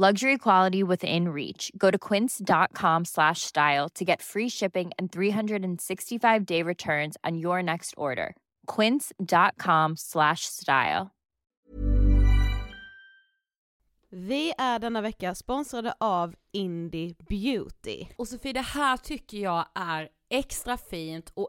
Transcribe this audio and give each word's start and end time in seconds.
Luxury 0.00 0.38
quality 0.38 0.82
within 0.82 1.28
reach. 1.28 1.70
Go 1.76 1.90
to 1.90 1.98
quince.com 1.98 3.04
slash 3.04 3.42
style 3.42 3.90
to 3.90 4.02
get 4.02 4.22
free 4.22 4.48
shipping 4.48 4.92
and 4.98 5.12
365 5.12 6.46
day 6.46 6.62
returns 6.62 7.18
on 7.22 7.36
your 7.36 7.62
next 7.62 7.92
order. 7.98 8.34
Quince.com 8.64 9.96
slash 9.96 10.46
style. 10.46 11.10
Vi 14.10 14.52
är 14.58 14.78
denna 14.78 15.00
vecka 15.00 15.34
sponsrade 15.34 15.94
av 16.00 16.34
Indie 16.52 17.14
Beauty. 17.28 18.06
Och 18.18 18.28
Sofie, 18.28 18.52
det 18.52 18.60
här 18.60 18.96
tycker 18.96 19.38
jag 19.38 19.66
är 19.74 20.08
extra 20.30 20.76
fint 20.76 21.32
och 21.34 21.48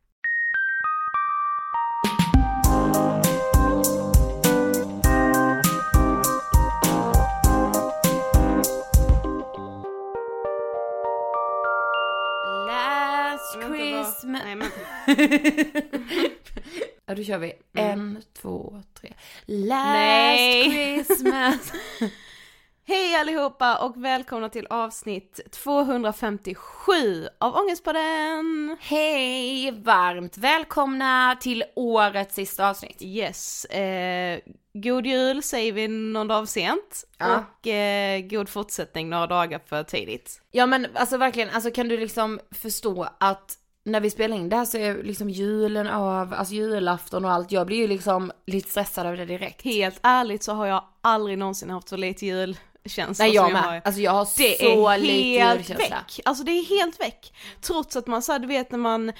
ja, 17.05 17.15
då 17.15 17.23
kör 17.23 17.37
vi. 17.37 17.53
Mm. 17.73 17.91
En, 17.99 18.21
två, 18.41 18.81
tre. 19.01 19.13
Last 19.45 19.85
Nej. 19.85 20.71
Christmas. 20.71 21.71
Hej 22.87 23.15
allihopa 23.15 23.77
och 23.77 24.03
välkomna 24.03 24.49
till 24.49 24.67
avsnitt 24.69 25.39
257 25.51 27.27
av 27.39 27.55
Ångestpodden! 27.55 28.77
Hej! 28.81 29.71
Varmt 29.71 30.37
välkomna 30.37 31.37
till 31.41 31.63
årets 31.75 32.35
sista 32.35 32.69
avsnitt. 32.69 33.01
Yes, 33.01 33.65
eh, 33.65 34.39
god 34.73 35.05
jul 35.05 35.43
säger 35.43 35.71
vi 35.73 35.87
någon 35.87 36.27
dag 36.27 36.47
sent 36.47 37.03
Ja. 37.17 37.43
och 37.61 37.67
eh, 37.67 38.21
god 38.21 38.49
fortsättning 38.49 39.09
några 39.09 39.27
dagar 39.27 39.61
för 39.65 39.83
tidigt. 39.83 40.41
Ja 40.51 40.65
men 40.65 40.87
alltså 40.95 41.17
verkligen, 41.17 41.49
alltså 41.49 41.71
kan 41.71 41.87
du 41.87 41.97
liksom 41.97 42.39
förstå 42.51 43.07
att 43.19 43.57
när 43.83 43.99
vi 43.99 44.09
spelar 44.09 44.37
in 44.37 44.49
det 44.49 44.55
här 44.55 44.65
så 44.65 44.77
är 44.77 45.03
liksom 45.03 45.29
julen 45.29 45.87
av, 45.87 46.33
alltså 46.33 46.53
julafton 46.53 47.25
och 47.25 47.31
allt. 47.31 47.51
Jag 47.51 47.67
blir 47.67 47.77
ju 47.77 47.87
liksom 47.87 48.31
lite 48.45 48.69
stressad 48.69 49.07
över 49.07 49.17
det 49.17 49.25
direkt. 49.25 49.61
Helt 49.61 49.99
ärligt 50.03 50.43
så 50.43 50.53
har 50.53 50.65
jag 50.65 50.83
aldrig 51.01 51.37
någonsin 51.37 51.69
haft 51.69 51.89
så 51.89 51.97
lite 51.97 52.25
jul 52.25 52.57
julkänsla 52.83 53.25
Nej 53.25 53.35
som 53.35 53.43
jag 53.45 53.53
med. 53.53 53.61
har. 53.61 53.81
Alltså 53.85 54.01
jag 54.01 54.11
har 54.11 54.27
Det 54.37 54.57
så 54.59 54.87
är 54.89 54.97
lite 54.97 55.39
helt 55.43 55.69
väck, 55.69 56.19
alltså 56.25 56.43
det 56.43 56.51
är 56.51 56.79
helt 56.81 56.99
väck. 56.99 57.33
Trots 57.61 57.95
att 57.95 58.07
man 58.07 58.21
så 58.21 58.31
här, 58.31 58.39
du 58.39 58.47
vet 58.47 58.71
när 58.71 58.79
man, 58.79 59.09
eh, 59.09 59.15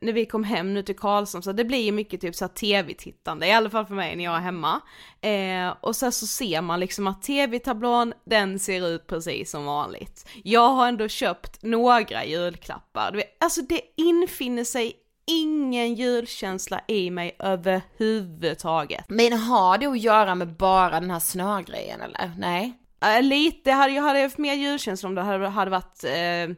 när 0.00 0.12
vi 0.12 0.26
kom 0.26 0.44
hem 0.44 0.74
nu 0.74 0.82
till 0.82 0.96
Karlsson 0.96 1.42
så 1.42 1.52
det 1.52 1.64
blir 1.64 1.84
ju 1.84 1.92
mycket 1.92 2.20
typ 2.20 2.34
så 2.34 2.48
tv-tittande, 2.48 3.46
i 3.46 3.52
alla 3.52 3.70
fall 3.70 3.86
för 3.86 3.94
mig 3.94 4.16
när 4.16 4.24
jag 4.24 4.36
är 4.36 4.40
hemma. 4.40 4.80
Eh, 5.20 5.74
och 5.80 5.96
sen 5.96 6.12
så 6.12 6.26
ser 6.26 6.60
man 6.60 6.80
liksom 6.80 7.06
att 7.06 7.22
tv-tablån, 7.22 8.12
den 8.24 8.58
ser 8.58 8.88
ut 8.88 9.06
precis 9.06 9.50
som 9.50 9.64
vanligt. 9.64 10.28
Jag 10.44 10.68
har 10.68 10.88
ändå 10.88 11.08
köpt 11.08 11.62
några 11.62 12.24
julklappar, 12.24 13.22
alltså 13.40 13.62
det 13.62 13.80
infinner 13.96 14.64
sig 14.64 14.92
ingen 15.26 15.94
julkänsla 15.94 16.80
i 16.88 17.10
mig 17.10 17.36
överhuvudtaget. 17.38 19.04
Men 19.08 19.32
har 19.32 19.78
det 19.78 19.86
att 19.86 20.00
göra 20.00 20.34
med 20.34 20.56
bara 20.56 21.00
den 21.00 21.10
här 21.10 21.20
snögrejen 21.20 22.00
eller? 22.00 22.30
Nej? 22.38 22.72
Äh, 23.04 23.22
lite, 23.22 23.70
hade, 23.72 23.92
jag 23.92 24.02
hade 24.02 24.20
haft 24.22 24.38
mer 24.38 24.54
julkänsla 24.54 25.08
om 25.08 25.14
det 25.14 25.22
hade, 25.22 25.48
hade 25.48 25.70
varit 25.70 26.04
eh, 26.04 26.56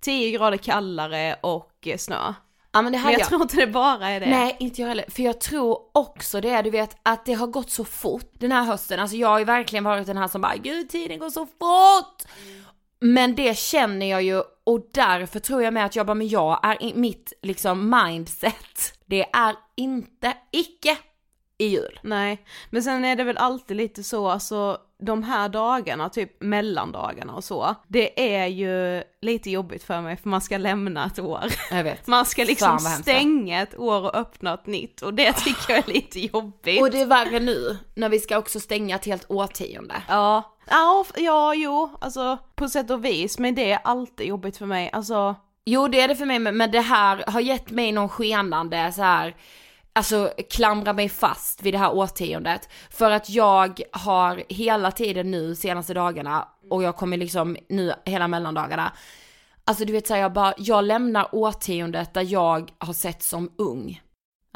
10 0.00 0.30
grader 0.30 0.56
kallare 0.56 1.36
och 1.40 1.72
eh, 1.86 1.96
snö. 1.96 2.34
Ja 2.72 2.82
men 2.82 2.92
Men 2.92 3.02
jag 3.02 3.12
jag. 3.12 3.28
tror 3.28 3.42
inte 3.42 3.56
det 3.56 3.66
bara 3.66 4.08
är 4.08 4.20
det. 4.20 4.26
Nej, 4.26 4.56
inte 4.58 4.80
jag 4.80 4.88
heller. 4.88 5.04
För 5.08 5.22
jag 5.22 5.40
tror 5.40 5.78
också 5.94 6.40
det, 6.40 6.62
du 6.62 6.70
vet, 6.70 6.96
att 7.02 7.26
det 7.26 7.32
har 7.34 7.46
gått 7.46 7.70
så 7.70 7.84
fort 7.84 8.30
den 8.32 8.52
här 8.52 8.64
hösten. 8.64 9.00
Alltså 9.00 9.16
jag 9.16 9.28
har 9.28 9.38
ju 9.38 9.44
verkligen 9.44 9.84
varit 9.84 10.06
den 10.06 10.16
här 10.16 10.28
som 10.28 10.40
bara, 10.40 10.56
gud 10.56 10.88
tiden 10.88 11.18
går 11.18 11.30
så 11.30 11.46
fort! 11.46 12.22
Men 13.00 13.34
det 13.34 13.58
känner 13.58 14.06
jag 14.06 14.22
ju 14.22 14.42
och 14.66 14.88
därför 14.92 15.40
tror 15.40 15.62
jag 15.62 15.74
med 15.74 15.84
att 15.86 15.96
jag 15.96 16.06
bara, 16.06 16.14
men 16.14 16.28
jag 16.28 16.60
är 16.62 16.82
i 16.82 16.94
mitt 16.94 17.32
liksom 17.42 17.90
mindset, 18.06 18.98
det 19.06 19.22
är 19.32 19.56
inte 19.74 20.36
icke 20.50 20.98
i 21.58 21.66
jul. 21.66 22.00
Nej, 22.02 22.44
men 22.70 22.82
sen 22.82 23.04
är 23.04 23.16
det 23.16 23.24
väl 23.24 23.36
alltid 23.36 23.76
lite 23.76 24.02
så, 24.02 24.28
alltså 24.28 24.80
de 24.98 25.22
här 25.22 25.48
dagarna, 25.48 26.08
typ 26.08 26.42
mellandagarna 26.42 27.34
och 27.34 27.44
så, 27.44 27.74
det 27.88 28.36
är 28.40 28.46
ju 28.46 29.02
lite 29.20 29.50
jobbigt 29.50 29.82
för 29.82 30.00
mig 30.00 30.16
för 30.16 30.28
man 30.28 30.40
ska 30.40 30.58
lämna 30.58 31.06
ett 31.06 31.18
år. 31.18 31.44
Jag 31.70 31.84
vet. 31.84 32.06
Man 32.06 32.24
ska 32.24 32.44
liksom 32.44 32.78
stänga 32.78 33.62
ett 33.62 33.78
år 33.78 34.02
och 34.02 34.16
öppna 34.16 34.54
ett 34.54 34.66
nytt 34.66 35.02
och 35.02 35.14
det 35.14 35.32
tycker 35.32 35.72
jag 35.72 35.88
är 35.88 35.92
lite 35.92 36.20
jobbigt. 36.20 36.80
Och 36.80 36.90
det 36.90 37.00
är 37.00 37.06
värre 37.06 37.40
nu, 37.40 37.78
när 37.94 38.08
vi 38.08 38.18
ska 38.18 38.38
också 38.38 38.60
stänga 38.60 38.96
ett 38.96 39.06
helt 39.06 39.30
årtionde. 39.30 39.94
Ja, 40.08 40.56
ja, 40.70 41.04
ja, 41.16 41.54
jo, 41.54 41.90
alltså 42.00 42.38
på 42.54 42.68
sätt 42.68 42.90
och 42.90 43.04
vis, 43.04 43.38
men 43.38 43.54
det 43.54 43.72
är 43.72 43.78
alltid 43.84 44.26
jobbigt 44.26 44.56
för 44.56 44.66
mig, 44.66 44.90
alltså 44.92 45.34
Jo 45.68 45.88
det 45.88 46.00
är 46.00 46.08
det 46.08 46.16
för 46.16 46.26
mig 46.26 46.38
men 46.38 46.56
men 46.56 46.70
det 46.70 46.80
här 46.80 47.24
har 47.26 47.40
gett 47.40 47.70
mig 47.70 47.92
någon 47.92 48.08
skenande 48.08 48.92
så 48.92 49.02
här 49.02 49.36
alltså 49.96 50.32
klamra 50.50 50.92
mig 50.92 51.08
fast 51.08 51.62
vid 51.62 51.74
det 51.74 51.78
här 51.78 51.94
årtiondet. 51.94 52.68
För 52.90 53.10
att 53.10 53.30
jag 53.30 53.80
har 53.92 54.42
hela 54.48 54.90
tiden 54.90 55.30
nu 55.30 55.54
senaste 55.54 55.94
dagarna 55.94 56.48
och 56.70 56.82
jag 56.82 56.96
kommer 56.96 57.16
liksom 57.16 57.56
nu 57.68 57.92
hela 58.04 58.28
mellandagarna. 58.28 58.92
Alltså 59.64 59.84
du 59.84 59.92
vet 59.92 60.06
såhär 60.06 60.20
jag 60.20 60.32
bara, 60.32 60.54
jag 60.58 60.84
lämnar 60.84 61.34
årtiondet 61.34 62.14
där 62.14 62.32
jag 62.32 62.70
har 62.78 62.92
sett 62.92 63.22
som 63.22 63.50
ung 63.56 64.00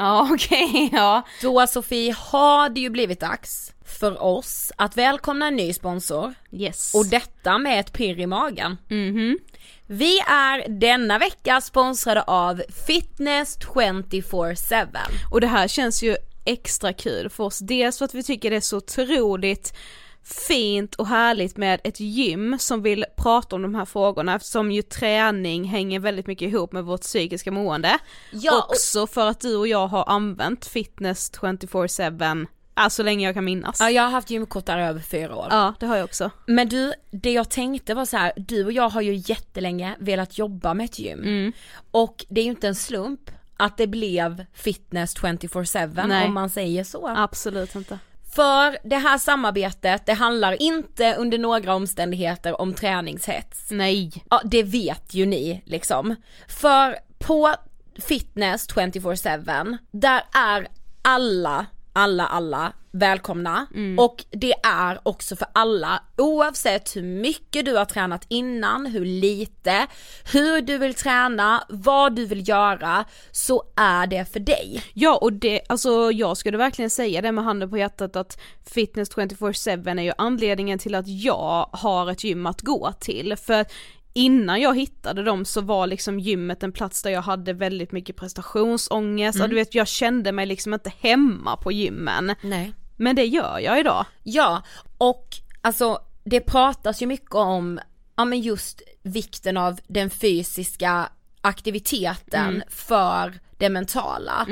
ja 0.00 0.28
okej, 0.34 0.90
ja. 0.92 1.22
Då 1.42 1.66
Sofie 1.66 2.12
har 2.18 2.68
det 2.68 2.80
ju 2.80 2.90
blivit 2.90 3.20
dags 3.20 3.72
för 3.84 4.22
oss 4.22 4.72
att 4.76 4.96
välkomna 4.96 5.46
en 5.46 5.56
ny 5.56 5.72
sponsor 5.72 6.34
Yes. 6.52 6.94
och 6.94 7.06
detta 7.06 7.58
med 7.58 7.80
ett 7.80 7.92
pirr 7.92 8.18
i 8.20 8.26
magen. 8.26 8.76
Mhm. 8.88 9.38
Vi 9.86 10.18
är 10.18 10.68
denna 10.80 11.18
vecka 11.18 11.60
sponsrade 11.60 12.22
av 12.22 12.62
Fitness 12.86 13.58
24-7. 13.58 14.86
Och 15.30 15.40
det 15.40 15.46
här 15.46 15.68
känns 15.68 16.02
ju 16.02 16.16
extra 16.44 16.92
kul 16.92 17.30
för 17.30 17.44
oss, 17.44 17.58
dels 17.58 17.98
för 17.98 18.04
att 18.04 18.14
vi 18.14 18.22
tycker 18.22 18.50
det 18.50 18.56
är 18.56 18.60
så 18.60 18.76
otroligt 18.76 19.76
fint 20.24 20.94
och 20.94 21.06
härligt 21.06 21.56
med 21.56 21.80
ett 21.84 22.00
gym 22.00 22.56
som 22.58 22.82
vill 22.82 23.04
prata 23.16 23.56
om 23.56 23.62
de 23.62 23.74
här 23.74 23.84
frågorna 23.84 24.34
eftersom 24.34 24.72
ju 24.72 24.82
träning 24.82 25.64
hänger 25.64 26.00
väldigt 26.00 26.26
mycket 26.26 26.48
ihop 26.48 26.72
med 26.72 26.84
vårt 26.84 27.00
psykiska 27.00 27.50
mående. 27.52 27.98
Ja, 28.32 28.58
och- 28.58 28.70
Också 28.70 29.06
för 29.06 29.28
att 29.28 29.40
du 29.40 29.56
och 29.56 29.68
jag 29.68 29.86
har 29.86 30.04
använt 30.08 30.66
fitness 30.66 31.32
24-7, 31.32 32.46
alltså 32.74 32.96
så 32.96 33.02
länge 33.02 33.26
jag 33.26 33.34
kan 33.34 33.44
minnas. 33.44 33.80
Ja 33.80 33.90
jag 33.90 34.02
har 34.02 34.10
haft 34.10 34.30
gymkort 34.30 34.66
där 34.66 34.78
över 34.78 35.00
fyra 35.00 35.36
år. 35.36 35.46
Ja, 35.50 35.74
det 35.80 35.86
har 35.86 35.96
jag 35.96 36.04
också. 36.04 36.30
Men 36.46 36.68
du, 36.68 36.92
det 37.10 37.32
jag 37.32 37.48
tänkte 37.50 37.94
var 37.94 38.04
så 38.04 38.16
här, 38.16 38.32
du 38.36 38.64
och 38.64 38.72
jag 38.72 38.88
har 38.88 39.00
ju 39.00 39.14
jättelänge 39.26 39.96
velat 40.00 40.38
jobba 40.38 40.74
med 40.74 40.84
ett 40.84 40.98
gym. 40.98 41.18
Mm. 41.22 41.52
Och 41.90 42.24
det 42.28 42.40
är 42.40 42.44
ju 42.44 42.50
inte 42.50 42.68
en 42.68 42.74
slump 42.74 43.30
att 43.56 43.76
det 43.76 43.86
blev 43.86 44.44
fitness 44.54 45.16
24-7 45.16 46.06
Nej. 46.08 46.26
om 46.26 46.34
man 46.34 46.50
säger 46.50 46.84
så. 46.84 47.08
Absolut 47.16 47.74
inte. 47.74 47.98
För 48.32 48.78
det 48.88 48.96
här 48.96 49.18
samarbetet, 49.18 50.06
det 50.06 50.12
handlar 50.12 50.62
inte 50.62 51.14
under 51.14 51.38
några 51.38 51.74
omständigheter 51.74 52.60
om 52.60 52.74
träningshets. 52.74 53.70
Nej. 53.70 54.12
Ja, 54.30 54.40
det 54.44 54.62
vet 54.62 55.14
ju 55.14 55.26
ni 55.26 55.62
liksom. 55.64 56.16
För 56.48 56.96
på 57.18 57.54
fitness 57.98 58.68
24-7, 58.68 59.78
där 59.90 60.22
är 60.32 60.68
alla, 61.02 61.66
alla, 61.92 62.26
alla 62.26 62.72
välkomna. 62.92 63.66
Och 63.98 64.24
det 64.30 64.52
är 64.62 65.00
också 65.02 65.36
för 65.36 65.48
alla, 65.52 66.02
oavsett 66.16 66.96
hur 66.96 67.02
mycket 67.02 67.64
du 67.64 67.76
har 67.76 67.84
tränat 67.84 68.26
innan, 68.28 68.86
hur 68.86 69.04
lite, 69.04 69.86
hur 70.32 70.60
du 70.60 70.78
vill 70.78 70.94
träna, 70.94 71.64
vad 71.68 72.16
du 72.16 72.26
vill 72.26 72.48
göra, 72.48 73.04
så 73.30 73.62
är 73.76 74.06
det 74.06 74.32
för 74.32 74.40
dig. 74.40 74.82
Ja 74.94 75.16
och 75.16 75.32
det, 75.32 75.60
alltså 75.68 76.12
jag 76.12 76.36
skulle 76.36 76.58
verkligen 76.58 76.90
säga 76.90 77.22
det 77.22 77.32
med 77.32 77.44
handen 77.44 77.70
på 77.70 77.78
hjärtat 77.78 78.16
att 78.16 78.40
fitness 78.66 79.10
24-7 79.10 79.98
är 79.98 80.02
ju 80.02 80.12
anledningen 80.18 80.78
till 80.78 80.94
att 80.94 81.08
jag 81.08 81.70
har 81.72 82.10
ett 82.10 82.24
gym 82.24 82.46
att 82.46 82.62
gå 82.62 82.92
till 83.00 83.36
för 83.36 83.66
Innan 84.12 84.60
jag 84.60 84.78
hittade 84.78 85.22
dem 85.22 85.44
så 85.44 85.60
var 85.60 85.86
liksom 85.86 86.20
gymmet 86.20 86.62
en 86.62 86.72
plats 86.72 87.02
där 87.02 87.10
jag 87.10 87.22
hade 87.22 87.52
väldigt 87.52 87.92
mycket 87.92 88.16
prestationsångest 88.16 89.40
och 89.40 89.48
du 89.48 89.54
vet 89.54 89.74
jag 89.74 89.88
kände 89.88 90.32
mig 90.32 90.46
liksom 90.46 90.74
inte 90.74 90.92
hemma 91.00 91.56
på 91.56 91.72
gymmen. 91.72 92.34
Nej. 92.42 92.72
Men 92.96 93.16
det 93.16 93.24
gör 93.24 93.58
jag 93.58 93.80
idag. 93.80 94.06
Ja, 94.22 94.62
och 94.98 95.36
alltså 95.60 95.98
det 96.24 96.40
pratas 96.40 97.02
ju 97.02 97.06
mycket 97.06 97.34
om, 97.34 97.80
ja 98.16 98.24
men 98.24 98.40
just 98.40 98.82
vikten 99.02 99.56
av 99.56 99.80
den 99.86 100.10
fysiska 100.10 101.08
aktiviteten 101.40 102.62
för 102.68 103.40
det 103.58 103.68
mentala. 103.68 104.46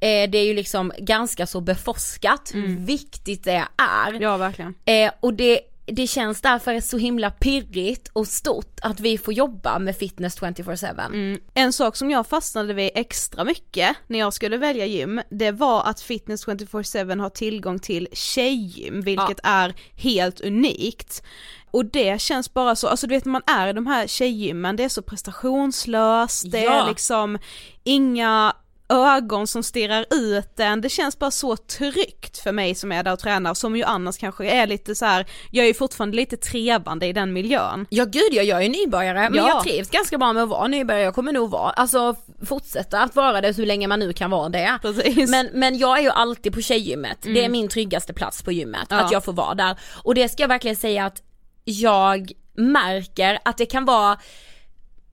Eh, 0.00 0.30
det 0.30 0.38
är 0.38 0.44
ju 0.44 0.54
liksom 0.54 0.92
ganska 0.98 1.46
så 1.46 1.60
beforskat 1.60 2.50
hur 2.54 2.76
viktigt 2.76 3.44
det 3.44 3.64
är. 3.76 4.20
Ja 4.20 4.36
verkligen. 4.36 4.74
Eh, 4.84 5.12
och 5.20 5.34
det, 5.34 5.60
det 5.92 6.06
känns 6.06 6.40
därför 6.40 6.80
så 6.80 6.98
himla 6.98 7.30
pirrigt 7.30 8.08
och 8.12 8.26
stort 8.26 8.78
att 8.82 9.00
vi 9.00 9.18
får 9.18 9.34
jobba 9.34 9.78
med 9.78 9.96
fitness 9.96 10.40
24-7. 10.40 11.06
Mm. 11.06 11.40
En 11.54 11.72
sak 11.72 11.96
som 11.96 12.10
jag 12.10 12.26
fastnade 12.26 12.74
vid 12.74 12.90
extra 12.94 13.44
mycket 13.44 13.96
när 14.06 14.18
jag 14.18 14.32
skulle 14.34 14.56
välja 14.56 14.86
gym, 14.86 15.20
det 15.30 15.50
var 15.50 15.82
att 15.84 16.00
Fitness 16.00 16.46
24-7 16.46 17.20
har 17.20 17.30
tillgång 17.30 17.78
till 17.78 18.08
tjejgym, 18.12 19.00
vilket 19.00 19.40
är 19.42 19.74
helt 19.94 20.40
unikt. 20.40 21.22
Och 21.70 21.84
det 21.84 22.20
känns 22.20 22.54
bara 22.54 22.76
så, 22.76 22.88
alltså 22.88 23.06
du 23.06 23.14
vet 23.14 23.24
man 23.24 23.42
är 23.46 23.68
i 23.68 23.72
de 23.72 23.86
här 23.86 24.06
tjejgymmen, 24.06 24.76
det 24.76 24.84
är 24.84 24.88
så 24.88 25.02
prestationslöst, 25.02 26.50
det 26.52 26.60
Ja. 26.62 26.82
är 26.84 26.88
liksom 26.88 27.38
inga 27.84 28.56
ögon 28.88 29.46
som 29.46 29.62
stirrar 29.62 30.06
ut 30.10 30.60
en, 30.60 30.80
det 30.80 30.88
känns 30.88 31.18
bara 31.18 31.30
så 31.30 31.56
tryggt 31.56 32.38
för 32.38 32.52
mig 32.52 32.74
som 32.74 32.92
är 32.92 33.02
där 33.02 33.12
och 33.12 33.18
tränar, 33.18 33.54
som 33.54 33.76
ju 33.76 33.82
annars 33.82 34.18
kanske 34.18 34.46
är 34.50 34.66
lite 34.66 34.94
så 34.94 35.04
här. 35.04 35.26
jag 35.50 35.62
är 35.64 35.68
ju 35.68 35.74
fortfarande 35.74 36.16
lite 36.16 36.36
trevande 36.36 37.06
i 37.06 37.12
den 37.12 37.32
miljön. 37.32 37.86
Ja 37.90 38.04
gud 38.04 38.28
ja, 38.32 38.42
jag 38.42 38.64
är 38.64 38.68
nybörjare 38.68 39.30
men 39.30 39.34
Ja. 39.38 39.48
jag 39.48 39.62
trivs 39.62 39.90
ganska 39.90 40.18
bra 40.18 40.32
med 40.32 40.42
att 40.42 40.48
vara 40.48 40.66
nybörjare, 40.68 41.04
jag 41.04 41.14
kommer 41.14 41.32
nog 41.32 41.50
vara, 41.50 41.70
alltså 41.70 42.14
fortsätta 42.46 43.00
att 43.02 43.16
vara 43.16 43.40
det 43.40 43.56
hur 43.56 43.66
länge 43.66 43.86
man 43.88 43.98
nu 44.00 44.12
kan 44.12 44.30
vara 44.30 44.48
det. 44.48 44.78
Precis. 44.82 45.30
Men, 45.30 45.48
men 45.52 45.78
jag 45.78 45.98
är 45.98 46.02
ju 46.02 46.10
alltid 46.10 46.54
på 46.54 46.60
tjejgymmet, 46.62 47.18
det 47.22 47.44
är 47.44 47.48
min 47.48 47.68
tryggaste 47.68 48.12
plats 48.14 48.42
på 48.42 48.52
gymmet, 48.52 48.86
Ja. 48.90 48.96
att 49.00 49.12
jag 49.12 49.24
får 49.24 49.32
vara 49.32 49.54
där. 49.54 49.78
Och 50.02 50.14
det 50.14 50.28
ska 50.28 50.42
jag 50.42 50.48
verkligen 50.48 50.76
säga 50.76 51.06
att 51.06 51.22
jag 51.64 52.32
märker 52.56 53.38
att 53.44 53.58
det 53.58 53.66
kan 53.66 53.84
vara 53.84 54.18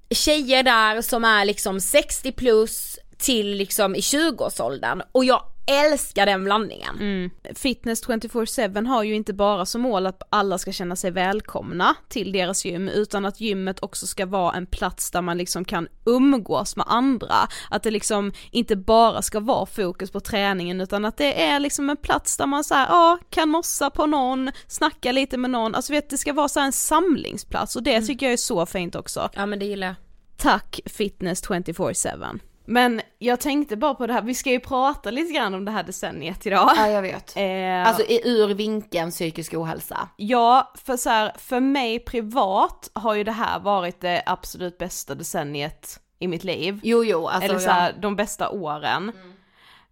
tjejer 0.10 0.64
där 0.64 1.02
som 1.02 1.24
är 1.26 1.46
liksom 1.46 1.80
60 1.80 2.32
plus 2.32 2.95
till 3.18 3.58
liksom 3.58 3.96
i 3.96 4.00
20-årsåldern 4.00 5.02
och 5.12 5.26
jag 5.26 5.42
älskar 5.68 6.26
den 6.26 6.44
blandningen. 6.44 6.96
Mm. 7.00 7.30
Fitness 7.56 8.08
24-7 8.08 8.88
har 8.88 9.04
ju 9.04 9.16
inte 9.16 9.34
bara 9.34 9.66
som 9.66 9.82
mål 9.82 10.06
att 10.06 10.22
alla 10.30 10.58
ska 10.58 10.72
känna 10.72 10.96
sig 10.96 11.12
välkomna 11.12 11.96
till 12.08 12.32
deras 12.32 12.66
gym 12.66 12.90
utan 12.90 13.26
att 13.26 13.42
gymmet 13.42 13.84
också 13.84 14.08
ska 14.08 14.26
vara 14.26 14.54
en 14.56 14.66
plats 14.66 15.12
där 15.12 15.22
man 15.22 15.38
liksom 15.38 15.66
kan 15.66 15.88
umgås 16.06 16.76
med 16.76 16.86
andra. 16.90 17.36
Att 17.70 17.84
det 17.84 17.92
liksom 17.92 18.32
inte 18.52 18.76
bara 18.76 19.22
ska 19.22 19.40
vara 19.40 19.66
fokus 19.66 20.12
på 20.12 20.20
träningen 20.20 20.82
utan 20.82 21.06
att 21.06 21.18
det 21.18 21.44
är 21.44 21.60
liksom 21.60 21.90
en 21.90 21.98
plats 21.98 22.38
där 22.38 22.46
man 22.46 22.64
så 22.64 22.74
här, 22.74 22.88
ja, 22.88 23.18
kan 23.30 23.50
mossa 23.50 23.90
på 23.90 24.06
någon, 24.06 24.52
snacka 24.68 25.12
lite 25.12 25.38
med 25.38 25.50
någon, 25.50 25.76
alltså 25.76 25.94
vet 25.94 26.10
det 26.10 26.18
ska 26.18 26.34
vara 26.34 26.50
så 26.50 26.60
en 26.60 26.72
samlingsplats 26.72 27.76
och 27.76 27.84
det 27.84 28.02
tycker 28.02 28.26
jag 28.26 28.34
är 28.34 28.38
så 28.38 28.66
fint 28.66 28.96
också. 28.96 29.30
Ja 29.34 29.46
men 29.46 29.60
det 29.60 29.66
gillar 29.66 29.88
jag. 29.88 29.96
Tack 30.38 30.80
Fitness 30.86 31.44
24-7. 31.44 32.40
Men 32.66 33.02
jag 33.20 33.40
tänkte 33.40 33.76
bara 33.78 33.94
på 33.94 34.08
det 34.08 34.14
här, 34.14 34.22
vi 34.22 34.34
ska 34.34 34.50
ju 34.52 34.60
prata 34.60 35.12
lite 35.12 35.34
grann 35.34 35.54
om 35.54 35.66
det 35.66 35.72
här 35.72 35.84
decenniet 35.84 36.46
idag. 36.46 36.72
Ja 36.76 36.88
jag 36.88 37.02
vet. 37.02 37.34
Eh, 37.38 37.88
Alltså 37.88 38.04
ur 38.10 38.54
vinkeln 38.54 39.12
psykisk 39.12 39.54
ohälsa. 39.54 40.10
Ja, 40.18 40.74
för 40.76 40.98
så 40.98 41.10
här, 41.10 41.32
för 41.38 41.60
mig 41.60 42.00
privat 42.00 42.90
har 42.94 43.14
ju 43.14 43.24
det 43.24 43.32
här 43.32 43.60
varit 43.60 44.02
det 44.02 44.24
absolut 44.26 44.78
bästa 44.78 45.16
decenniet 45.16 46.00
i 46.20 46.28
mitt 46.28 46.44
liv. 46.44 46.80
Jo 46.84 47.04
jo, 47.04 47.28
alltså 47.28 47.50
Eller 47.50 47.60
så 47.60 47.70
här, 47.70 47.94
de 48.02 48.16
bästa 48.16 48.50
åren. 48.50 49.12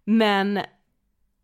Men 0.04 0.60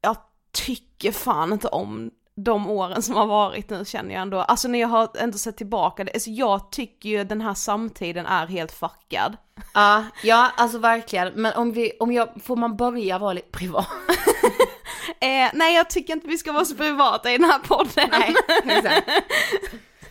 jag 0.00 0.16
tycker 0.52 1.12
fan 1.12 1.52
inte 1.52 1.68
om 1.68 2.10
de 2.44 2.70
åren 2.70 3.02
som 3.02 3.16
har 3.16 3.26
varit 3.26 3.70
nu 3.70 3.85
känner 3.85 4.14
jag 4.14 4.23
ändå. 4.23 4.40
Alltså 4.40 4.68
när 4.68 4.80
jag 4.80 4.88
har 4.88 5.09
ändå 5.18 5.38
sett 5.38 5.56
tillbaka, 5.56 6.04
det, 6.04 6.12
alltså 6.12 6.30
jag 6.30 6.70
tycker 6.70 7.09
ju 7.09 7.25
den 7.25 7.40
här 7.40 7.54
samtiden 7.54 8.26
är 8.26 8.47
helt 8.47 8.73
fuckad. 8.73 9.37
Ja, 9.75 10.04
ja 10.23 10.52
alltså 10.56 10.78
verkligen. 10.78 11.32
Men 11.35 11.52
om 11.52 11.73
vi, 11.73 11.92
om 12.00 12.12
jag, 12.12 12.28
får 12.42 12.56
man 12.56 12.76
börja 12.76 13.18
vara 13.18 13.32
lite 13.32 13.50
privat? 13.50 13.88
Eh, 15.23 15.50
nej 15.54 15.75
jag 15.75 15.90
tycker 15.90 16.12
inte 16.12 16.28
vi 16.28 16.38
ska 16.38 16.52
vara 16.52 16.64
så 16.64 16.75
privata 16.75 17.32
i 17.32 17.38
den 17.38 17.50
här 17.50 17.59
podden. 17.59 18.09
Nej, 18.11 18.35
exakt. 18.64 19.11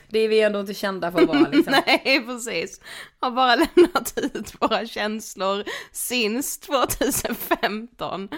Det 0.09 0.19
är 0.19 0.27
vi 0.27 0.41
ändå 0.41 0.59
inte 0.59 0.73
kända 0.73 1.11
för 1.11 1.21
att 1.21 1.27
vara 1.27 1.39
liksom. 1.51 1.75
Nej 1.85 2.25
precis. 2.25 2.81
Har 3.19 3.31
bara 3.31 3.55
lämnat 3.55 4.13
ut 4.17 4.53
våra 4.59 4.85
känslor 4.85 5.63
since 5.91 6.61
2015. 6.61 8.29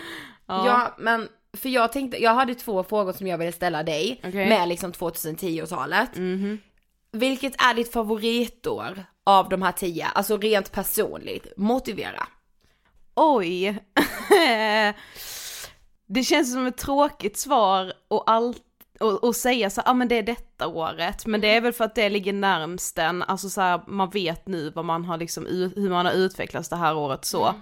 Ja. 0.47 0.65
Ja, 0.65 0.95
men 0.97 1.27
för 1.57 1.69
jag 1.69 1.91
tänkte, 1.91 2.17
jag 2.17 2.33
hade 2.33 2.55
två 2.55 2.83
frågor 2.83 3.13
som 3.13 3.27
jag 3.27 3.37
ville 3.37 3.51
ställa 3.51 3.83
dig 3.83 4.21
Okej. 4.23 4.49
med 4.49 4.67
liksom 4.67 4.91
2010-talet. 4.91 6.09
Vilket 7.11 7.61
är 7.61 7.73
ditt 7.73 7.93
favoritår 7.93 9.05
av 9.23 9.49
de 9.49 9.61
här 9.61 9.71
tio? 9.71 10.07
Alltså 10.07 10.37
rent 10.37 10.71
personligt, 10.71 11.53
motivera. 11.57 12.27
Oj. 13.15 13.67
det 16.07 16.23
känns 16.23 16.53
som 16.53 16.65
ett 16.65 16.77
tråkigt 16.77 17.37
svar 17.37 17.93
och 18.07 18.31
allt 18.31 18.63
och, 18.99 19.23
och 19.23 19.35
säga 19.35 19.69
så 19.69 19.81
ja 19.85 19.91
ah, 19.91 19.93
men 19.93 20.07
det 20.07 20.15
är 20.17 20.23
detta 20.23 20.67
året, 20.67 21.25
men 21.25 21.41
det 21.41 21.55
är 21.55 21.61
väl 21.61 21.73
för 21.73 21.83
att 21.83 21.95
det 21.95 22.09
ligger 22.09 22.33
närmst 22.33 22.97
en, 22.97 23.23
alltså 23.23 23.49
så 23.49 23.61
här, 23.61 23.81
man 23.87 24.09
vet 24.09 24.47
nu 24.47 24.69
vad 24.69 24.85
man 24.85 25.05
har 25.05 25.17
liksom, 25.17 25.45
hur 25.75 25.89
man 25.89 26.05
har 26.05 26.13
utvecklats 26.13 26.69
det 26.69 26.75
här 26.75 26.95
året 26.95 27.25
så. 27.25 27.55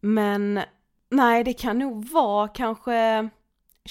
Men 0.00 0.60
nej, 1.10 1.44
det 1.44 1.52
kan 1.52 1.78
nog 1.78 2.04
vara 2.08 2.48
kanske 2.48 3.28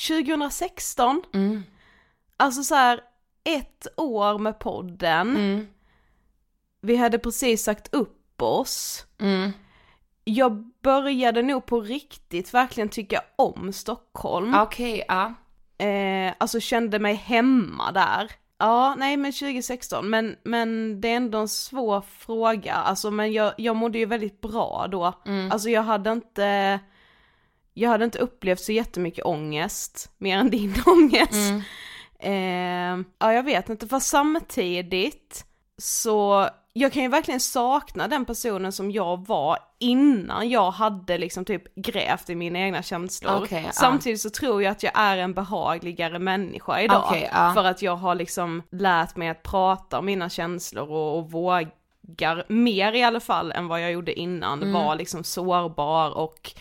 2016. 0.08 1.24
Mm. 1.34 1.64
Alltså 2.38 2.64
så 2.64 2.76
här, 2.76 3.00
ett 3.44 3.88
år 3.98 4.38
med 4.38 4.60
podden, 4.60 5.30
Mm. 5.30 5.68
vi 6.82 6.96
hade 6.96 7.20
precis 7.20 7.64
sagt 7.64 7.94
upp 7.94 8.42
oss. 8.42 9.06
Mm. 9.20 9.52
Jag 10.24 10.72
började 10.82 11.42
nog 11.42 11.66
på 11.66 11.82
riktigt 11.82 12.54
verkligen 12.54 12.90
tycka 12.90 13.22
om 13.36 13.74
Stockholm. 13.74 14.56
Okej, 14.56 15.06
ja. 15.08 15.34
Eh, 15.86 16.34
alltså 16.38 16.60
kände 16.60 17.00
mig 17.00 17.14
hemma 17.14 17.92
där. 17.92 18.32
Ja, 18.58 18.96
nej 18.98 19.18
men 19.18 19.32
2016, 19.32 20.10
men, 20.10 20.36
men 20.44 21.02
det 21.02 21.08
är 21.08 21.16
ändå 21.16 21.38
en 21.38 21.48
svår 21.48 22.02
fråga, 22.02 22.74
alltså 22.74 23.12
men 23.12 23.34
jag, 23.34 23.54
jag 23.58 23.76
mådde 23.76 23.98
ju 24.00 24.06
väldigt 24.06 24.42
bra 24.42 24.88
då. 24.92 25.14
Alltså 25.52 25.70
jag 25.70 25.84
hade 25.84 26.12
inte, 26.12 26.80
jag 27.74 27.90
hade 27.90 28.06
inte 28.06 28.20
upplevt 28.20 28.60
så 28.60 28.72
jättemycket 28.72 29.26
ångest, 29.26 30.12
mer 30.18 30.38
än 30.38 30.50
din 30.50 30.76
ångest. 30.86 31.66
Eh, 32.20 32.98
ja 33.20 33.34
jag 33.34 33.44
vet 33.44 33.70
inte, 33.70 33.88
för 33.88 34.00
samtidigt 34.00 35.46
så, 35.78 36.48
jag 36.74 36.94
kan 36.94 37.04
ju 37.04 37.10
verkligen 37.10 37.40
sakna 37.40 38.08
den 38.08 38.26
personen 38.26 38.72
som 38.72 38.92
jag 38.92 39.28
var 39.28 39.58
innan 39.80 40.50
jag 40.50 40.72
hade 40.72 41.18
liksom 41.18 41.46
typ 41.46 41.76
grävt 41.76 42.30
i 42.30 42.36
mina 42.36 42.60
egna 42.60 42.84
känslor. 42.84 43.48
Ja. 43.52 43.72
Samtidigt 43.72 44.22
så 44.22 44.30
tror 44.30 44.64
jag 44.64 44.72
att 44.72 44.84
jag 44.84 44.92
är 44.96 45.18
en 45.18 45.34
behagligare 45.34 46.20
människa 46.20 46.82
idag. 46.82 47.04
Okej, 47.06 47.30
ja. 47.32 47.54
För 47.54 47.64
att 47.64 47.82
jag 47.82 47.96
har 47.96 48.16
liksom 48.16 48.64
lärt 48.72 49.16
mig 49.16 49.30
att 49.30 49.44
prata 49.44 50.00
om 50.00 50.06
mina 50.06 50.30
känslor 50.30 50.92
och, 50.92 51.18
och 51.18 51.32
vågar 51.32 52.46
mer 52.48 52.94
i 52.94 53.04
alla 53.04 53.20
fall 53.20 53.52
än 53.52 53.68
vad 53.68 53.82
jag 53.82 53.92
gjorde 53.92 54.20
innan. 54.20 54.62
Mm. 54.62 54.74
Var 54.74 54.96
liksom 54.96 55.24
sårbar 55.24 56.12
och 56.12 56.54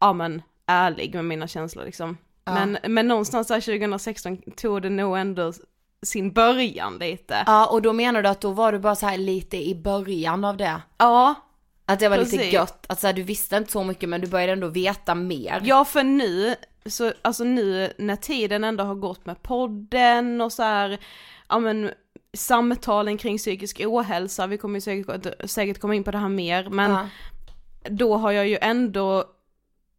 ja 0.00 0.12
men 0.12 0.42
ärlig 0.66 1.14
med 1.14 1.24
mina 1.24 1.46
känslor 1.48 1.84
liksom. 1.84 2.16
Men, 2.46 2.78
men 2.88 3.08
någonstans 3.08 3.48
där 3.48 3.60
2016 3.60 4.38
tog 4.56 4.82
det 4.82 4.90
nog 4.90 5.18
ändå 5.18 5.52
sin 6.02 6.32
början 6.32 6.96
lite. 7.00 7.42
Ja, 7.46 7.66
och 7.66 7.82
då 7.82 7.92
menar 7.92 8.22
du 8.22 8.28
att 8.28 8.40
då 8.40 8.50
var 8.50 8.72
du 8.72 8.78
bara 8.78 8.94
så 8.94 9.06
här 9.06 9.18
lite 9.18 9.56
i 9.56 9.74
början 9.74 10.44
av 10.44 10.56
det? 10.56 10.80
Ja, 10.98 11.34
Att 11.86 12.00
det 12.00 12.08
var 12.08 12.16
lite 12.18 12.36
Precis. 12.36 12.52
gött, 12.52 12.86
att 12.88 13.00
så 13.00 13.06
här, 13.06 13.14
du 13.14 13.22
visste 13.22 13.56
inte 13.56 13.72
så 13.72 13.84
mycket 13.84 14.08
men 14.08 14.20
du 14.20 14.26
började 14.26 14.52
ändå 14.52 14.68
veta 14.68 15.14
mer. 15.14 15.60
Ja 15.64 15.84
för 15.84 16.02
nu, 16.02 16.54
så, 16.86 17.12
alltså 17.22 17.44
nu 17.44 17.92
när 17.98 18.16
tiden 18.16 18.64
ändå 18.64 18.84
har 18.84 18.94
gått 18.94 19.26
med 19.26 19.42
podden 19.42 20.40
och 20.40 20.52
så 20.52 20.62
här, 20.62 20.98
ja 21.48 21.58
men 21.58 21.90
samtalen 22.36 23.18
kring 23.18 23.38
psykisk 23.38 23.80
ohälsa, 23.84 24.46
vi 24.46 24.58
kommer 24.58 24.74
ju 24.76 24.80
säkert, 24.80 25.50
säkert 25.50 25.78
komma 25.80 25.94
in 25.94 26.04
på 26.04 26.10
det 26.10 26.18
här 26.18 26.28
mer, 26.28 26.68
men 26.70 26.90
Ja. 26.90 27.08
då 27.90 28.16
har 28.16 28.32
jag 28.32 28.48
ju 28.48 28.58
ändå 28.60 29.24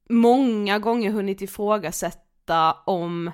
många 0.09 0.79
gånger 0.79 1.11
hunnit 1.11 1.41
ifrågasätta 1.41 2.73
om 2.85 3.31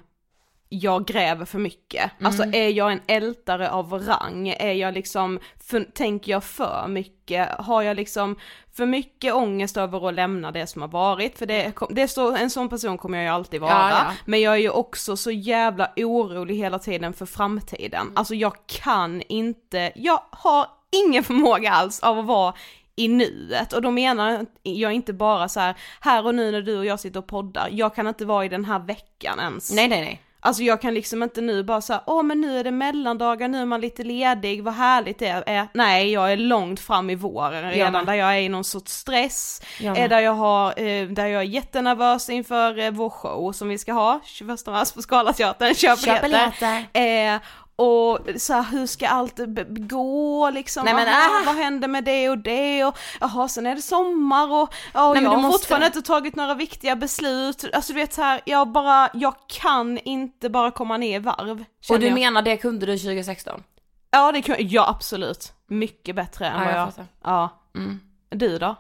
jag 0.73 1.05
gräver 1.05 1.45
för 1.45 1.59
mycket. 1.59 2.11
Alltså 2.21 2.43
är 2.43 2.69
jag 2.69 2.91
en 2.91 3.01
ältare 3.07 3.69
av 3.71 3.93
rang? 3.93 4.47
Är 4.47 4.73
jag 4.73 4.93
liksom, 4.93 5.39
för, 5.59 5.83
tänker 5.83 6.31
jag 6.31 6.43
för 6.43 6.87
mycket? 6.87 7.49
Har 7.49 7.81
jag 7.81 7.95
liksom 7.95 8.35
för 8.73 8.85
mycket 8.85 9.33
ångest 9.33 9.77
över 9.77 10.07
att 10.07 10.13
lämna 10.13 10.51
det 10.51 10.67
som 10.67 10.81
har 10.81 10.89
varit? 10.89 11.37
För 11.37 11.45
det, 11.45 11.73
det 11.89 12.01
är 12.01 12.07
så, 12.07 12.35
en 12.35 12.49
sån 12.49 12.69
person 12.69 12.97
kommer 12.97 13.17
jag 13.17 13.25
ju 13.25 13.31
alltid 13.31 13.61
vara. 13.61 13.71
Ja, 13.71 13.89
ja. 13.89 14.11
Men 14.25 14.41
jag 14.41 14.53
är 14.53 14.57
ju 14.59 14.69
också 14.69 15.17
så 15.17 15.31
jävla 15.31 15.91
orolig 15.95 16.55
hela 16.55 16.79
tiden 16.79 17.13
för 17.13 17.25
framtiden. 17.25 18.11
Alltså 18.15 18.35
jag 18.35 18.53
kan 18.65 19.21
inte, 19.21 19.91
jag 19.95 20.21
har 20.29 20.67
ingen 20.91 21.23
förmåga 21.23 21.71
alls 21.71 21.99
av 21.99 22.19
att 22.19 22.25
vara 22.25 22.53
i 22.95 23.07
nuet 23.07 23.73
och 23.73 23.81
då 23.81 23.91
menar 23.91 24.45
jag 24.63 24.93
inte 24.93 25.13
bara 25.13 25.49
så 25.49 25.59
här, 25.59 25.75
här 25.99 26.25
och 26.25 26.35
nu 26.35 26.51
när 26.51 26.61
du 26.61 26.77
och 26.77 26.85
jag 26.85 26.99
sitter 26.99 27.19
och 27.19 27.27
poddar, 27.27 27.69
jag 27.71 27.95
kan 27.95 28.07
inte 28.07 28.25
vara 28.25 28.45
i 28.45 28.49
den 28.49 28.65
här 28.65 28.79
veckan 28.79 29.39
ens. 29.39 29.71
Nej 29.73 29.87
nej 29.87 30.01
nej. 30.01 30.21
Alltså 30.43 30.63
jag 30.63 30.81
kan 30.81 30.93
liksom 30.93 31.23
inte 31.23 31.41
nu 31.41 31.63
bara 31.63 31.81
säga, 31.81 32.01
åh 32.05 32.23
men 32.23 32.41
nu 32.41 32.59
är 32.59 32.63
det 32.63 32.71
mellandagar, 32.71 33.47
nu 33.47 33.61
är 33.61 33.65
man 33.65 33.81
lite 33.81 34.03
ledig, 34.03 34.63
vad 34.63 34.73
härligt 34.73 35.19
det 35.19 35.43
är. 35.45 35.67
Nej, 35.73 36.11
jag 36.11 36.33
är 36.33 36.37
långt 36.37 36.79
fram 36.79 37.09
i 37.09 37.15
våren 37.15 37.71
redan, 37.71 37.91
med. 37.91 38.05
där 38.05 38.13
jag 38.13 38.35
är 38.35 38.39
i 38.39 38.49
någon 38.49 38.63
sorts 38.63 38.91
stress, 38.93 39.61
Jag 39.79 39.97
eh, 39.97 40.09
där 40.09 40.19
jag 40.19 40.31
har, 40.31 40.67
eh, 40.67 41.07
där 41.07 41.27
jag 41.27 41.41
är 41.41 41.45
jättenervös 41.45 42.29
inför 42.29 42.79
eh, 42.79 42.91
vår 42.91 43.09
show 43.09 43.51
som 43.51 43.69
vi 43.69 43.77
ska 43.77 43.93
ha 43.93 44.19
21 44.25 44.65
mars 44.65 44.91
på 44.91 45.01
Scalateatern, 45.01 45.75
köp 45.75 45.99
Köp 45.99 46.21
biljetter. 46.21 47.33
Eh, 47.33 47.41
och 47.81 48.19
så 48.37 48.53
här, 48.53 48.63
hur 48.71 48.87
ska 48.87 49.07
allt 49.07 49.39
gå 49.67 50.49
liksom? 50.49 50.85
Nej, 50.85 50.93
men, 50.93 51.07
Aha, 51.07 51.17
ah! 51.41 51.43
Vad 51.45 51.55
händer 51.55 51.87
med 51.87 52.03
det 52.03 52.29
och 52.29 52.37
det 52.37 52.85
och 52.85 52.97
jaha 53.19 53.47
sen 53.47 53.65
är 53.65 53.75
det 53.75 53.81
sommar 53.81 54.51
och 54.51 54.61
och 54.61 54.69
Nej, 55.15 55.23
jag 55.23 55.29
har 55.29 55.37
måste- 55.37 55.51
fortfarande 55.59 55.85
inte 55.87 56.01
tagit 56.01 56.35
några 56.35 56.53
viktiga 56.53 56.95
beslut. 56.95 57.65
Alltså 57.73 57.93
du 57.93 57.99
vet 57.99 58.13
så 58.13 58.21
här, 58.21 58.41
jag 58.45 58.67
bara, 58.67 59.09
jag 59.13 59.33
kan 59.47 59.97
inte 59.97 60.49
bara 60.49 60.71
komma 60.71 60.97
ner 60.97 61.15
i 61.15 61.19
varv. 61.19 61.65
Och 61.89 61.99
du 61.99 62.05
jag. 62.07 62.13
menar 62.13 62.41
det 62.41 62.57
kunde 62.57 62.85
du 62.85 62.97
2016? 62.97 63.63
Ja 64.11 64.31
det 64.31 64.41
kan 64.41 64.55
ja 64.59 64.89
absolut. 64.89 65.53
Mycket 65.67 66.15
bättre 66.15 66.47
än 66.47 66.59
Ja, 66.59 66.65
vad 66.65 66.73
jag 66.73 66.91
jag, 66.97 67.05
ja. 67.23 67.49
Mm. 67.75 67.99
Du 68.29 68.57
då? 68.57 68.75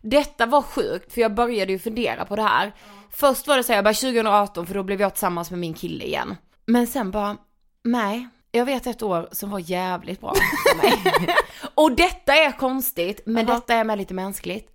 Detta 0.00 0.46
var 0.46 0.62
sjukt 0.62 1.12
för 1.14 1.20
jag 1.20 1.34
började 1.34 1.72
ju 1.72 1.78
fundera 1.78 2.24
på 2.24 2.36
det 2.36 2.42
här. 2.42 2.72
Först 3.10 3.46
var 3.46 3.56
det 3.56 3.62
så 3.64 3.72
här, 3.72 3.76
jag 3.76 3.84
bara 3.84 3.94
2018 3.94 4.66
för 4.66 4.74
då 4.74 4.82
blev 4.82 5.00
jag 5.00 5.12
tillsammans 5.14 5.50
med 5.50 5.60
min 5.60 5.74
kille 5.74 6.04
igen. 6.04 6.36
Men 6.66 6.86
sen 6.86 7.10
bara, 7.10 7.36
nej. 7.82 8.28
Jag 8.54 8.64
vet 8.64 8.86
ett 8.86 9.02
år 9.02 9.28
som 9.32 9.50
var 9.50 9.58
jävligt 9.58 10.20
bra 10.20 10.34
för 10.34 10.76
mig. 10.76 11.26
Och 11.74 11.92
detta 11.92 12.34
är 12.34 12.52
konstigt, 12.52 13.20
men 13.26 13.46
Jaha. 13.46 13.54
detta 13.54 13.74
är 13.74 13.84
med 13.84 13.98
lite 13.98 14.14
mänskligt. 14.14 14.68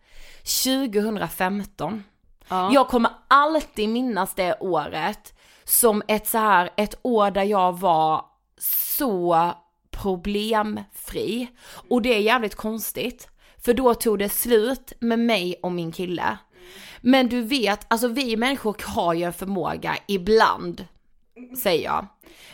2015. 0.64 2.04
Ja. 2.48 2.74
Jag 2.74 2.88
kommer 2.88 3.12
alltid 3.28 3.90
minnas 3.90 4.34
det 4.36 4.58
året 4.60 5.34
som 5.64 6.04
ett 6.08 6.28
så 6.28 6.38
här, 6.38 6.70
ett 6.78 7.00
år 7.02 7.32
där 7.32 7.44
jag 7.44 7.80
var 7.80 8.26
så 8.60 9.52
problemfri. 9.92 11.48
Och 11.90 12.02
det 12.02 12.16
är 12.16 12.20
jävligt 12.20 12.56
konstigt. 12.56 13.28
För 13.66 13.74
då 13.74 13.94
tog 13.94 14.20
det 14.20 14.30
slut 14.30 14.94
med 15.00 15.20
mig 15.20 15.60
och 15.64 15.72
min 15.72 15.92
kille. 15.92 16.38
Men 17.02 17.30
du 17.30 17.42
vet, 17.42 17.86
alltså 17.88 18.08
vi 18.08 18.38
människor 18.38 18.76
har 18.86 19.14
ju 19.14 19.24
en 19.24 19.34
förmåga 19.34 19.98
ibland, 20.08 20.86
säger 21.63 21.84
jag, 21.84 22.08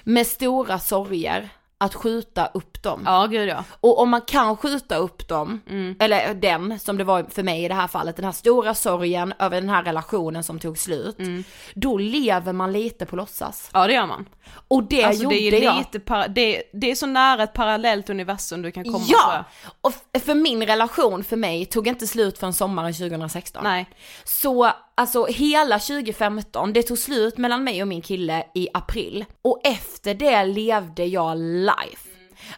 med 0.03 0.27
stora 0.27 0.79
sorger 0.79 1.49
att 1.77 1.95
skjuta 1.95 2.45
upp 2.53 2.83
dem. 2.83 3.03
Ja 3.05 3.25
gud 3.25 3.49
ja. 3.49 3.63
Och 3.79 3.99
om 3.99 4.09
man 4.09 4.21
kan 4.21 4.57
skjuta 4.57 4.95
upp 4.95 5.27
dem, 5.27 5.61
Mm. 5.69 5.95
eller 5.99 6.33
den 6.33 6.79
som 6.79 6.97
det 6.97 7.03
var 7.03 7.23
för 7.29 7.43
mig 7.43 7.63
i 7.63 7.67
det 7.67 7.73
här 7.73 7.87
fallet, 7.87 8.15
den 8.15 8.25
här 8.25 8.31
stora 8.31 8.73
sorgen 8.75 9.33
över 9.39 9.61
den 9.61 9.69
här 9.69 9.83
relationen 9.83 10.43
som 10.43 10.59
tog 10.59 10.77
slut, 10.77 11.19
Mm. 11.19 11.43
då 11.75 11.97
lever 11.97 12.53
man 12.53 12.71
lite 12.71 13.05
på 13.05 13.15
låtsas. 13.15 13.69
Ja 13.73 13.87
det 13.87 13.93
gör 13.93 14.05
man. 14.05 14.25
Och 14.67 14.83
det 14.83 15.03
alltså 15.03 15.23
gjorde 15.23 15.35
det 15.35 15.57
är 15.57 15.63
jag. 15.63 15.77
lite, 15.77 16.27
det, 16.27 16.63
det 16.73 16.91
är 16.91 16.95
så 16.95 17.05
nära 17.05 17.43
ett 17.43 17.53
parallellt 17.53 18.09
universum 18.09 18.61
du 18.61 18.71
kan 18.71 18.83
komma 18.83 19.05
Ja! 19.07 19.43
Och 19.81 19.93
för 20.25 20.35
min 20.35 20.65
relation 20.65 21.23
för 21.23 21.35
mig 21.37 21.65
tog 21.65 21.87
inte 21.87 22.07
slut 22.07 22.37
förrän 22.37 22.53
sommaren 22.53 22.93
2016. 22.93 23.63
Nej. 23.63 23.89
Så 24.23 24.71
alltså 24.95 25.25
hela 25.25 25.79
2015, 25.79 26.73
det 26.73 26.83
tog 26.83 26.97
slut 26.97 27.38
mellan 27.38 27.63
mig 27.63 27.81
och 27.81 27.88
min 27.88 28.01
kille 28.01 28.43
i 28.53 28.67
april. 28.73 29.25
Och 29.41 29.62
efter 29.63 30.13
det 30.13 30.45
levde 30.45 31.05
jag 31.05 31.38
life. 31.38 32.09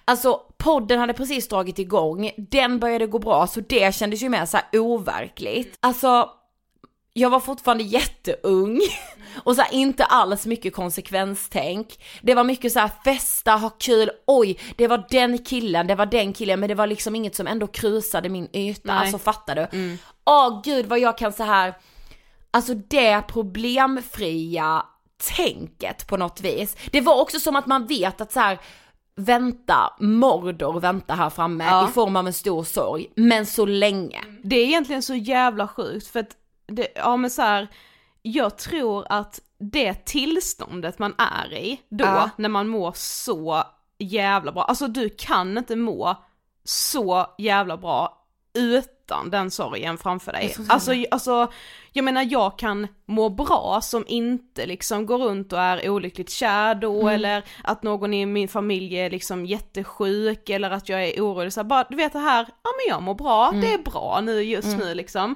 Alltså 0.06 0.42
podden 0.58 1.00
hade 1.00 1.13
precis 1.13 1.48
dragit 1.48 1.80
igång, 1.80 2.32
den 2.38 2.80
började 2.80 3.08
gå 3.08 3.20
bra 3.20 3.48
så 3.48 3.60
det 3.60 3.96
kändes 3.96 4.24
ju 4.24 4.30
mer 4.30 4.46
så 4.46 4.58
här 4.58 4.80
overkligt. 4.80 5.77
Alltså 5.80 6.30
jag 7.13 7.30
var 7.30 7.39
fortfarande 7.39 7.84
jätteung 7.84 8.82
och 9.44 9.56
så 9.56 9.62
här, 9.62 9.74
inte 9.74 10.06
alls 10.06 10.46
mycket 10.46 10.74
konsekvenstänk. 10.74 12.04
Det 12.22 12.34
var 12.34 12.44
mycket 12.44 12.72
så 12.72 12.80
här 12.80 12.92
festa, 13.04 13.51
ha 13.51 13.70
kul, 13.70 14.12
oj, 14.27 14.60
det 14.75 14.88
var 14.88 15.06
den 15.10 15.38
killen, 15.38 15.88
det 15.88 15.96
var 15.96 16.06
den 16.06 16.34
killen, 16.34 16.60
men 16.60 16.70
det 16.70 16.75
var 16.75 16.88
liksom 16.88 17.15
inget 17.15 17.36
som 17.36 17.48
ändå 17.48 17.68
krusade 17.68 18.30
min 18.30 18.50
yta, 18.54 18.82
Nej. 18.84 18.96
alltså 18.96 19.18
fattar 19.18 19.56
du? 19.56 19.98
Åh 20.25 20.62
gud 20.63 20.86
vad 20.86 21.00
jag 21.00 21.18
kan 21.18 21.34
så 21.34 21.44
här 21.44 21.74
alltså 22.56 22.74
det 22.74 23.22
problemfria 23.28 24.86
tänket 25.36 26.08
på 26.08 26.18
något 26.18 26.42
vis. 26.42 26.78
Det 26.92 27.02
var 27.02 27.22
också 27.22 27.40
som 27.40 27.56
att 27.56 27.66
man 27.66 27.86
vet 27.88 28.22
att 28.22 28.32
så 28.32 28.40
här 28.40 28.60
vänta, 29.16 29.94
Mordor 30.00 30.80
väntar 30.80 31.16
här 31.16 31.30
framme 31.30 31.64
Ja. 31.66 31.90
i 31.90 31.92
form 31.92 32.16
av 32.16 32.28
en 32.28 32.34
stor 32.34 32.64
sorg, 32.64 33.08
men 33.16 33.46
så 33.46 33.66
länge. 33.66 34.22
Det 34.44 34.56
är 34.56 34.66
egentligen 34.66 35.02
så 35.02 35.16
jävla 35.16 35.68
sjukt 35.68 36.08
för 36.08 36.20
att, 36.20 36.36
det, 36.68 36.88
ja 36.96 37.18
men 37.18 37.29
så 37.29 37.42
här, 37.42 37.68
jag 38.22 38.58
tror 38.58 39.06
att 39.10 39.40
det 39.60 39.94
tillståndet 39.94 41.00
man 41.00 41.14
är 41.18 41.53
i 41.53 41.82
då, 41.90 42.06
Ja. 42.06 42.29
när 42.38 42.50
man 42.50 42.68
mår 42.68 42.92
så 42.96 43.64
jävla 44.00 44.51
bra, 44.51 44.64
alltså 44.64 44.88
du 44.88 45.10
kan 45.10 45.58
inte 45.58 45.75
må 45.75 46.24
så 46.64 47.25
jävla 47.38 47.77
bra 47.77 48.22
utan 49.05 49.29
den 49.29 49.51
sorgen 49.51 49.98
framför 49.98 50.31
dig. 50.31 50.55
Alltså, 50.70 50.91
alltså, 51.11 51.51
jag 51.94 52.05
menar 52.05 52.27
jag 52.29 52.59
kan 52.59 52.87
må 53.05 53.29
bra 53.29 53.79
som 53.81 54.05
inte 54.07 54.65
liksom 54.65 55.05
går 55.05 55.18
runt 55.18 55.53
och 55.53 55.59
är 55.59 55.89
olyckligt 55.89 56.29
kär 56.29 56.75
då 56.75 57.01
Mm. 57.01 57.07
eller 57.15 57.44
att 57.63 57.83
någon 57.83 58.13
i 58.13 58.25
min 58.25 58.48
familj 58.48 58.96
är 58.96 59.09
liksom 59.09 59.46
jättesjuk 59.46 60.50
eller 60.50 60.72
att 60.72 60.89
jag 60.89 61.03
är 61.03 61.22
orolig 61.22 61.53
så 61.53 61.59
här, 61.59 61.65
bara 61.65 61.85
du 61.89 61.96
vet 61.96 62.13
det 62.13 62.20
här, 62.20 62.48
ja 62.63 62.70
men 62.77 62.96
jag 62.96 63.03
mår 63.03 63.15
bra, 63.15 63.48
Mm. 63.50 63.61
det 63.61 63.74
är 63.74 63.77
bra 63.77 64.20
nu 64.24 64.41
just 64.44 64.77
nu 64.77 64.94
liksom. 64.96 65.35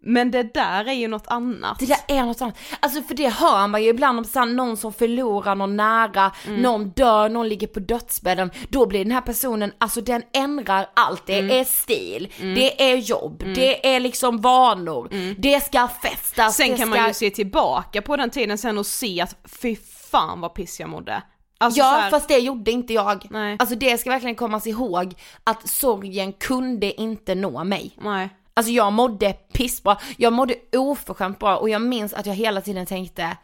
Men 0.00 0.30
det 0.30 0.54
där 0.54 0.88
är 0.88 0.92
ju 0.92 1.08
något 1.08 1.26
annat. 1.26 1.78
Det 1.78 1.86
där 1.86 1.98
är 2.08 2.22
något 2.24 2.40
annat. 2.42 2.56
Alltså 2.80 3.02
för 3.02 3.14
det 3.14 3.28
hör 3.28 3.66
man 3.66 3.82
ju 3.82 3.88
ibland 3.88 4.18
om 4.18 4.24
så 4.24 4.38
här, 4.38 4.46
någon 4.46 4.76
som 4.76 4.92
förlorar 4.92 5.54
någon 5.54 5.76
nära, 5.76 6.32
Mm. 6.46 6.62
någon 6.62 6.88
dör, 6.90 7.28
någon 7.28 7.48
ligger 7.48 7.66
på 7.66 7.80
dödsbädden. 7.80 8.50
Då 8.68 8.86
blir 8.86 9.04
den 9.04 9.12
här 9.12 9.20
personen, 9.20 9.72
alltså 9.78 10.00
den 10.00 10.22
ändrar 10.32 10.90
allt. 10.94 11.26
Det 11.26 11.38
Mm. 11.38 11.60
är 11.60 11.64
stil, 11.64 12.32
det 12.38 12.90
är 12.92 12.96
jobb, 12.96 13.42
det 13.54 13.94
är 13.94 14.00
liksom 14.00 14.40
vanor, 14.40 15.08
det 15.38 15.60
ska 15.64 15.88
festas, 16.02 16.56
Sen 16.56 16.68
kan 16.68 16.76
ska... 16.76 16.86
man 16.86 17.08
ju 17.08 17.14
se 17.14 17.30
tillbaka 17.30 18.02
på 18.02 18.16
den 18.16 18.30
tiden 18.30 18.58
sen 18.58 18.78
och 18.78 18.86
se 18.86 19.20
att 19.20 19.36
fy 19.44 19.76
fan 20.10 20.40
vad 20.40 20.54
piss 20.54 20.80
jag 20.80 20.88
mådde. 20.88 21.22
Alltså 21.60 21.78
Ja 21.80 21.84
här, 21.84 22.10
fast 22.10 22.28
det 22.28 22.38
gjorde 22.38 22.70
inte 22.70 22.92
jag. 22.94 23.26
Nej. 23.30 23.56
Alltså 23.58 23.74
det 23.74 23.98
ska 23.98 24.10
verkligen 24.10 24.36
kommas 24.36 24.66
ihåg 24.66 25.14
att 25.44 25.68
sorgen 25.68 26.32
kunde 26.32 27.00
inte 27.00 27.34
nå 27.34 27.64
mig. 27.64 27.96
nej. 28.02 28.28
Alltså 28.58 28.72
jag 28.72 28.92
mådde 28.92 29.32
pissbra, 29.32 29.96
jag 30.16 30.32
mådde 30.32 30.54
oförskämt 30.76 31.38
bra 31.38 31.56
och 31.56 31.68
jag 31.70 31.82
minns 31.82 32.12
att 32.14 32.26
jag 32.26 32.34
hela 32.34 32.60
tiden 32.60 32.86
tänkte 32.86 33.36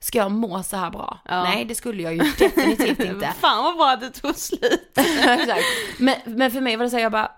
Ska 0.00 0.18
jag 0.18 0.30
må 0.30 0.62
så 0.62 0.76
här 0.76 0.90
bra? 0.90 1.18
Ja. 1.24 1.42
Nej 1.42 1.64
det 1.64 1.74
skulle 1.74 2.02
jag 2.02 2.12
ju 2.12 2.18
definitivt 2.38 3.00
inte. 3.04 3.32
Fan 3.40 3.64
vad 3.64 3.76
bra 3.76 3.90
att 3.90 4.00
det 4.00 4.10
tog 4.10 4.36
slut. 4.36 4.92
Exakt. 5.26 5.64
men, 5.98 6.14
men 6.24 6.50
för 6.50 6.60
mig 6.60 6.76
var 6.76 6.84
det 6.84 6.90
så 6.90 6.96
här, 6.96 7.02
jag 7.02 7.12
bara 7.12 7.30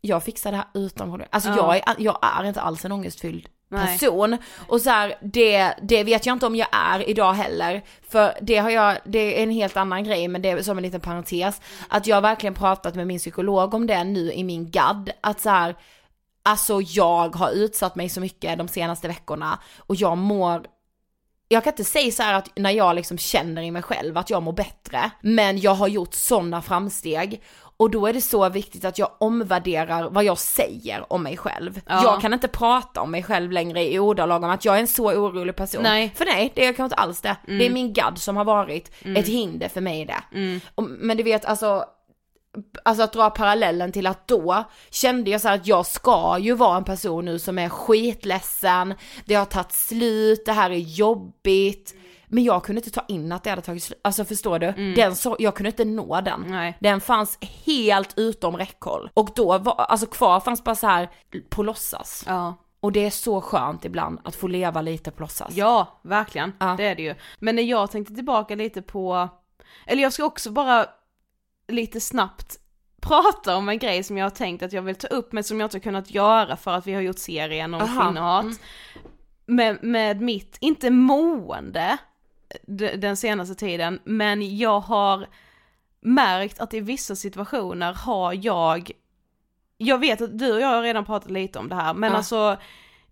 Jag 0.00 0.24
fixar 0.24 0.50
det 0.50 0.56
här 0.56 0.66
utan 0.74 1.10
problem. 1.10 1.28
Alltså 1.32 1.48
Ja. 1.50 1.56
jag, 1.56 1.76
är, 1.76 1.94
jag 1.98 2.18
är 2.22 2.44
inte 2.44 2.60
alls 2.60 2.84
en 2.84 2.92
ångestfylld 2.92 3.48
Nej. 3.68 3.86
person. 3.98 4.36
Och 4.68 4.80
så 4.80 4.90
här, 4.90 5.14
det, 5.22 5.74
det 5.82 6.04
vet 6.04 6.26
jag 6.26 6.34
inte 6.34 6.46
om 6.46 6.56
jag 6.56 6.68
är 6.72 7.08
idag 7.08 7.32
heller. 7.32 7.82
För 8.08 8.34
det 8.42 8.56
har 8.56 8.70
jag, 8.70 8.98
det 9.04 9.38
är 9.38 9.42
en 9.42 9.50
helt 9.50 9.76
annan 9.76 10.04
grej 10.04 10.28
men 10.28 10.42
det 10.42 10.50
är 10.50 10.62
som 10.62 10.78
en 10.78 10.82
liten 10.82 11.00
parentes. 11.00 11.60
Att 11.88 12.06
jag 12.06 12.16
har 12.16 12.20
verkligen 12.22 12.54
pratat 12.54 12.94
med 12.94 13.06
min 13.06 13.18
psykolog 13.18 13.74
om 13.74 13.86
det 13.86 14.04
nu 14.04 14.32
i 14.32 14.44
min 14.44 14.70
gadd. 14.70 15.10
Att 15.20 15.40
så 15.40 15.50
här, 15.50 15.76
alltså 16.44 16.80
jag 16.80 17.36
har 17.36 17.50
utsatt 17.50 17.96
mig 17.96 18.08
så 18.08 18.20
mycket 18.20 18.58
de 18.58 18.68
senaste 18.68 19.08
veckorna 19.08 19.58
och 19.78 19.96
jag 19.96 20.18
mår 20.18 20.66
jag 21.48 21.64
kan 21.64 21.72
inte 21.72 21.84
säga 21.84 22.12
så 22.12 22.22
här 22.22 22.34
att 22.34 22.48
när 22.56 22.70
jag 22.70 22.96
liksom 22.96 23.18
känner 23.18 23.62
i 23.62 23.70
mig 23.70 23.82
själv 23.82 24.18
att 24.18 24.30
jag 24.30 24.42
mår 24.42 24.52
bättre, 24.52 25.10
men 25.20 25.58
jag 25.58 25.74
har 25.74 25.88
gjort 25.88 26.14
sådana 26.14 26.62
framsteg 26.62 27.42
och 27.76 27.90
då 27.90 28.06
är 28.06 28.12
det 28.12 28.20
så 28.20 28.48
viktigt 28.48 28.84
att 28.84 28.98
jag 28.98 29.10
omvärderar 29.20 30.10
vad 30.10 30.24
jag 30.24 30.38
säger 30.38 31.12
om 31.12 31.22
mig 31.22 31.36
själv. 31.36 31.80
Ja. 31.86 32.02
Jag 32.02 32.20
kan 32.20 32.34
inte 32.34 32.48
prata 32.48 33.00
om 33.00 33.10
mig 33.10 33.22
själv 33.22 33.52
längre 33.52 33.92
i 33.92 33.98
ordalag 33.98 34.44
om 34.44 34.50
att 34.50 34.64
jag 34.64 34.76
är 34.76 34.80
en 34.80 34.86
så 34.86 35.12
orolig 35.12 35.56
person. 35.56 35.82
Nej. 35.82 36.12
För 36.14 36.24
nej, 36.24 36.52
det 36.54 36.62
är 36.62 36.66
jag 36.66 36.76
kanske 36.76 36.94
inte 36.94 37.02
alls 37.02 37.20
det. 37.20 37.36
Det 37.46 37.66
är 37.66 37.70
min 37.70 37.92
gadd 37.92 38.18
som 38.18 38.36
har 38.36 38.44
varit 38.44 38.90
ett 39.16 39.28
hinder 39.28 39.68
för 39.68 39.80
mig 39.80 40.00
i 40.00 40.04
det. 40.04 40.60
Och, 40.74 40.84
men 40.84 41.16
du 41.16 41.22
vet 41.22 41.44
alltså, 41.44 41.84
Alltså 42.84 43.04
att 43.04 43.12
dra 43.12 43.30
parallellen 43.30 43.92
till 43.92 44.06
att 44.06 44.28
då 44.28 44.64
kände 44.90 45.30
jag 45.30 45.40
så 45.40 45.48
här 45.48 45.54
att 45.54 45.66
jag 45.66 45.86
ska 45.86 46.38
ju 46.38 46.54
vara 46.54 46.76
en 46.76 46.84
person 46.84 47.24
nu 47.24 47.38
som 47.38 47.58
är 47.58 47.68
skitledsen, 47.68 48.94
det 49.24 49.34
har 49.34 49.44
tagit 49.44 49.72
slut, 49.72 50.42
det 50.46 50.52
här 50.52 50.70
är 50.70 50.78
jobbigt. 50.78 51.94
Men 52.26 52.44
jag 52.44 52.64
kunde 52.64 52.80
inte 52.80 52.90
ta 52.90 53.04
in 53.08 53.32
att 53.32 53.42
det 53.42 53.50
hade 53.50 53.62
tagit 53.62 53.82
slut, 53.82 54.00
alltså 54.04 54.24
förstår 54.24 54.58
du? 54.58 54.94
Den 54.94 55.16
så, 55.16 55.36
jag 55.38 55.54
kunde 55.54 55.70
inte 55.70 55.84
nå 55.84 56.20
den. 56.20 56.44
Nej. 56.48 56.76
Den 56.80 57.00
fanns 57.00 57.38
helt 57.66 58.14
utom 58.16 58.56
räckhåll. 58.56 59.10
Och 59.14 59.30
då 59.34 59.58
var, 59.58 59.74
alltså 59.74 60.06
kvar 60.06 60.40
fanns 60.40 60.64
bara 60.64 60.74
så 60.74 60.86
här 60.86 61.10
på 61.48 61.62
låtsas. 61.62 62.24
Ja. 62.26 62.54
Och 62.80 62.92
det 62.92 63.06
är 63.06 63.10
så 63.10 63.40
skönt 63.40 63.84
ibland 63.84 64.18
att 64.24 64.34
få 64.34 64.48
leva 64.48 64.80
lite 64.80 65.10
på 65.10 65.22
låtsas. 65.22 65.50
Ja, 65.54 66.00
verkligen. 66.02 66.52
Ja. 66.60 66.74
Det 66.76 66.84
är 66.84 66.94
det 66.94 67.02
ju. 67.02 67.14
Men 67.38 67.56
när 67.56 67.62
jag 67.62 67.90
tänkte 67.90 68.14
tillbaka 68.14 68.54
lite 68.54 68.82
på, 68.82 69.28
eller 69.86 70.02
jag 70.02 70.12
ska 70.12 70.24
också 70.24 70.50
bara 70.50 70.86
lite 71.68 72.00
snabbt 72.00 72.58
prata 73.00 73.56
om 73.56 73.68
en 73.68 73.78
grej 73.78 74.02
som 74.02 74.18
jag 74.18 74.24
har 74.24 74.30
tänkt 74.30 74.62
att 74.62 74.72
jag 74.72 74.82
vill 74.82 74.94
ta 74.94 75.06
upp 75.06 75.32
men 75.32 75.44
som 75.44 75.60
jag 75.60 75.66
inte 75.66 75.76
har 75.76 75.82
kunnat 75.82 76.10
göra 76.10 76.56
för 76.56 76.70
att 76.70 76.86
vi 76.86 76.94
har 76.94 77.00
gjort 77.00 77.18
serien 77.18 77.74
om 77.74 77.80
Aha, 77.80 78.04
kvinnohat. 78.04 78.44
mm. 78.44 78.56
Med, 79.46 79.78
med 79.82 80.20
mitt, 80.20 80.56
inte 80.60 80.90
mående, 80.90 81.98
den 82.96 83.16
senaste 83.16 83.54
tiden, 83.54 84.00
men 84.04 84.56
jag 84.58 84.80
har 84.80 85.26
märkt 86.00 86.60
att 86.60 86.74
i 86.74 86.80
vissa 86.80 87.16
situationer 87.16 87.92
har 87.94 88.32
jag, 88.32 88.90
jag 89.76 89.98
vet 89.98 90.20
att 90.20 90.38
du 90.38 90.52
och 90.52 90.60
jag 90.60 90.68
har 90.68 90.82
redan 90.82 91.04
pratat 91.04 91.30
lite 91.30 91.58
om 91.58 91.68
det 91.68 91.74
här, 91.74 91.94
men 91.94 92.10
Ja. 92.10 92.16
alltså 92.16 92.56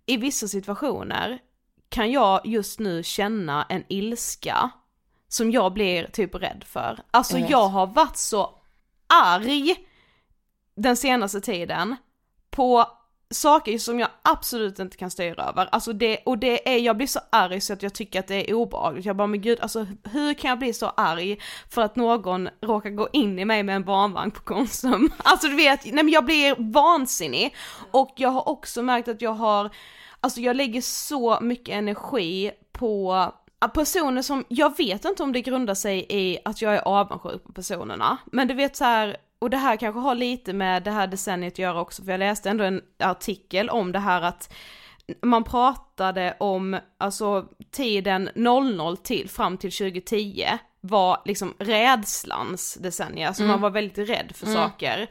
i 0.06 0.16
vissa 0.16 0.48
situationer 0.48 1.38
kan 1.88 2.10
jag 2.10 2.46
just 2.46 2.80
nu 2.80 3.02
känna 3.02 3.66
en 3.68 3.84
ilska 3.88 4.70
som 5.32 5.50
jag 5.50 5.72
blir 5.72 6.04
typ 6.04 6.34
rädd 6.34 6.64
för. 6.66 6.98
Alltså 7.10 7.38
Jag 7.38 7.50
jag 7.50 7.68
har 7.68 7.86
varit 7.86 8.16
så 8.16 8.50
arg 9.06 9.74
den 10.76 10.96
senaste 10.96 11.40
tiden 11.40 11.96
på 12.50 12.86
saker 13.30 13.78
som 13.78 14.00
jag 14.00 14.08
absolut 14.22 14.78
inte 14.78 14.96
kan 14.96 15.10
styra 15.10 15.44
över. 15.44 15.68
Alltså 15.72 15.92
det, 15.92 16.18
och 16.24 16.38
det 16.38 16.74
är, 16.74 16.78
jag 16.78 16.96
blir 16.96 17.06
så 17.06 17.20
arg 17.30 17.60
så 17.60 17.72
att 17.72 17.82
jag 17.82 17.94
tycker 17.94 18.20
att 18.20 18.26
det 18.26 18.50
är 18.50 18.54
obehagligt. 18.54 19.04
Jag 19.04 19.16
bara, 19.16 19.26
men 19.26 19.40
gud, 19.40 19.60
alltså 19.60 19.86
hur 20.04 20.34
kan 20.34 20.48
jag 20.48 20.58
bli 20.58 20.72
så 20.72 20.86
arg 20.86 21.40
för 21.70 21.82
att 21.82 21.96
någon 21.96 22.48
råkar 22.60 22.90
gå 22.90 23.08
in 23.12 23.38
i 23.38 23.44
mig 23.44 23.62
med 23.62 23.76
en 23.76 23.84
barnvagn 23.84 24.30
på 24.30 24.40
Konsum? 24.40 25.12
Alltså 25.24 25.48
du 25.48 25.56
vet, 25.56 25.84
nej 25.84 26.04
men 26.04 26.08
jag 26.08 26.24
blir 26.24 26.72
vansinnig. 26.72 27.56
Och 27.90 28.12
jag 28.16 28.28
har 28.28 28.48
också 28.48 28.82
märkt 28.82 29.08
att 29.08 29.22
jag 29.22 29.34
har, 29.34 29.70
alltså 30.20 30.40
jag 30.40 30.56
lägger 30.56 30.80
så 30.80 31.38
mycket 31.40 31.74
energi 31.74 32.50
på 32.72 33.32
personer 33.68 34.22
som, 34.22 34.44
jag 34.48 34.76
vet 34.76 35.04
inte 35.04 35.22
om 35.22 35.32
det 35.32 35.40
grundar 35.40 35.74
sig 35.74 36.06
i 36.08 36.38
att 36.44 36.62
jag 36.62 36.74
är 36.74 36.80
avundsjuk 36.88 37.44
på 37.44 37.52
personerna, 37.52 38.18
men 38.32 38.48
du 38.48 38.54
vet 38.54 38.76
så 38.76 38.84
här 38.84 39.16
och 39.38 39.50
det 39.50 39.56
här 39.56 39.76
kanske 39.76 40.00
har 40.00 40.14
lite 40.14 40.52
med 40.52 40.82
det 40.82 40.90
här 40.90 41.06
decenniet 41.06 41.54
att 41.54 41.58
göra 41.58 41.80
också, 41.80 42.04
för 42.04 42.10
jag 42.10 42.18
läste 42.18 42.50
ändå 42.50 42.64
en 42.64 42.82
artikel 42.98 43.70
om 43.70 43.92
det 43.92 43.98
här 43.98 44.22
att 44.22 44.54
man 45.22 45.44
pratade 45.44 46.36
om, 46.40 46.78
alltså 46.98 47.46
tiden 47.70 48.30
00 48.34 48.96
till 48.96 49.28
fram 49.28 49.56
till 49.58 49.72
2010 49.72 50.44
var 50.80 51.22
liksom 51.24 51.54
rädslans 51.58 52.74
decennium, 52.74 53.28
alltså 53.28 53.42
man 53.42 53.60
var 53.60 53.70
väldigt 53.70 54.08
rädd 54.08 54.32
för 54.34 54.46
saker. 54.46 55.10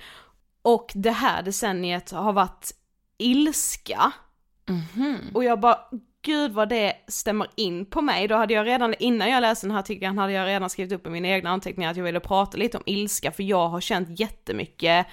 Och 0.61 0.91
det 0.95 1.11
här 1.11 1.41
decenniet 1.43 2.11
har 2.11 2.33
varit 2.33 2.71
ilska. 3.17 4.11
Och 5.33 5.43
jag 5.43 5.59
bara, 5.59 5.79
gud 6.21 6.51
vad 6.51 6.69
det 6.69 6.93
stämmer 7.07 7.47
in 7.55 7.85
på 7.85 8.01
mig. 8.01 8.27
Då 8.27 8.35
hade 8.35 8.53
jag 8.53 8.67
redan, 8.67 8.93
innan 8.99 9.29
jag 9.29 9.41
läste 9.41 9.67
den 9.67 9.71
här 9.71 9.79
artikeln, 9.79 10.17
hade 10.17 10.33
jag 10.33 10.47
redan 10.47 10.69
skrivit 10.69 10.93
upp 10.93 11.07
i 11.07 11.09
mina 11.09 11.27
egna 11.27 11.49
anteckningar 11.49 11.91
att 11.91 11.97
jag 11.97 12.03
ville 12.03 12.19
prata 12.19 12.57
lite 12.57 12.77
om 12.77 12.83
ilska, 12.85 13.31
för 13.31 13.43
jag 13.43 13.67
har 13.67 13.81
känt 13.81 14.19
jättemycket 14.19 15.07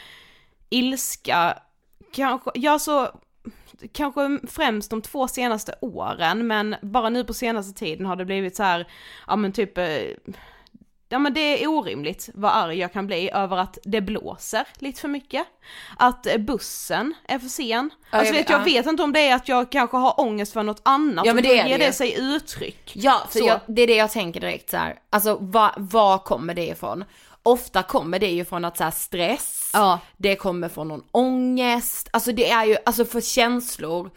ilska, 0.71 1.59
kanske, 2.13 2.51
ja 2.55 2.79
så, 2.79 3.09
kanske 3.93 4.39
främst 4.49 4.91
de 4.91 5.03
två 5.03 5.29
senaste 5.29 5.75
åren, 5.81 6.47
men 6.47 6.77
bara 6.83 7.09
nu 7.09 7.25
på 7.25 7.35
senaste 7.35 7.79
tiden 7.79 8.07
har 8.07 8.17
det 8.17 8.25
blivit 8.25 8.57
så 8.57 8.63
här, 8.63 8.89
ja 9.27 9.37
men 9.37 9.53
typ, 9.53 9.79
eh, 9.79 9.85
ja 11.09 11.19
men 11.19 11.35
det 11.35 11.63
är 11.63 11.67
orimligt 11.69 12.29
vad 12.35 12.51
arg 12.53 12.79
jag 12.79 12.93
kan 12.93 13.07
bli 13.07 13.31
över 13.31 13.57
att 13.57 13.79
det 13.85 14.01
blåser 14.01 14.65
lite 14.79 15.01
för 15.01 15.09
mycket. 15.09 15.47
Att 15.97 16.27
eh, 16.27 16.37
bussen 16.39 17.15
är 17.29 17.39
för 17.39 17.49
sen. 17.49 17.91
Ja, 18.11 18.19
alltså 18.19 18.35
jag 18.35 18.41
vet, 18.41 18.51
jag 18.51 18.59
vet- 18.59 18.67
vet 18.69 18.87
inte 18.87 19.03
om 19.03 19.13
det 19.13 19.29
är 19.29 19.35
att 19.35 19.49
jag 19.49 19.71
kanske 19.73 19.97
har 19.97 20.21
ångest 20.21 20.53
för 20.53 20.63
något 20.63 20.81
annat 20.83 21.27
Ja, 21.27 21.35
men 21.35 21.43
det 21.43 21.59
är 21.59 21.65
det 21.65 21.71
ger 21.71 21.79
det 21.79 21.93
sig 21.93 22.15
uttryck. 22.19 22.93
Ja, 22.95 23.23
för 23.31 23.39
Så. 23.39 23.47
jag, 23.47 23.61
det 23.67 23.83
är 23.83 23.87
det 23.87 23.97
jag 23.97 24.11
tänker 24.11 24.41
direkt 24.41 24.71
så 24.71 24.77
här. 24.77 24.99
alltså 25.11 25.39
vad 25.41 25.71
vad 25.77 26.25
kommer 26.25 26.55
det 26.55 26.67
ifrån? 26.69 27.05
Ofta 27.43 27.83
kommer 27.83 28.19
det 28.19 28.31
ju 28.31 28.45
från 28.45 28.65
att 28.65 28.77
så 28.77 28.91
stress, 28.91 29.71
Ja. 29.73 29.99
det 30.17 30.37
kommer 30.37 30.69
från 30.69 30.89
någon 30.89 31.05
ångest, 31.11 32.09
alltså 32.13 32.33
det 32.33 32.51
är 32.51 32.65
ju, 32.65 32.77
alltså 32.87 33.05
för 33.05 33.21
känslor 33.21 34.11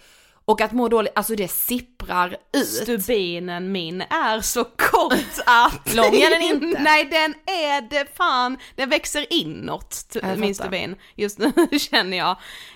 och 0.51 0.61
att 0.61 0.71
må 0.71 0.87
dåligt, 0.87 1.11
alltså 1.15 1.35
det 1.35 1.47
sipprar 1.47 2.37
ut. 2.53 2.67
Stubinen 2.67 3.71
min 3.71 4.01
är 4.01 4.41
så 4.41 4.63
kort 4.63 5.13
att... 5.45 5.93
Lång 5.95 6.15
är 6.15 6.29
den 6.29 6.41
inte. 6.41 6.81
Nej 6.83 7.05
den 7.05 7.33
är 7.55 7.81
det 7.81 8.17
fan, 8.17 8.57
den 8.75 8.89
växer 8.89 9.33
inåt 9.33 10.05
Jag 10.13 10.39
min 10.39 10.55
fattar. 10.55 10.69
stubin. 10.69 10.95
Just 11.15 11.39
nu 11.39 11.79
känner 11.79 12.17
jag. 12.17 12.29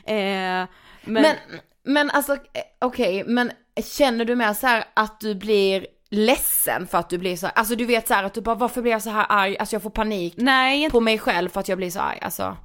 Eh, 0.06 0.68
men, 1.04 1.24
Men, 1.24 1.36
men 1.84 2.10
alltså 2.10 2.34
eh, 2.34 2.40
okej, 2.82 3.24
men 3.28 3.52
känner 3.98 4.26
du 4.26 4.36
mer 4.36 4.54
så 4.54 4.68
här 4.68 4.86
att 4.94 5.20
du 5.20 5.36
blir 5.36 5.88
ledsen 6.10 6.88
för 6.88 6.98
att 6.98 7.10
du 7.10 7.18
blir 7.18 7.38
så 7.38 7.48
alltså 7.48 7.76
du 7.76 7.86
vet 7.86 8.08
så 8.08 8.14
här 8.14 8.24
att 8.24 8.34
du 8.34 8.42
bara 8.42 8.56
varför 8.56 8.82
blir 8.82 8.92
jag 8.92 9.02
så 9.02 9.10
här 9.10 9.26
arg, 9.30 9.58
alltså 9.58 9.76
jag 9.76 9.84
får 9.84 9.90
panik 9.90 10.34
nej, 10.38 10.90
på 10.90 11.00
mig 11.00 11.20
själv 11.20 11.50
för 11.50 11.60
att 11.60 11.68
jag 11.68 11.78
blir 11.78 11.90
så 11.90 12.00
arg, 12.00 12.20
alltså. 12.22 12.58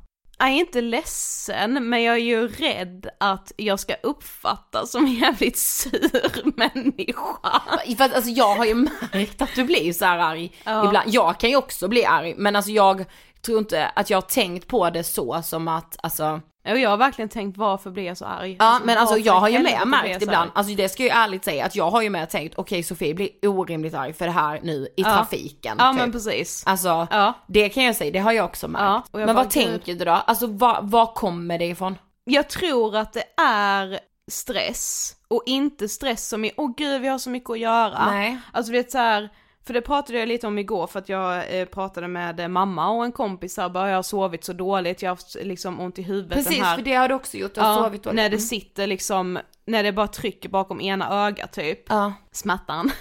Jag 0.48 0.56
är 0.56 0.60
inte 0.60 0.80
ledsen 0.80 1.88
men 1.88 2.02
jag 2.02 2.14
är 2.14 2.20
ju 2.20 2.48
rädd 2.48 3.08
att 3.20 3.52
jag 3.56 3.80
ska 3.80 3.94
uppfattas 4.02 4.90
som 4.90 5.04
en 5.04 5.12
jävligt 5.14 5.58
sur 5.58 6.56
människa. 6.56 7.62
För 7.96 8.04
att, 8.04 8.14
alltså 8.14 8.30
jag 8.30 8.54
har 8.54 8.64
ju 8.64 8.74
märkt 8.74 9.42
att 9.42 9.54
du 9.54 9.64
blir 9.64 9.92
så 9.92 10.04
här 10.04 10.18
arg 10.18 10.52
Ja. 10.64 10.86
ibland. 10.86 11.10
Jag 11.14 11.40
kan 11.40 11.50
ju 11.50 11.56
också 11.56 11.88
bli 11.88 12.04
arg, 12.04 12.34
men 12.38 12.56
alltså 12.56 12.70
jag 12.70 13.04
tror 13.42 13.58
inte 13.58 13.88
att 13.88 14.10
jag 14.10 14.16
har 14.16 14.22
tänkt 14.22 14.66
på 14.66 14.90
det 14.90 15.04
så 15.04 15.42
som 15.42 15.68
att, 15.68 15.96
alltså, 16.02 16.40
Och 16.64 16.78
jag 16.78 16.90
har 16.90 16.96
verkligen 16.96 17.28
tänkt 17.28 17.58
varför 17.58 17.90
blir 17.90 18.04
jag 18.04 18.16
så 18.16 18.24
arg? 18.24 18.56
ja 18.58 18.80
men 18.84 18.98
alltså 18.98 19.18
jag 19.18 19.32
har 19.40 19.48
ju 19.48 19.58
med 19.58 19.82
märkt 19.86 20.22
ibland, 20.22 20.50
alltså 20.54 20.74
det 20.74 20.88
ska 20.88 21.02
jag 21.02 21.16
ju 21.16 21.22
ärligt 21.22 21.44
säga 21.44 21.64
att 21.64 21.76
jag 21.76 21.90
har 21.90 22.02
ju 22.02 22.10
med 22.10 22.30
tänkt, 22.30 22.54
okej 22.58 22.82
Sofie 22.82 23.14
blir 23.14 23.28
orimligt 23.42 23.94
arg 23.94 24.12
för 24.12 24.24
det 24.26 24.30
här 24.32 24.60
nu 24.62 24.72
i 24.96 25.02
Ja. 25.02 25.04
trafiken. 25.16 25.76
Ja 25.78 25.90
typ. 25.92 26.00
men 26.00 26.12
precis. 26.12 26.62
Alltså, 26.66 27.06
Ja. 27.10 27.32
det 27.46 27.68
kan 27.68 27.84
jag 27.84 27.96
säga, 27.96 28.10
det 28.10 28.18
har 28.18 28.32
jag 28.32 28.44
också 28.44 28.68
märkt. 28.68 28.82
Ja, 28.82 29.02
jag 29.12 29.26
men 29.26 29.34
bara, 29.36 29.42
vad 29.42 29.50
tänker 29.50 29.94
du 29.94 30.04
då? 30.04 30.10
Alltså 30.12 30.46
vad, 30.46 30.90
vad 30.90 31.14
kommer 31.14 31.58
det 31.58 31.66
ifrån? 31.66 31.98
Jag 32.24 32.48
tror 32.48 32.96
att 32.96 33.12
det 33.12 33.24
är 33.42 34.00
stress 34.30 35.14
och 35.28 35.42
inte 35.46 35.88
stress 35.88 36.28
som 36.28 36.44
är, 36.44 36.50
åh 36.56 36.70
gud 36.76 37.00
vi 37.02 37.08
har 37.08 37.18
så 37.18 37.30
mycket 37.30 37.50
att 37.50 37.58
göra. 37.58 38.06
Nej. 38.10 38.38
Alltså 38.52 38.72
vet 38.72 38.90
så 38.90 38.98
här, 38.98 39.28
för 39.66 39.74
det 39.74 39.80
pratade 39.80 40.18
jag 40.18 40.28
lite 40.28 40.46
om 40.46 40.58
igår 40.58 40.86
för 40.86 40.98
att 40.98 41.08
jag 41.08 41.60
eh, 41.60 41.64
pratade 41.64 42.08
med 42.08 42.40
eh, 42.40 42.48
mamma 42.48 42.90
och 42.90 43.04
en 43.04 43.12
kompis 43.12 43.56
här, 43.56 43.68
bara 43.68 43.88
jag 43.88 43.96
har 43.96 44.02
sovit 44.02 44.44
så 44.44 44.52
dåligt, 44.52 45.02
jag 45.02 45.10
har 45.10 45.16
haft 45.16 45.36
liksom 45.42 45.80
ont 45.80 45.98
i 45.98 46.02
huvudet 46.02 46.32
Precis, 46.38 46.56
den 46.56 46.64
här. 46.66 46.76
för 46.76 46.82
det 46.82 46.94
har 46.94 47.08
du 47.08 47.14
också 47.14 47.36
gjort, 47.36 47.54
du 47.54 47.60
har 47.60 47.68
ja, 47.72 47.84
sovit 47.84 48.02
dåligt. 48.02 48.16
när 48.16 48.22
det 48.22 48.36
Mm. 48.36 48.40
sitter 48.40 48.86
liksom, 48.86 49.38
när 49.64 49.82
det 49.82 49.92
bara 49.92 50.06
trycker 50.08 50.48
bakom 50.48 50.80
ena 50.80 51.26
ögat 51.26 51.52
typ, 51.52 51.80
Ja. 51.88 52.12
smärtan. 52.32 52.90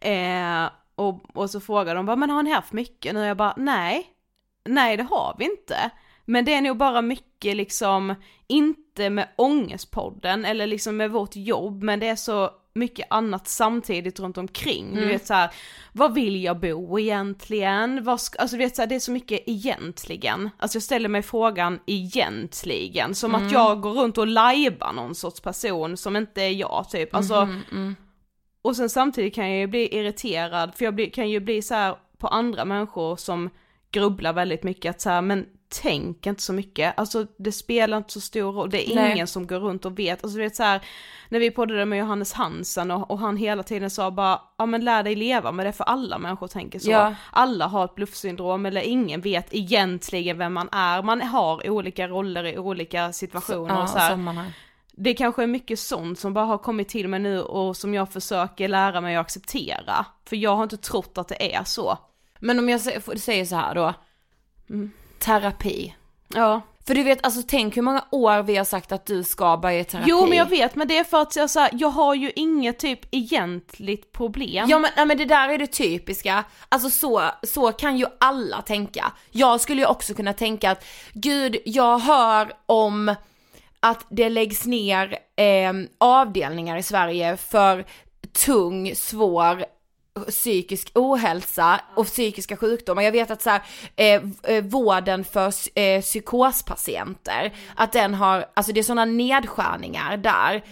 Eh, 0.00 0.70
och, 0.94 1.36
och 1.36 1.50
så 1.50 1.60
frågar 1.60 1.94
de 1.94 2.06
bara, 2.06 2.16
men 2.16 2.30
har 2.30 2.42
ni 2.42 2.50
haft 2.52 2.72
mycket 2.72 3.14
nu? 3.14 3.24
Jag 3.24 3.36
bara, 3.36 3.54
nej, 3.56 4.06
nej 4.68 4.96
det 4.96 5.02
har 5.02 5.34
vi 5.38 5.44
inte. 5.44 5.90
Men 6.24 6.44
det 6.44 6.54
är 6.54 6.60
nog 6.60 6.76
bara 6.76 7.02
mycket 7.02 7.56
liksom, 7.56 8.14
inte 8.46 9.10
med 9.10 9.28
ångestpodden 9.36 10.44
eller 10.44 10.66
liksom 10.66 10.96
med 10.96 11.10
vårt 11.10 11.36
jobb, 11.36 11.82
men 11.82 12.00
det 12.00 12.08
är 12.08 12.16
så 12.16 12.50
mycket 12.74 13.06
annat 13.10 13.48
samtidigt 13.48 14.20
runt 14.20 14.38
omkring. 14.38 14.94
Du 14.94 15.06
vet 15.06 15.26
så 15.26 15.34
här, 15.34 15.50
vad 15.92 16.14
vill 16.14 16.42
jag 16.44 16.60
bo 16.60 16.98
egentligen? 16.98 18.04
Vad 18.04 18.20
ska, 18.20 18.38
alltså 18.38 18.56
du 18.56 18.62
vet 18.64 18.76
så 18.76 18.82
här, 18.82 18.86
det 18.86 18.94
är 18.94 19.00
så 19.00 19.12
mycket 19.12 19.40
egentligen. 19.46 20.50
Alltså 20.58 20.76
jag 20.76 20.82
ställer 20.82 21.08
mig 21.08 21.22
frågan 21.22 21.80
egentligen, 21.86 23.14
som 23.14 23.34
att 23.34 23.52
jag 23.52 23.80
går 23.80 23.92
runt 23.92 24.18
och 24.18 24.26
lajvar 24.26 24.92
någon 24.92 25.14
sorts 25.14 25.40
person 25.40 25.96
som 25.96 26.16
inte 26.16 26.42
är 26.42 26.50
jag 26.50 26.86
typ. 26.90 27.14
Alltså, 27.14 27.48
och 28.62 28.76
sen 28.76 28.90
samtidigt 28.90 29.34
kan 29.34 29.50
jag 29.50 29.58
ju 29.58 29.66
bli 29.66 29.98
irriterad, 29.98 30.74
för 30.74 30.84
jag 30.84 30.94
blir, 30.94 31.10
kan 31.10 31.30
ju 31.30 31.40
bli 31.40 31.62
så 31.62 31.74
här 31.74 31.96
på 32.18 32.28
andra 32.28 32.64
människor 32.64 33.16
som 33.16 33.50
grubblar 33.90 34.32
väldigt 34.32 34.62
mycket 34.62 34.90
att 34.90 35.00
så 35.00 35.10
här, 35.10 35.22
men 35.22 35.46
tänk 35.82 36.26
inte 36.26 36.42
så 36.42 36.52
mycket, 36.52 36.98
alltså 36.98 37.26
det 37.36 37.52
spelar 37.52 37.96
inte 37.96 38.12
så 38.12 38.20
stor 38.20 38.52
roll, 38.52 38.70
det 38.70 38.90
är 38.90 38.94
Nej. 38.94 39.12
ingen 39.12 39.26
som 39.26 39.46
går 39.46 39.58
runt 39.60 39.84
och 39.84 39.98
vet, 39.98 40.24
alltså 40.24 40.36
du 40.38 40.42
vet 40.44 40.56
så 40.56 40.62
här, 40.62 40.80
när 41.28 41.38
vi 41.40 41.50
poddade 41.50 41.84
med 41.84 41.98
Johannes 41.98 42.32
Hansen 42.32 42.90
och, 42.90 43.10
och 43.10 43.18
han 43.18 43.36
hela 43.36 43.62
tiden 43.62 43.90
sa 43.90 44.10
bara, 44.10 44.40
ja 44.58 44.66
men 44.66 44.84
lär 44.84 45.02
dig 45.02 45.14
leva 45.14 45.52
med 45.52 45.66
det 45.66 45.72
för 45.72 45.84
alla 45.84 46.18
människor 46.18 46.48
tänker 46.48 46.78
så. 46.78 46.90
Ja. 46.90 47.14
Alla 47.30 47.66
har 47.66 47.84
ett 47.84 47.94
bluffsyndrom 47.94 48.66
eller 48.66 48.80
ingen 48.80 49.20
vet 49.20 49.54
egentligen 49.54 50.38
vem 50.38 50.52
man 50.52 50.68
är, 50.72 51.02
man 51.02 51.20
har 51.22 51.70
olika 51.70 52.08
roller 52.08 52.44
i 52.46 52.58
olika 52.58 53.12
situationer 53.12 53.74
Ja, 53.74 53.82
och 53.82 53.88
så 53.88 53.98
här 53.98 54.10
sammanhang. 54.10 54.52
det 54.92 55.14
kanske 55.14 55.42
är 55.42 55.46
mycket 55.46 55.78
sånt 55.78 56.18
som 56.18 56.34
bara 56.34 56.44
har 56.44 56.58
kommit 56.58 56.88
till 56.88 57.08
mig 57.08 57.20
nu 57.20 57.40
och 57.42 57.76
som 57.76 57.94
jag 57.94 58.12
försöker 58.12 58.68
lära 58.68 59.00
mig 59.00 59.16
att 59.16 59.20
acceptera. 59.26 60.06
För 60.24 60.36
jag 60.36 60.56
har 60.56 60.62
inte 60.62 60.76
trott 60.76 61.18
att 61.18 61.28
det 61.28 61.54
är 61.54 61.64
så. 61.64 61.98
Men 62.40 62.58
om 62.58 62.68
jag 62.68 62.80
säger 63.20 63.44
så 63.44 63.56
här 63.56 63.74
då. 63.74 63.94
Terapi. 65.20 65.94
Ja. 66.28 66.60
För 66.86 66.94
du 66.94 67.02
vet, 67.02 67.24
alltså 67.24 67.42
tänk 67.48 67.76
hur 67.76 67.82
många 67.82 68.04
år 68.10 68.42
vi 68.42 68.56
har 68.56 68.64
sagt 68.64 68.92
att 68.92 69.06
du 69.06 69.24
ska 69.24 69.56
börja 69.56 69.80
i 69.80 69.84
terapi. 69.84 70.10
Jo 70.10 70.26
men 70.26 70.38
jag 70.38 70.46
vet, 70.46 70.74
men 70.74 70.88
det 70.88 70.98
är 70.98 71.04
för 71.04 71.22
att 71.22 71.36
jag, 71.36 71.50
så 71.50 71.60
här, 71.60 71.70
jag 71.72 71.88
har 71.88 72.14
ju 72.14 72.32
inget 72.36 72.78
typ 72.78 73.00
egentligt 73.10 74.12
problem. 74.12 74.68
Ja 74.68 74.78
men, 74.78 74.90
ja 74.96 75.04
men 75.04 75.18
det 75.18 75.24
där 75.24 75.48
är 75.48 75.58
det 75.58 75.66
typiska, 75.66 76.44
alltså 76.68 76.90
så, 76.90 77.22
så 77.42 77.72
kan 77.72 77.96
ju 77.96 78.06
alla 78.20 78.62
tänka. 78.62 79.12
Jag 79.30 79.60
skulle 79.60 79.80
ju 79.80 79.86
också 79.86 80.14
kunna 80.14 80.32
tänka 80.32 80.70
att, 80.70 80.84
gud 81.12 81.56
jag 81.64 81.98
hör 81.98 82.52
om 82.66 83.14
att 83.80 84.06
det 84.08 84.28
läggs 84.28 84.66
ner 84.66 85.18
eh, 85.36 85.72
avdelningar 85.98 86.76
i 86.76 86.82
Sverige 86.82 87.36
för 87.36 87.84
tung, 88.32 88.94
svår 88.94 89.64
psykisk 90.28 90.90
ohälsa 90.94 91.80
och 91.94 92.06
psykiska 92.06 92.56
sjukdomar. 92.56 93.02
Jag 93.02 93.12
vet 93.12 93.30
att 93.30 93.42
så 93.42 93.50
här, 93.50 93.62
eh, 93.96 94.22
eh 94.42 94.64
vården 94.64 95.24
för 95.24 95.52
eh, 95.74 96.00
psykospatienter, 96.00 97.52
att 97.76 97.92
den 97.92 98.14
har, 98.14 98.46
alltså 98.54 98.72
det 98.72 98.80
är 98.80 98.84
sådana 98.84 99.04
nedskärningar 99.04 100.16
där. 100.16 100.64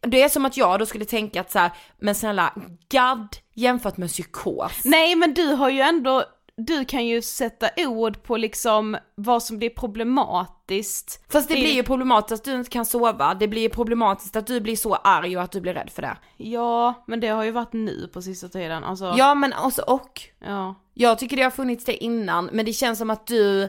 Det 0.00 0.22
är 0.22 0.28
som 0.28 0.44
att 0.44 0.56
jag 0.56 0.78
då 0.78 0.86
skulle 0.86 1.04
tänka 1.04 1.40
att 1.40 1.52
så 1.52 1.58
här, 1.58 1.70
men 1.98 2.14
snälla, 2.14 2.54
gadd 2.88 3.36
jämfört 3.54 3.96
med 3.96 4.08
psykos. 4.08 4.80
Nej 4.84 5.16
men 5.16 5.34
du 5.34 5.46
har 5.46 5.70
ju 5.70 5.80
ändå 5.80 6.24
du 6.56 6.84
kan 6.84 7.06
ju 7.06 7.22
sätta 7.22 7.68
ord 7.76 8.22
på 8.22 8.36
liksom 8.36 8.96
vad 9.14 9.42
som 9.42 9.58
blir 9.58 9.70
problematiskt. 9.70 11.24
Fast 11.32 11.48
det 11.48 11.54
blir 11.54 11.72
ju 11.74 11.82
problematiskt 11.82 12.32
att 12.40 12.44
du 12.44 12.52
inte 12.54 12.70
kan 12.70 12.86
sova, 12.86 13.34
det 13.34 13.48
blir 13.48 13.62
ju 13.62 13.68
problematiskt 13.68 14.36
att 14.36 14.46
du 14.46 14.60
blir 14.60 14.76
så 14.76 14.94
arg 14.94 15.36
och 15.36 15.42
att 15.42 15.52
du 15.52 15.60
blir 15.60 15.74
rädd 15.74 15.90
för 15.90 16.02
det. 16.02 16.16
Ja, 16.36 17.04
men 17.06 17.20
det 17.20 17.28
har 17.28 17.44
ju 17.44 17.50
varit 17.50 17.72
nu 17.72 18.10
på 18.12 18.22
sista 18.22 18.48
tiden, 18.48 18.84
alltså. 18.84 19.14
Ja 19.18 19.34
men 19.34 19.52
också 19.52 19.82
och. 19.82 20.20
Ja. 20.38 20.74
Jag 20.94 21.18
tycker 21.18 21.36
det 21.36 21.42
har 21.42 21.50
funnits 21.50 21.84
det 21.84 22.04
innan, 22.04 22.50
men 22.52 22.64
det 22.64 22.72
känns 22.72 22.98
som 22.98 23.10
att 23.10 23.26
du 23.26 23.62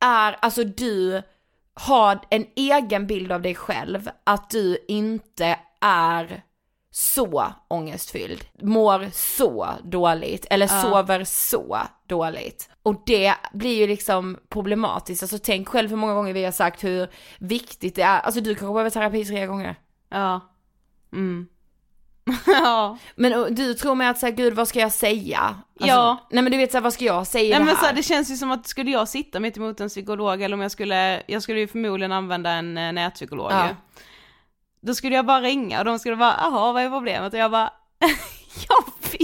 är, 0.00 0.36
alltså 0.40 0.64
du 0.64 1.22
har 1.74 2.20
en 2.30 2.46
egen 2.56 3.06
bild 3.06 3.32
av 3.32 3.42
dig 3.42 3.54
själv, 3.54 4.10
att 4.24 4.50
du 4.50 4.78
inte 4.88 5.58
är 5.80 6.42
så 6.90 7.52
ångestfylld, 7.68 8.44
mår 8.62 9.10
så 9.12 9.68
dåligt 9.84 10.46
eller 10.50 10.66
Ja. 10.66 10.82
sover 10.82 11.24
så 11.24 11.78
dåligt. 12.08 12.70
Och 12.82 13.02
det 13.06 13.34
blir 13.52 13.78
ju 13.78 13.86
liksom 13.86 14.36
problematiskt, 14.48 15.22
alltså 15.22 15.38
tänk 15.42 15.68
själv 15.68 15.90
hur 15.90 15.96
många 15.96 16.14
gånger 16.14 16.32
vi 16.32 16.44
har 16.44 16.52
sagt 16.52 16.84
hur 16.84 17.08
viktigt 17.38 17.94
det 17.94 18.02
är, 18.02 18.20
alltså 18.20 18.40
du 18.40 18.54
kanske 18.54 18.72
behöver 18.72 18.90
terapi 18.90 19.24
tre 19.24 19.46
gånger. 19.46 19.76
Ja. 20.08 20.40
Mm. 21.12 21.46
ja. 22.46 22.98
Men 23.16 23.54
du 23.54 23.74
tror 23.74 23.94
mig 23.94 24.08
att 24.08 24.18
säga 24.18 24.30
gud 24.30 24.54
vad 24.54 24.68
ska 24.68 24.80
jag 24.80 24.92
säga? 24.92 25.38
Alltså, 25.40 25.86
Ja. 25.86 26.28
Nej 26.30 26.42
men 26.42 26.52
du 26.52 26.58
vet 26.58 26.72
såhär 26.72 26.82
vad 26.82 26.92
ska 26.92 27.04
jag 27.04 27.26
säga 27.26 27.50
Nej 27.50 27.58
det 27.58 27.64
men 27.64 27.76
så 27.76 27.86
här, 27.86 27.92
det 27.92 28.02
känns 28.02 28.30
ju 28.30 28.36
som 28.36 28.50
att 28.50 28.66
skulle 28.66 28.90
jag 28.90 29.08
sitta 29.08 29.40
mitt 29.40 29.56
emot 29.56 29.80
en 29.80 29.88
psykolog 29.88 30.42
eller 30.42 30.54
om 30.54 30.60
jag 30.60 30.70
skulle, 30.70 31.22
jag 31.26 31.42
skulle 31.42 31.60
ju 31.60 31.68
förmodligen 31.68 32.12
använda 32.12 32.50
en 32.50 32.78
eh, 32.78 32.92
nätpsykolog 32.92 33.52
Ja. 33.52 33.68
Då 34.80 34.94
skulle 34.94 35.16
jag 35.16 35.26
bara 35.26 35.40
ringa 35.40 35.78
och 35.78 35.84
de 35.84 35.98
skulle 35.98 36.16
bara, 36.16 36.34
jaha 36.40 36.72
vad 36.72 36.82
är 36.82 36.90
problemet? 36.90 37.32
Och 37.32 37.38
jag 37.38 37.50
bara, 37.50 37.72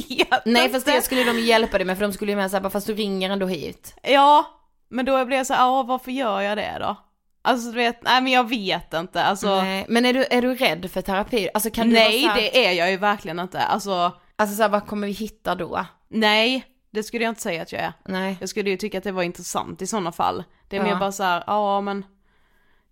jag 0.09 0.27
vet 0.27 0.47
Nej 0.47 0.62
inte. 0.64 0.75
fast 0.75 0.87
det 0.87 1.03
skulle 1.03 1.25
de 1.25 1.38
hjälpa 1.38 1.79
dig 1.79 1.87
med 1.87 1.99
för 1.99 2.05
de 2.07 2.12
skulle 2.12 2.33
ju 2.33 2.37
med 2.37 2.51
såhär, 2.51 2.71
fast 2.71 2.87
du 2.87 2.95
ringer 2.95 3.31
ändå 3.31 3.47
hit. 3.47 3.95
Ja, 4.03 4.45
men 4.88 5.05
då 5.05 5.25
blir 5.25 5.37
jag 5.37 5.47
så 5.47 5.53
ja 5.53 5.83
varför 5.83 6.11
gör 6.12 6.40
jag 6.40 6.59
det 6.59 6.77
då? 6.81 6.97
Alltså 7.45 7.71
du 7.71 7.77
vet, 7.77 8.03
nej 8.03 8.23
men 8.23 8.33
jag 8.33 8.49
vet 8.49 8.95
inte, 8.95 9.23
alltså. 9.25 9.62
Nej, 9.62 9.87
men 9.88 10.05
är 10.05 10.12
du, 10.14 10.25
är 10.31 10.42
du 10.42 10.55
rädd 10.55 10.90
för 10.90 11.03
terapi? 11.03 11.49
Alltså 11.55 11.71
kan 11.71 11.88
du 11.88 11.95
nej 11.95 12.23
vara 12.23 12.35
så 12.35 12.40
här, 12.40 12.51
det 12.53 12.66
är 12.66 12.73
jag 12.73 12.90
ju 12.90 12.97
verkligen 12.97 13.38
inte, 13.38 13.61
alltså 13.61 14.12
Alltså 14.37 14.57
såhär, 14.57 14.68
vad 14.68 14.87
kommer 14.87 15.07
vi 15.07 15.12
hitta 15.12 15.55
då? 15.55 15.87
nej, 16.09 16.64
det 16.90 17.03
skulle 17.03 17.25
jag 17.25 17.31
inte 17.31 17.42
säga 17.42 17.62
att 17.62 17.73
jag 17.73 17.83
är. 17.83 17.92
Nej. 18.05 18.37
Jag 18.40 18.49
skulle 18.49 18.71
ju 18.71 18.77
tycka 18.77 18.99
att 18.99 19.05
det 19.05 19.12
var 19.12 19.23
intressant 19.23 19.83
i 19.83 19.87
sådana 19.87 20.12
fall. 20.12 20.45
Det 20.68 20.77
är 20.77 20.81
Ja. 20.81 20.87
mer 20.87 21.01
bara 21.01 21.12
så 21.12 21.23
här, 21.23 21.45
ja 21.47 21.81
men, 21.81 22.05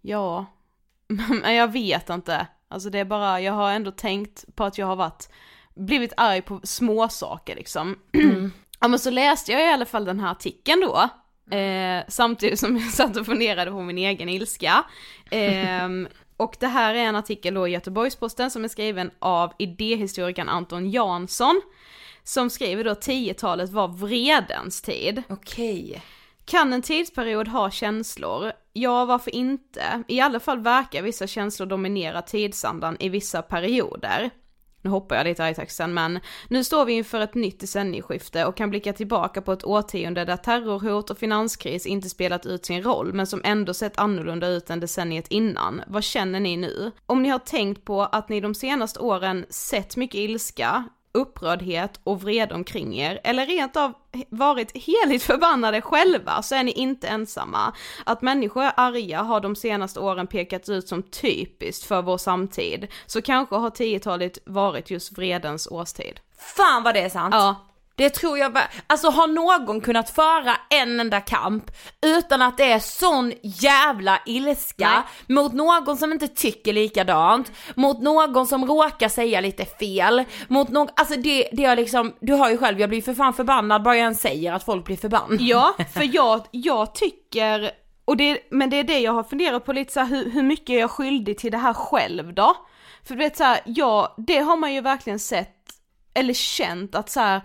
ja, 0.00 0.46
men 1.42 1.54
jag 1.54 1.72
vet 1.72 2.10
inte. 2.10 2.46
Alltså 2.68 2.90
det 2.90 2.98
är 2.98 3.04
bara, 3.04 3.40
jag 3.40 3.52
har 3.52 3.70
ändå 3.70 3.90
tänkt 3.90 4.44
på 4.56 4.64
att 4.64 4.78
jag 4.78 4.86
har 4.86 4.96
varit, 4.96 5.28
blivit 5.74 6.12
arg 6.16 6.42
på 6.42 6.60
små 6.62 7.08
saker 7.08 7.56
liksom. 7.56 7.98
ja 8.80 8.88
men 8.88 8.98
så 8.98 9.10
läste 9.10 9.52
jag 9.52 9.62
i 9.62 9.72
alla 9.72 9.86
fall 9.86 10.04
den 10.04 10.20
här 10.20 10.30
artikeln 10.30 10.80
då, 10.80 11.08
eh, 11.56 12.04
samtidigt 12.08 12.58
som 12.58 12.76
jag 12.76 12.90
satt 12.90 13.16
och 13.16 13.26
funderade 13.26 13.70
på 13.70 13.82
min 13.82 13.98
egen 13.98 14.28
ilska. 14.28 14.84
Ehm, 15.30 16.08
och 16.36 16.56
det 16.60 16.66
här 16.66 16.94
är 16.94 17.04
en 17.04 17.16
artikel 17.16 17.54
då 17.54 17.68
i 17.68 17.70
Göteborgs-Posten 17.70 18.50
som 18.50 18.64
är 18.64 18.68
skriven 18.68 19.10
av 19.18 19.52
idéhistorikern 19.58 20.48
Anton 20.48 20.90
Jansson. 20.90 21.60
Som 22.22 22.50
skriver 22.50 22.84
då 22.84 22.92
10-talet 22.92 23.70
var 23.70 23.88
vredens 23.88 24.82
tid. 24.82 25.22
Okej. 25.28 26.02
Kan 26.44 26.72
en 26.72 26.82
tidsperiod 26.82 27.48
ha 27.48 27.70
känslor? 27.70 28.52
Ja, 28.72 29.04
varför 29.04 29.34
inte? 29.34 30.02
I 30.08 30.20
alla 30.20 30.40
fall 30.40 30.60
verkar 30.60 31.02
vissa 31.02 31.26
känslor 31.26 31.66
dominera 31.66 32.22
tidsandan 32.22 32.96
i 33.00 33.08
vissa 33.08 33.42
perioder. 33.42 34.30
Nu 34.82 34.90
hoppar 34.90 35.16
jag 35.16 35.24
lite 35.24 35.42
här 35.42 35.50
i 35.50 35.54
texten, 35.54 35.94
men 35.94 36.20
nu 36.48 36.64
står 36.64 36.84
vi 36.84 36.92
inför 36.92 37.20
ett 37.20 37.34
nytt 37.34 37.60
decennieskifte 37.60 38.44
och 38.44 38.56
kan 38.56 38.70
blicka 38.70 38.92
tillbaka 38.92 39.42
på 39.42 39.52
ett 39.52 39.64
årtionde 39.64 40.24
där 40.24 40.36
terrorhot 40.36 41.10
och 41.10 41.18
finanskris 41.18 41.86
inte 41.86 42.08
spelat 42.08 42.46
ut 42.46 42.66
sin 42.66 42.82
roll, 42.82 43.12
men 43.12 43.26
som 43.26 43.40
ändå 43.44 43.74
sett 43.74 43.98
annorlunda 43.98 44.46
ut 44.46 44.70
än 44.70 44.80
decenniet 44.80 45.28
innan. 45.28 45.82
Vad 45.86 46.04
känner 46.04 46.40
ni 46.40 46.56
nu? 46.56 46.92
Om 47.06 47.22
ni 47.22 47.28
har 47.28 47.38
tänkt 47.38 47.84
på 47.84 48.02
att 48.02 48.28
ni 48.28 48.40
de 48.40 48.54
senaste 48.54 49.00
åren 49.00 49.46
sett 49.50 49.96
mycket 49.96 50.18
ilska, 50.18 50.84
upprördhet 51.12 52.00
och 52.04 52.22
vrede 52.22 52.54
omkring 52.54 52.98
er, 52.98 53.20
eller 53.24 53.46
rent 53.46 53.76
av 53.76 53.92
varit 54.28 54.72
heligt 54.76 55.22
förbannade 55.22 55.80
själva, 55.80 56.42
så 56.42 56.54
är 56.54 56.62
ni 56.64 56.72
inte 56.72 57.08
ensamma. 57.08 57.72
Att 58.06 58.22
människor 58.22 58.62
är 58.62 58.72
arga 58.76 59.22
har 59.22 59.40
de 59.40 59.56
senaste 59.56 60.00
åren 60.00 60.26
pekats 60.26 60.68
ut 60.68 60.88
som 60.88 61.02
typiskt 61.02 61.84
för 61.84 62.02
vår 62.02 62.18
samtid, 62.18 62.86
så 63.06 63.22
kanske 63.22 63.56
har 63.56 63.70
10-talet 63.70 64.38
varit 64.46 64.90
just 64.90 65.18
vredens 65.18 65.66
årstid. 65.66 66.20
Fan 66.56 66.82
vad 66.82 66.94
det 66.94 67.00
är 67.00 67.08
sant. 67.08 67.34
Ja. 67.34 67.69
Det 68.00 68.10
tror 68.10 68.38
jag 68.38 68.50
va- 68.50 68.68
Alltså 68.86 69.10
har 69.10 69.26
någon 69.26 69.80
kunnat 69.80 70.10
föra 70.10 70.56
en 70.70 71.00
enda 71.00 71.20
kamp 71.20 71.70
utan 72.06 72.42
att 72.42 72.56
det 72.56 72.72
är 72.72 72.78
sån 72.78 73.32
jävla 73.42 74.20
ilska 74.26 75.02
mot 75.26 75.52
någon 75.52 75.96
som 75.96 76.12
inte 76.12 76.28
tycker 76.28 76.72
likadant, 76.72 77.52
mot 77.74 78.02
någon 78.02 78.46
som 78.46 78.66
råkar 78.66 79.08
säga 79.08 79.40
lite 79.40 79.64
fel, 79.64 80.24
mot 80.48 80.68
någon, 80.68 80.88
alltså 80.96 81.16
det, 81.16 81.48
det 81.52 81.64
är 81.64 81.76
liksom, 81.76 82.14
du 82.20 82.32
har 82.32 82.50
ju 82.50 82.58
själv, 82.58 82.80
jag 82.80 82.88
blir 82.88 83.02
för 83.02 83.14
fan 83.14 83.34
förbannad 83.34 83.82
bara 83.82 83.96
jag 83.96 84.02
ens 84.02 84.20
säger 84.20 84.52
att 84.52 84.64
folk 84.64 84.84
blir 84.84 84.96
förbannade. 84.96 85.44
Ja, 85.44 85.74
för 85.94 86.14
jag, 86.14 86.46
jag 86.50 86.94
tycker, 86.94 87.70
och 88.04 88.16
det, 88.16 88.38
men 88.50 88.70
det 88.70 88.76
är 88.76 88.84
det 88.84 88.98
jag 88.98 89.12
har 89.12 89.22
funderat 89.22 89.64
på 89.64 89.72
lite 89.72 89.92
så 89.92 90.00
här, 90.00 90.06
hur, 90.06 90.30
hur 90.30 90.42
mycket 90.42 90.70
är 90.70 90.78
jag 90.78 90.90
skyldig 90.90 91.38
till 91.38 91.52
det 91.52 91.58
här 91.58 91.74
själv 91.74 92.34
då? 92.34 92.56
För 93.06 93.14
du 93.14 93.18
vet 93.18 93.36
så 93.36 93.44
här, 93.44 93.60
ja, 93.64 94.14
det 94.16 94.38
har 94.38 94.56
man 94.56 94.74
ju 94.74 94.80
verkligen 94.80 95.18
sett, 95.18 95.56
eller 96.14 96.34
känt 96.34 96.94
att 96.94 97.10
så 97.10 97.20
här, 97.20 97.40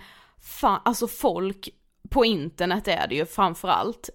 fan, 0.45 0.81
alltså 0.85 1.07
folk 1.07 1.69
på 2.09 2.25
internet 2.25 2.87
är 2.87 3.07
det 3.07 3.15
ju 3.15 3.25
framförallt, 3.25 4.09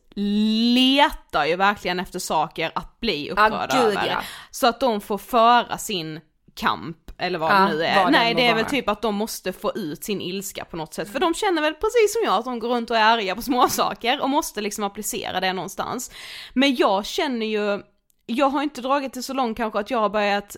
letar 0.75 1.45
ju 1.45 1.57
verkligen 1.57 2.01
efter 2.01 2.19
saker 2.19 2.73
att 2.75 3.01
bli 3.01 3.31
upprörda 3.31 3.83
gud, 3.83 3.97
över. 3.99 4.07
ja. 4.07 4.23
Så 4.51 4.67
att 4.67 4.81
de 4.81 5.01
får 5.01 5.19
föra 5.19 5.79
sin 5.79 6.21
kamp, 6.55 6.97
eller 7.19 7.39
vad 7.39 7.53
Ja, 7.53 7.59
det 7.59 7.75
nu 7.75 7.85
är. 7.85 8.11
Nej 8.11 8.35
det 8.35 8.47
är 8.47 8.55
väl 8.55 8.65
typ 8.65 8.89
att 8.89 9.03
de 9.03 9.15
måste 9.15 9.53
få 9.53 9.73
ut 9.75 10.05
sin 10.05 10.21
ilska 10.21 10.65
på 10.65 10.77
något 10.77 10.95
sätt. 10.95 11.13
För 11.13 11.21
de 11.21 11.35
känner 11.35 11.63
väl 11.63 11.75
precis 11.75 12.13
som 12.13 12.23
jag 12.25 12.35
att 12.35 12.45
de 12.45 12.59
går 12.59 12.69
runt 12.69 12.91
och 12.91 12.97
är 12.97 13.05
arga 13.05 13.35
på 13.35 13.43
småsaker 13.51 14.23
och 14.23 14.31
måste 14.31 14.61
liksom 14.61 14.85
applicera 14.85 15.41
det 15.41 15.53
någonstans. 15.53 16.11
Men 16.53 16.75
jag 16.75 17.07
känner 17.07 17.47
ju, 17.47 17.83
jag 18.27 18.47
har 18.47 18.63
inte 18.63 18.81
dragit 18.81 19.13
det 19.13 19.23
så 19.23 19.33
långt 19.33 19.57
kanske 19.57 19.79
att 19.79 19.91
jag 19.91 19.99
har 19.99 20.09
börjat 20.09 20.57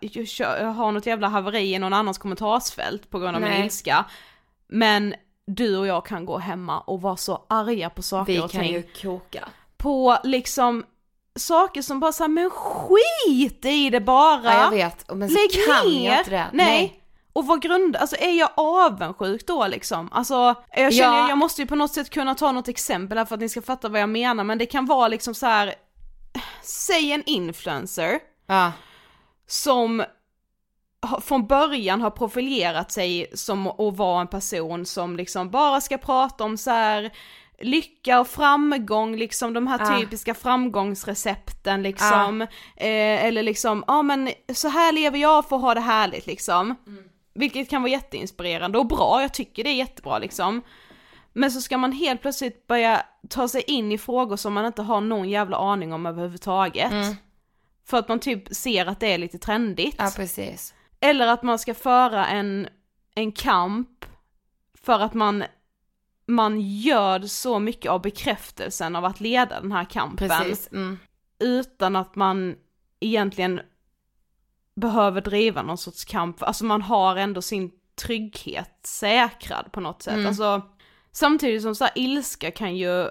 eh, 0.00 0.20
jag 0.38 0.72
har 0.72 0.92
något 0.92 1.06
jävla 1.06 1.28
haveri 1.28 1.74
i 1.74 1.78
någon 1.78 1.92
annans 1.92 2.18
kommentarsfält 2.18 3.10
på 3.10 3.18
grund 3.18 3.36
av 3.36 3.42
min 3.42 3.50
Nej. 3.50 3.64
ilska. 3.64 4.04
Men 4.68 5.14
du 5.46 5.76
och 5.76 5.86
jag 5.86 6.06
kan 6.06 6.26
gå 6.26 6.38
hemma 6.38 6.80
och 6.80 7.00
vara 7.02 7.16
så 7.16 7.44
arga 7.48 7.90
på 7.90 8.02
saker 8.02 8.32
Vi 8.32 8.38
och 8.40 8.50
kan 8.50 8.60
ting 8.60 8.72
ju 8.72 8.82
koka. 9.02 9.48
på 9.76 10.18
liksom 10.24 10.84
saker 11.36 11.82
som 11.82 12.00
bara 12.00 12.12
såhär, 12.12 12.28
men 12.28 12.50
skit 12.50 13.64
i 13.64 13.90
det 13.90 14.00
bara! 14.00 14.44
Ja 14.44 14.62
jag 14.64 14.70
vet, 14.70 15.14
men 15.14 15.28
så 15.28 15.34
Lägg 15.34 15.50
kan 15.66 15.86
ner! 15.92 16.10
jag 16.10 16.18
inte 16.20 16.30
det. 16.30 16.46
Nej. 16.52 17.02
Och 17.32 17.46
vad 17.46 17.62
grund, 17.62 17.96
alltså 17.96 18.16
är 18.16 18.38
jag 18.38 18.50
avundsjuk 18.56 19.46
då 19.46 19.66
liksom? 19.66 20.08
Alltså, 20.12 20.54
jag 20.76 20.94
känner, 20.94 21.18
Ja. 21.18 21.28
jag 21.28 21.38
måste 21.38 21.62
ju 21.62 21.68
på 21.68 21.74
något 21.74 21.92
sätt 21.94 22.10
kunna 22.10 22.34
ta 22.34 22.52
något 22.52 22.68
exempel 22.68 23.18
här 23.18 23.24
för 23.24 23.34
att 23.34 23.40
ni 23.40 23.48
ska 23.48 23.62
fatta 23.62 23.88
vad 23.88 24.00
jag 24.00 24.08
menar, 24.08 24.44
men 24.44 24.58
det 24.58 24.66
kan 24.66 24.86
vara 24.86 25.08
liksom 25.08 25.34
så 25.34 25.46
här. 25.46 25.74
säg 26.62 27.12
en 27.12 27.22
influencer 27.26 28.18
Ja. 28.46 28.72
som 29.46 30.04
från 31.22 31.46
början 31.46 32.00
har 32.00 32.10
profilerat 32.10 32.92
sig 32.92 33.26
som 33.34 33.66
att 33.66 33.96
vara 33.96 34.20
en 34.20 34.26
person 34.26 34.86
som 34.86 35.16
liksom 35.16 35.50
bara 35.50 35.80
ska 35.80 35.98
prata 35.98 36.44
om 36.44 36.56
så 36.56 36.70
här 36.70 37.10
lycka 37.60 38.20
och 38.20 38.26
framgång, 38.28 39.16
liksom 39.16 39.52
de 39.52 39.66
här 39.66 39.78
Ja. 39.80 39.98
typiska 40.00 40.34
framgångsrecepten 40.34 41.82
liksom. 41.82 42.40
Eh, 42.76 43.24
eller 43.24 43.42
liksom, 43.42 43.84
ja 43.86 44.02
men 44.02 44.30
så 44.54 44.68
här 44.68 44.92
lever 44.92 45.18
jag 45.18 45.48
för 45.48 45.56
att 45.56 45.62
ha 45.62 45.74
det 45.74 45.80
härligt 45.80 46.26
liksom. 46.26 46.74
Vilket 47.34 47.70
kan 47.70 47.82
vara 47.82 47.92
jätteinspirerande 47.92 48.78
och 48.78 48.86
bra, 48.86 49.22
jag 49.22 49.34
tycker 49.34 49.64
det 49.64 49.70
är 49.70 49.74
jättebra 49.74 50.18
liksom. 50.18 50.62
Men 51.32 51.50
så 51.50 51.60
ska 51.60 51.78
man 51.78 51.92
helt 51.92 52.22
plötsligt 52.22 52.66
börja 52.66 53.02
ta 53.28 53.48
sig 53.48 53.62
in 53.66 53.92
i 53.92 53.98
frågor 53.98 54.36
som 54.36 54.52
man 54.54 54.66
inte 54.66 54.82
har 54.82 55.00
någon 55.00 55.28
jävla 55.28 55.56
aning 55.56 55.92
om 55.92 56.06
överhuvudtaget. 56.06 56.92
För 57.86 57.98
att 57.98 58.08
man 58.08 58.20
typ 58.20 58.54
ser 58.54 58.86
att 58.86 59.00
det 59.00 59.12
är 59.12 59.18
lite 59.18 59.38
trendigt. 59.38 59.94
ja 59.98 60.12
precis. 60.16 60.74
Eller 61.00 61.26
att 61.26 61.42
man 61.42 61.58
ska 61.58 61.74
föra 61.74 62.26
en, 62.26 62.68
en 63.14 63.32
kamp 63.32 64.04
för 64.74 65.00
att 65.00 65.14
man, 65.14 65.44
man 66.26 66.60
gör 66.60 67.20
så 67.20 67.58
mycket 67.58 67.90
av 67.90 68.02
bekräftelsen 68.02 68.96
av 68.96 69.04
att 69.04 69.20
leda 69.20 69.60
den 69.60 69.72
här 69.72 69.84
kampen. 69.84 70.28
Precis. 70.28 70.72
Mm. 70.72 70.98
Utan 71.38 71.96
att 71.96 72.16
man 72.16 72.56
egentligen 73.00 73.60
behöver 74.74 75.20
driva 75.20 75.62
någon 75.62 75.78
sorts 75.78 76.04
kamp. 76.04 76.42
Alltså 76.42 76.64
man 76.64 76.82
har 76.82 77.16
ändå 77.16 77.42
sin 77.42 77.70
trygghet 77.94 78.80
säkrad 78.82 79.72
på 79.72 79.80
något 79.80 80.02
sätt. 80.02 80.14
Mm. 80.14 80.26
Alltså, 80.26 80.62
samtidigt 81.12 81.62
som 81.62 81.74
så 81.74 81.84
här, 81.84 81.92
ilska 81.96 82.50
kan 82.50 82.76
ju 82.76 83.10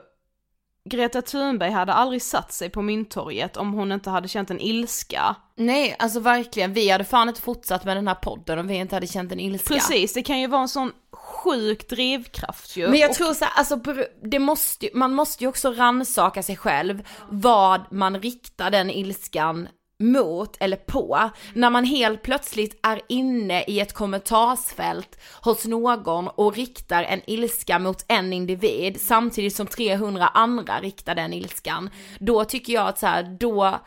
Greta 0.89 1.21
Thunberg 1.21 1.71
hade 1.71 1.93
aldrig 1.93 2.21
satt 2.21 2.53
sig 2.53 2.69
på 2.69 2.81
Mynttorget 2.81 3.57
om 3.57 3.73
hon 3.73 3.91
inte 3.91 4.09
hade 4.09 4.27
känt 4.27 4.49
en 4.51 4.59
ilska. 4.59 5.35
Nej, 5.55 5.95
alltså 5.99 6.19
verkligen, 6.19 6.73
vi 6.73 6.89
hade 6.89 7.03
fan 7.03 7.29
inte 7.29 7.41
fortsatt 7.41 7.85
med 7.85 7.97
den 7.97 8.07
här 8.07 8.15
podden 8.15 8.59
om 8.59 8.67
vi 8.67 8.75
inte 8.75 8.95
hade 8.95 9.07
känt 9.07 9.31
en 9.31 9.39
ilska. 9.39 9.73
Precis, 9.73 10.13
det 10.13 10.23
kan 10.23 10.39
ju 10.39 10.47
vara 10.47 10.61
en 10.61 10.67
sån 10.67 10.91
sjuk 11.11 11.89
drivkraft 11.89 12.75
ju. 12.77 12.87
Men 12.89 12.99
jag 12.99 13.09
Och- 13.09 13.15
tror 13.15 13.33
så 13.33 13.45
här, 13.45 13.53
alltså 13.55 13.75
det 14.23 14.39
måste, 14.39 14.89
man 14.93 15.13
måste 15.13 15.43
ju 15.43 15.47
också 15.47 15.71
rannsaka 15.73 16.43
sig 16.43 16.55
själv 16.57 17.03
vad 17.29 17.81
man 17.91 18.21
riktar 18.21 18.71
den 18.71 18.89
ilskan 18.89 19.67
mot 19.99 20.57
eller 20.59 20.77
på. 20.77 21.29
När 21.53 21.69
man 21.69 21.83
helt 21.83 22.21
plötsligt 22.21 22.79
är 22.83 23.01
inne 23.09 23.63
i 23.63 23.79
ett 23.79 23.93
kommentarsfält 23.93 25.19
hos 25.41 25.65
någon 25.65 26.27
och 26.27 26.55
riktar 26.55 27.03
en 27.03 27.21
ilska 27.27 27.79
mot 27.79 28.05
en 28.07 28.33
individ 28.33 29.01
samtidigt 29.01 29.55
som 29.55 29.67
300 29.67 30.27
andra 30.27 30.79
riktar 30.79 31.15
den 31.15 31.33
ilskan. 31.33 31.89
Då 32.19 32.45
tycker 32.45 32.73
jag 32.73 32.87
att 32.87 32.99
så 32.99 33.07
här, 33.07 33.37
då, 33.39 33.79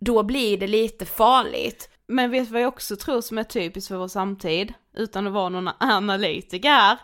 då 0.00 0.22
blir 0.22 0.58
det 0.58 0.66
lite 0.66 1.06
farligt. 1.06 1.88
Men 2.06 2.30
vet 2.30 2.46
du 2.46 2.52
vad 2.52 2.62
jag 2.62 2.68
också 2.68 2.96
tror 2.96 3.20
som 3.20 3.38
är 3.38 3.44
typiskt 3.44 3.88
för 3.88 3.96
vår 3.96 4.08
samtid, 4.08 4.74
utan 4.96 5.26
att 5.26 5.32
vara 5.32 5.48
någon 5.48 5.70
analytiker? 5.80 6.98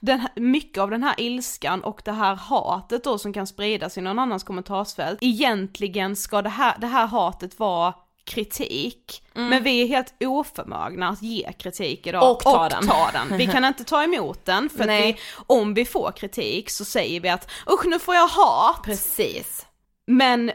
Den 0.00 0.20
här, 0.20 0.30
mycket 0.36 0.78
av 0.78 0.90
den 0.90 1.02
här 1.02 1.14
ilskan 1.18 1.84
och 1.84 2.02
det 2.04 2.12
här 2.12 2.34
hatet 2.34 3.04
då 3.04 3.18
som 3.18 3.32
kan 3.32 3.46
spridas 3.46 3.98
i 3.98 4.00
någon 4.00 4.18
annans 4.18 4.44
kommentarsfält, 4.44 5.18
egentligen 5.22 6.16
ska 6.16 6.42
det 6.42 6.48
här, 6.48 6.78
det 6.78 6.86
här 6.86 7.06
hatet 7.06 7.58
vara 7.58 7.94
kritik, 8.24 9.22
men 9.34 9.62
vi 9.62 9.82
är 9.82 9.86
helt 9.86 10.14
oförmögna 10.20 11.08
att 11.08 11.22
ge 11.22 11.52
kritik 11.52 12.06
idag. 12.06 12.30
Och 12.30 12.40
ta 12.40 12.68
den. 12.68 12.86
ta 12.86 13.10
den. 13.12 13.38
Vi 13.38 13.46
kan 13.46 13.64
inte 13.64 13.84
ta 13.84 14.02
emot 14.02 14.44
den, 14.44 14.68
för 14.68 14.80
att 14.80 14.86
Nej. 14.86 15.12
vi, 15.12 15.18
om 15.46 15.74
vi 15.74 15.84
får 15.84 16.12
kritik 16.12 16.70
så 16.70 16.84
säger 16.84 17.20
vi 17.20 17.28
att 17.28 17.50
usch 17.70 17.86
nu 17.86 17.98
får 17.98 18.14
jag 18.14 18.26
hat. 18.26 18.82
Precis. 18.84 19.66
Men 20.06 20.52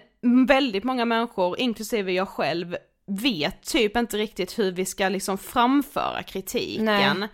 väldigt 0.47 0.83
många 0.83 1.05
människor, 1.05 1.59
inklusive 1.59 2.11
jag 2.11 2.27
själv, 2.27 2.75
vet 3.07 3.63
typ 3.63 3.97
inte 3.97 4.17
riktigt 4.17 4.59
hur 4.59 4.71
vi 4.71 4.85
ska 4.85 5.09
liksom 5.09 5.37
framföra 5.37 6.23
kritiken. 6.23 6.85
Nej. 7.19 7.29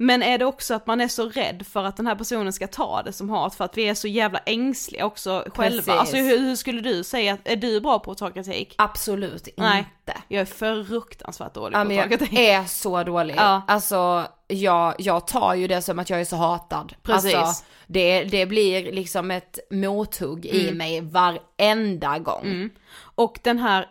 Men 0.00 0.22
är 0.22 0.38
det 0.38 0.44
också 0.44 0.74
att 0.74 0.86
man 0.86 1.00
är 1.00 1.08
så 1.08 1.28
rädd 1.28 1.66
för 1.66 1.84
att 1.84 1.96
den 1.96 2.06
här 2.06 2.14
personen 2.14 2.52
ska 2.52 2.66
ta 2.66 3.02
det 3.02 3.12
som 3.12 3.30
hat 3.30 3.54
för 3.54 3.64
att 3.64 3.78
vi 3.78 3.88
är 3.88 3.94
så 3.94 4.08
jävla 4.08 4.38
ängsliga 4.38 5.06
också 5.06 5.44
själva. 5.54 5.76
Precis. 5.76 5.88
Alltså 6.00 6.16
hur, 6.16 6.38
hur 6.38 6.56
skulle 6.56 6.80
du 6.80 7.04
säga, 7.04 7.38
är 7.44 7.56
du 7.56 7.80
bra 7.80 7.98
på 7.98 8.10
att 8.12 8.18
ta 8.18 8.30
kritik? 8.30 8.74
Absolut 8.78 9.48
Nej. 9.56 9.78
inte. 9.78 10.18
Jag 10.28 10.40
är 10.40 10.44
fruktansvärt 10.84 11.54
dålig 11.54 11.76
Ja, 11.76 11.84
på 11.84 11.86
att 11.86 11.88
ta 11.88 11.94
jag 11.94 12.08
kritik. 12.18 12.38
är 12.38 12.64
så 12.64 13.02
dålig. 13.04 13.34
Ja. 13.38 13.62
Alltså, 13.68 14.26
jag, 14.48 14.94
jag 14.98 15.26
tar 15.26 15.54
ju 15.54 15.66
det 15.66 15.82
som 15.82 15.98
att 15.98 16.10
jag 16.10 16.20
är 16.20 16.24
så 16.24 16.36
hatad. 16.36 16.94
Precis. 17.02 17.34
Alltså, 17.34 17.64
det, 17.86 18.24
det 18.24 18.46
blir 18.46 18.92
liksom 18.92 19.30
ett 19.30 19.58
mothugg 19.70 20.46
i 20.46 20.62
Mm. 20.62 20.78
mig 20.78 21.00
varenda 21.00 22.18
gång. 22.18 22.70
Och 23.00 23.38
den 23.42 23.58
här, 23.58 23.86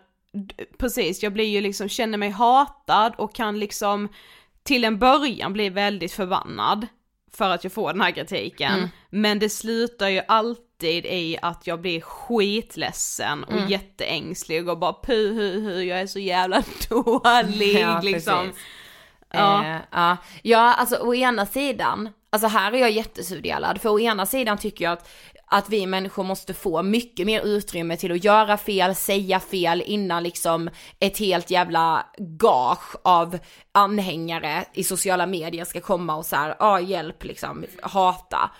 precis, 0.77 1.23
jag 1.23 1.33
blir 1.33 1.45
ju 1.45 1.61
liksom, 1.61 1.89
känner 1.89 2.17
mig 2.17 2.29
hatad 2.29 3.13
och 3.17 3.35
kan 3.35 3.59
liksom 3.59 4.09
till 4.67 4.83
en 4.83 4.99
början 4.99 5.53
bli 5.53 5.69
väldigt 5.69 6.13
förbannad 6.13 6.87
för 7.33 7.49
att 7.49 7.63
jag 7.63 7.73
får 7.73 7.93
den 7.93 8.01
här 8.01 8.11
kritiken. 8.11 8.89
Men 9.09 9.39
det 9.39 9.49
slutar 9.49 10.07
ju 10.09 10.21
alltid 10.27 11.05
i 11.05 11.37
att 11.41 11.67
jag 11.67 11.81
blir 11.81 12.01
skitledsen 12.01 13.43
och 13.43 13.69
jätteängslig 13.69 14.69
och 14.69 14.77
bara 14.77 14.95
puh 15.03 15.33
hu 15.33 15.59
hu 15.61 15.83
jag 15.83 15.99
är 15.99 16.07
så 16.07 16.19
jävla 16.19 16.63
dålig 16.89 17.79
Ja, 17.79 18.01
liksom. 18.03 18.45
precis. 18.47 18.61
Ja. 19.33 19.65
Eh, 19.65 19.77
ja. 19.91 20.17
ja, 20.43 20.73
alltså 20.73 20.95
å 20.95 21.15
ena 21.15 21.45
sidan, 21.45 22.09
alltså 22.29 22.47
här 22.47 22.71
är 22.71 22.77
jag 22.77 22.91
jättesudelad, 22.91 23.81
för 23.81 23.89
å 23.89 23.99
ena 23.99 24.25
sidan 24.25 24.57
tycker 24.57 24.85
jag 24.85 24.93
att 24.93 25.09
att 25.49 25.69
vi 25.69 25.87
människor 25.87 26.23
måste 26.23 26.53
få 26.53 26.83
mycket 26.83 27.25
mer 27.25 27.41
utrymme 27.41 27.97
till 27.97 28.11
att 28.11 28.23
göra 28.23 28.57
fel, 28.57 28.95
säga 28.95 29.39
fel 29.39 29.83
innan 29.85 30.23
liksom 30.23 30.69
ett 30.99 31.17
helt 31.17 31.49
jävla 31.51 32.05
gage 32.17 32.95
av 33.03 33.37
anhängare 33.71 34.65
i 34.73 34.83
sociala 34.83 35.25
medier 35.25 35.65
ska 35.65 35.81
komma 35.81 36.15
och 36.15 36.25
så 36.25 36.35
här, 36.35 36.55
ja 36.59 36.79
hjälp 36.79 37.23
liksom, 37.23 37.65
hata. 37.81 38.51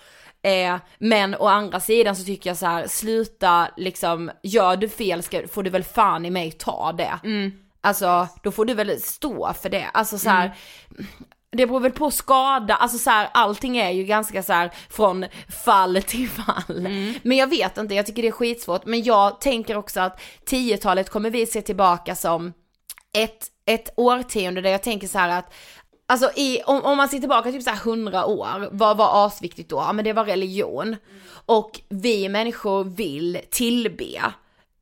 Eh, 0.42 0.76
men 0.98 1.34
å 1.34 1.46
andra 1.46 1.80
sidan 1.80 2.16
så 2.16 2.24
tycker 2.24 2.50
jag 2.50 2.56
så 2.56 2.66
här, 2.66 2.86
sluta 2.86 3.68
liksom, 3.76 4.30
gör 4.42 4.76
du 4.76 4.88
fel 4.88 5.22
ska, 5.22 5.48
får 5.48 5.62
du 5.62 5.70
väl 5.70 5.84
fan 5.84 6.26
i 6.26 6.30
mig 6.30 6.52
ta 6.52 6.92
det. 6.92 7.18
Alltså 7.80 8.28
då 8.42 8.50
får 8.50 8.64
du 8.64 8.74
väl 8.74 9.00
stå 9.00 9.52
för 9.52 9.68
det. 9.68 9.86
Alltså 9.92 10.18
så 10.18 10.30
här, 10.30 10.54
det 11.50 11.66
beror 11.66 11.80
väl 11.80 11.92
på 11.92 12.10
skada, 12.10 12.74
alltså 12.74 12.98
så 12.98 13.10
här, 13.10 13.28
allting 13.34 13.76
är 13.76 13.90
ju 13.90 14.04
ganska 14.04 14.42
så 14.42 14.52
här 14.52 14.70
från 14.90 15.26
fall 15.64 16.02
till 16.06 16.28
fall. 16.28 16.88
Men 17.22 17.36
jag 17.36 17.46
vet 17.46 17.78
inte, 17.78 17.94
jag 17.94 18.06
tycker 18.06 18.22
det 18.22 18.28
är 18.28 18.32
skitsvårt. 18.32 18.86
Men 18.86 19.02
jag 19.02 19.40
tänker 19.40 19.76
också 19.76 20.00
att 20.00 20.20
10-talet 20.46 21.10
kommer 21.10 21.30
vi 21.30 21.46
se 21.46 21.62
tillbaka 21.62 22.14
som 22.14 22.52
ett, 23.12 23.46
ett 23.66 23.90
årtionde 23.96 24.60
där 24.60 24.70
jag 24.70 24.82
tänker 24.82 25.08
så 25.08 25.18
här 25.18 25.38
att 25.38 25.54
Alltså 26.10 26.30
i, 26.36 26.62
om, 26.66 26.84
om 26.84 26.96
man 26.96 27.08
ser 27.08 27.18
tillbaka 27.18 27.52
typ 27.52 27.62
så 27.62 27.70
här 27.70 27.90
100 27.90 28.26
år, 28.26 28.68
vad 28.72 28.96
var 28.96 29.26
asviktigt 29.26 29.70
då? 29.70 29.76
Ja 29.76 29.92
men 29.92 30.04
det 30.04 30.12
var 30.12 30.24
religion. 30.24 30.96
Och 31.30 31.80
vi 31.88 32.28
människor 32.28 32.84
vill 32.84 33.40
tillbe. 33.50 34.22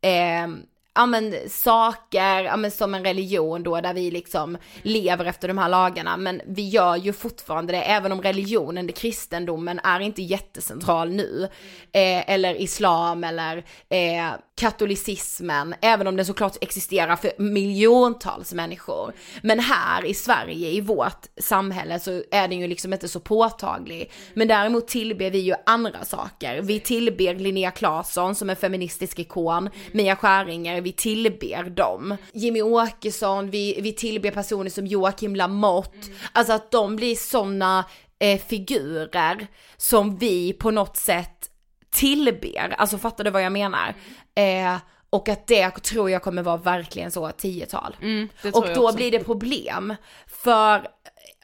Eh, 0.00 0.48
ja 0.96 1.06
men 1.06 1.34
saker, 1.48 2.44
ja 2.44 2.56
men 2.56 2.70
som 2.70 2.94
en 2.94 3.04
religion 3.04 3.62
då 3.62 3.80
där 3.80 3.94
vi 3.94 4.10
liksom 4.10 4.58
lever 4.82 5.24
efter 5.24 5.48
de 5.48 5.58
här 5.58 5.68
lagarna 5.68 6.16
men 6.16 6.40
vi 6.46 6.68
gör 6.68 6.96
ju 6.96 7.12
fortfarande 7.12 7.72
det 7.72 7.82
även 7.82 8.12
om 8.12 8.22
religionen, 8.22 8.86
det 8.86 8.92
kristendomen 8.92 9.80
är 9.84 10.00
inte 10.00 10.22
jättecentral 10.22 11.10
nu. 11.10 11.48
Eh, 11.92 12.30
eller 12.30 12.60
islam 12.60 13.24
eller 13.24 13.56
eh, 13.88 14.32
katolicismen, 14.56 15.74
även 15.80 16.06
om 16.06 16.16
den 16.16 16.26
såklart 16.26 16.56
existerar 16.60 17.16
för 17.16 17.32
miljontals 17.38 18.52
människor. 18.52 19.12
Men 19.42 19.60
här 19.60 20.04
i 20.04 20.14
Sverige, 20.14 20.70
i 20.70 20.80
vårt 20.80 21.26
samhälle 21.40 22.00
så 22.00 22.22
är 22.30 22.48
den 22.48 22.60
ju 22.60 22.66
liksom 22.66 22.92
inte 22.92 23.08
så 23.08 23.20
påtaglig. 23.20 24.10
Men 24.34 24.48
däremot 24.48 24.88
tillber 24.88 25.30
vi 25.30 25.38
ju 25.38 25.54
andra 25.66 26.04
saker. 26.04 26.62
Vi 26.62 26.80
tillber 26.80 27.34
Linnea 27.34 27.70
Claesson 27.70 28.34
som 28.34 28.50
är 28.50 28.54
feministisk 28.54 29.18
ikon, 29.18 29.70
Mia 29.92 30.16
Skäringer, 30.16 30.80
vi 30.80 30.92
tillber 30.92 31.70
dem. 31.70 32.16
Jimmy 32.32 32.62
Åkesson, 32.62 33.50
vi, 33.50 33.80
vi 33.80 33.92
tillber 33.92 34.30
personer 34.30 34.70
som 34.70 34.86
Joakim 34.86 35.36
Lamotte. 35.36 36.08
Alltså 36.32 36.52
att 36.52 36.70
de 36.70 36.96
blir 36.96 37.14
sådana 37.14 37.84
eh, 38.18 38.40
figurer 38.40 39.46
som 39.76 40.16
vi 40.16 40.52
på 40.52 40.70
något 40.70 40.96
sätt 40.96 41.50
tillber, 41.96 42.74
alltså 42.78 42.98
fattar 42.98 43.24
du 43.24 43.30
vad 43.30 43.42
jag 43.42 43.52
menar? 43.52 43.94
Eh, 44.34 44.76
och 45.10 45.28
att 45.28 45.46
det 45.46 45.70
tror 45.70 46.10
jag 46.10 46.22
kommer 46.22 46.42
vara 46.42 46.56
verkligen 46.56 47.10
så 47.10 47.28
10-tal. 47.28 47.96
Mm, 48.02 48.28
och 48.52 48.66
då 48.74 48.92
blir 48.92 49.10
det 49.10 49.24
problem, 49.24 49.94
för 50.26 50.88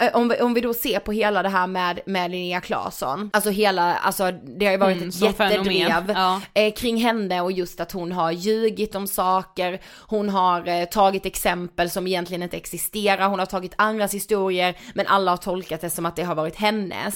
eh, 0.00 0.16
om 0.16 0.28
vi, 0.28 0.40
om 0.40 0.54
vi 0.54 0.60
då 0.60 0.74
ser 0.74 0.98
på 0.98 1.12
hela 1.12 1.42
det 1.42 1.48
här 1.48 1.66
med, 1.66 2.00
med 2.06 2.30
Linnea 2.30 2.60
Claesson, 2.60 3.30
alltså 3.32 3.50
hela, 3.50 3.94
alltså 3.94 4.30
det 4.30 4.64
har 4.64 4.72
ju 4.72 4.78
varit 4.78 4.96
Mm, 4.96 5.08
ett 5.08 5.20
jättedrev 5.20 6.12
ja. 6.14 6.40
eh, 6.54 6.72
kring 6.74 6.96
henne 6.96 7.40
och 7.40 7.52
just 7.52 7.80
att 7.80 7.92
hon 7.92 8.12
har 8.12 8.30
ljugit 8.30 8.94
om 8.94 9.06
saker, 9.06 9.80
hon 10.06 10.28
har 10.28 10.68
eh, 10.68 10.84
tagit 10.84 11.26
exempel 11.26 11.90
som 11.90 12.06
egentligen 12.06 12.42
inte 12.42 12.56
existerar, 12.56 13.28
hon 13.28 13.38
har 13.38 13.46
tagit 13.46 13.74
andras 13.78 14.14
historier 14.14 14.74
men 14.94 15.06
alla 15.06 15.30
har 15.32 15.36
tolkat 15.36 15.80
det 15.80 15.90
som 15.90 16.06
att 16.06 16.16
det 16.16 16.22
har 16.22 16.34
varit 16.34 16.56
hennes. 16.56 17.14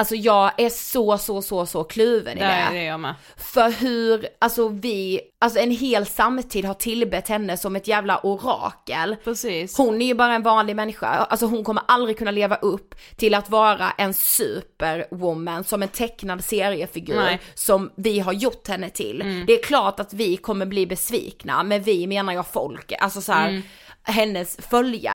Alltså 0.00 0.14
jag 0.14 0.50
är 0.56 0.68
så, 0.68 1.18
så, 1.18 1.42
så, 1.42 1.66
så 1.66 1.84
kluven 1.84 2.38
i 2.38 2.40
Det 2.40 2.46
är 2.46 2.72
det 2.72 2.84
jag 2.84 3.00
med. 3.00 3.14
För 3.36 3.70
hur, 3.70 4.26
alltså 4.38 4.68
vi, 4.68 5.20
alltså 5.40 5.58
en 5.58 5.70
hel 5.70 6.06
samtid 6.06 6.64
har 6.64 6.74
tillbett 6.74 7.28
henne 7.28 7.56
som 7.56 7.76
ett 7.76 7.88
jävla 7.88 8.20
orakel. 8.22 9.16
Precis. 9.24 9.78
Hon 9.78 10.02
är 10.02 10.06
ju 10.06 10.14
bara 10.14 10.34
en 10.34 10.42
vanlig 10.42 10.76
människa, 10.76 11.06
alltså 11.06 11.46
hon 11.46 11.64
kommer 11.64 11.82
aldrig 11.88 12.18
kunna 12.18 12.30
leva 12.30 12.56
upp 12.56 12.94
till 13.16 13.34
att 13.34 13.50
vara 13.50 13.90
en 13.90 14.14
superwoman 14.14 15.64
som 15.64 15.82
en 15.82 15.88
tecknad 15.88 16.44
seriefigur 16.44 17.16
Nej. 17.16 17.40
som 17.54 17.90
vi 17.96 18.20
har 18.20 18.32
gjort 18.32 18.68
henne 18.68 18.90
till. 18.90 19.44
Det 19.46 19.52
är 19.52 19.62
klart 19.62 20.00
att 20.00 20.12
vi 20.12 20.36
kommer 20.36 20.66
bli 20.66 20.86
besvikna, 20.86 21.62
men 21.62 21.82
vi 21.82 22.06
menar 22.06 22.32
jag 22.32 22.46
folk, 22.46 22.92
alltså 23.00 23.20
så 23.20 23.32
här, 23.32 23.62
hennes 24.02 24.56
följare. 24.56 25.14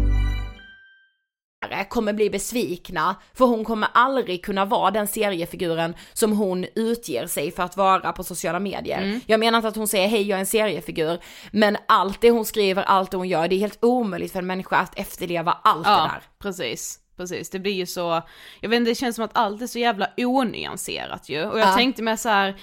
Kommer 1.89 2.13
bli 2.13 2.29
besvikna 2.29 3.15
för 3.33 3.45
hon 3.45 3.65
kommer 3.65 3.89
aldrig 3.93 4.45
kunna 4.45 4.65
vara 4.65 4.91
den 4.91 5.07
seriefiguren 5.07 5.95
som 6.13 6.31
hon 6.37 6.65
utger 6.75 7.27
sig 7.27 7.51
för 7.51 7.63
att 7.63 7.77
vara 7.77 8.11
på 8.11 8.23
sociala 8.23 8.59
medier. 8.59 9.01
Mm. 9.01 9.19
Jag 9.25 9.39
menar 9.39 9.57
inte 9.57 9.67
att 9.67 9.75
hon 9.75 9.87
säger 9.87 10.07
hej 10.07 10.21
jag 10.29 10.35
är 10.35 10.39
en 10.39 10.45
seriefigur, 10.45 11.19
men 11.51 11.77
allt 11.87 12.21
det 12.21 12.29
hon 12.31 12.45
skriver, 12.45 12.83
allt 12.83 13.11
det 13.11 13.17
hon 13.17 13.27
gör, 13.29 13.47
det 13.47 13.55
är 13.55 13.59
helt 13.59 13.83
omöjligt 13.83 14.31
för 14.31 14.39
en 14.39 14.47
människa 14.47 14.77
att 14.77 14.99
efterleva 14.99 15.57
allt 15.63 15.83
det 15.85 15.89
Ja, 15.91 15.97
där. 16.13 16.21
precis. 16.39 16.97
Precis, 17.17 17.49
det 17.49 17.59
blir 17.59 17.73
ju 17.73 17.85
så, 17.85 18.21
jag 18.61 18.69
vet 18.69 18.77
inte, 18.77 18.91
det 18.91 18.95
känns 18.95 19.15
som 19.15 19.25
att 19.25 19.37
allt 19.37 19.61
är 19.61 19.67
så 19.67 19.79
jävla 19.79 20.09
onyanserat 20.17 21.29
ju. 21.29 21.45
Och 21.45 21.59
jag 21.59 21.67
Ja. 21.67 21.73
tänkte 21.75 22.03
mig 22.03 22.17
så 22.17 22.29
här, 22.29 22.55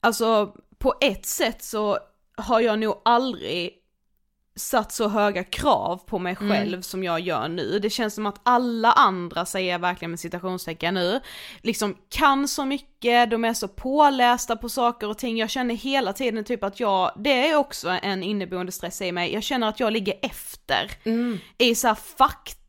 alltså 0.00 0.52
på 0.78 0.94
ett 1.00 1.26
sätt 1.26 1.62
så 1.64 1.98
har 2.36 2.60
jag 2.60 2.78
nog 2.78 3.00
aldrig 3.04 3.70
satt 4.56 4.92
så 4.92 5.08
höga 5.08 5.44
krav 5.44 5.96
på 6.06 6.18
mig 6.18 6.36
Mm. 6.40 6.52
själv 6.52 6.80
som 6.80 7.04
jag 7.04 7.20
gör 7.20 7.48
nu. 7.48 7.78
Det 7.78 7.90
känns 7.90 8.14
som 8.14 8.26
att 8.26 8.40
alla 8.42 8.92
andra, 8.92 9.46
säger 9.46 9.72
jag 9.72 9.78
verkligen 9.78 10.10
med 10.10 10.20
citationstecken 10.20 10.94
nu, 10.94 11.20
liksom 11.62 11.96
kan 12.08 12.48
så 12.48 12.64
mycket, 12.64 13.30
de 13.30 13.44
är 13.44 13.54
så 13.54 13.68
pålästa 13.68 14.56
på 14.56 14.68
saker 14.68 15.08
och 15.08 15.18
ting. 15.18 15.36
Jag 15.38 15.50
känner 15.50 15.74
hela 15.74 16.12
tiden 16.12 16.44
typ 16.44 16.64
att 16.64 16.80
jag, 16.80 17.12
det 17.16 17.48
är 17.48 17.56
också 17.56 17.88
en 18.02 18.22
inneboende 18.22 18.72
stress 18.72 19.02
i 19.02 19.12
mig, 19.12 19.32
jag 19.34 19.42
känner 19.42 19.68
att 19.68 19.80
jag 19.80 19.92
ligger 19.92 20.14
efter 20.22 20.90
i 21.58 21.74
så 21.74 21.88
här 21.88 21.94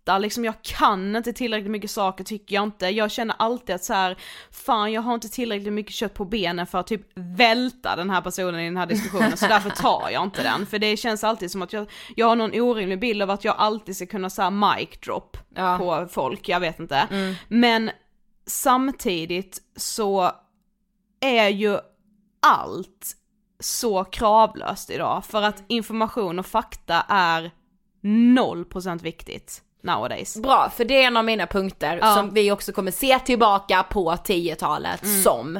fakta 0.05 0.17
liksom 0.17 0.45
jag 0.45 0.61
kan 0.61 1.15
inte 1.15 1.33
tillräckligt 1.33 1.71
mycket 1.71 1.91
saker 1.91 2.23
tycker 2.23 2.55
jag 2.55 2.63
inte. 2.63 2.87
Jag 2.89 3.11
känner 3.11 3.35
alltid 3.39 3.75
att 3.75 3.83
så 3.83 3.93
här, 3.93 4.17
fan 4.51 4.91
jag 4.91 5.01
har 5.01 5.13
inte 5.13 5.29
tillräckligt 5.29 5.73
mycket 5.73 5.93
kött 5.93 6.13
på 6.13 6.25
benen 6.25 6.67
för 6.67 6.79
att 6.79 6.87
typ 6.87 7.01
välta 7.15 7.95
den 7.95 8.09
här 8.09 8.21
personen 8.21 8.59
i 8.59 8.65
den 8.65 8.77
här 8.77 8.85
diskussionen 8.85 9.37
så 9.37 9.47
därför 9.47 9.69
tar 9.69 10.09
jag 10.11 10.23
inte 10.23 10.43
den. 10.43 10.65
För 10.65 10.79
det 10.79 10.97
känns 10.97 11.23
alltid 11.23 11.51
som 11.51 11.61
att 11.61 11.73
jag, 11.73 11.87
jag 12.15 12.27
har 12.27 12.35
någon 12.35 12.61
orimlig 12.61 12.99
bild 12.99 13.21
av 13.21 13.29
att 13.29 13.43
jag 13.43 13.55
alltid 13.57 13.95
ska 13.95 14.05
kunna 14.05 14.29
säga 14.29 14.49
mic 14.49 14.89
drop 15.05 15.37
Ja. 15.55 15.77
på 15.77 16.07
folk, 16.11 16.49
jag 16.49 16.59
vet 16.59 16.79
inte. 16.79 17.35
Men 17.47 17.91
samtidigt 18.47 19.61
så 19.75 20.31
är 21.21 21.49
ju 21.49 21.77
allt 22.41 23.15
så 23.59 24.03
kravlöst 24.03 24.89
idag 24.89 25.25
för 25.25 25.41
att 25.41 25.63
information 25.67 26.39
och 26.39 26.45
fakta 26.45 27.05
är 27.09 27.51
0% 28.03 29.01
viktigt 29.03 29.61
nowadays. 29.85 30.37
Bra, 30.37 30.71
för 30.75 30.85
det 30.85 31.03
är 31.03 31.07
en 31.07 31.17
av 31.17 31.25
mina 31.25 31.47
punkter 31.47 31.99
Ja. 32.01 32.15
som 32.15 32.33
vi 32.33 32.51
också 32.51 32.71
kommer 32.71 32.91
se 32.91 33.19
tillbaka 33.19 33.83
på 33.83 34.11
10-talet 34.15 35.03
Mm. 35.03 35.23
som. 35.23 35.55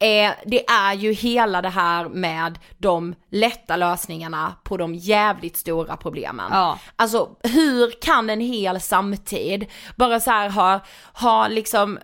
Eh, 0.00 0.32
det 0.46 0.66
är 0.70 0.92
ju 0.94 1.12
hela 1.12 1.62
det 1.62 1.68
här 1.68 2.08
med 2.08 2.58
de 2.78 3.14
lätta 3.30 3.76
lösningarna 3.76 4.54
på 4.64 4.76
de 4.76 4.94
jävligt 4.94 5.56
stora 5.56 5.96
problemen. 5.96 6.50
Ja. 6.52 6.78
Alltså 6.96 7.28
hur 7.42 8.02
kan 8.02 8.30
en 8.30 8.40
hel 8.40 8.80
samtid 8.80 9.66
bara 9.96 10.20
så 10.20 10.30
här 10.30 10.48
ha, 10.50 10.80
ha 11.12 11.48
liksom 11.48 11.98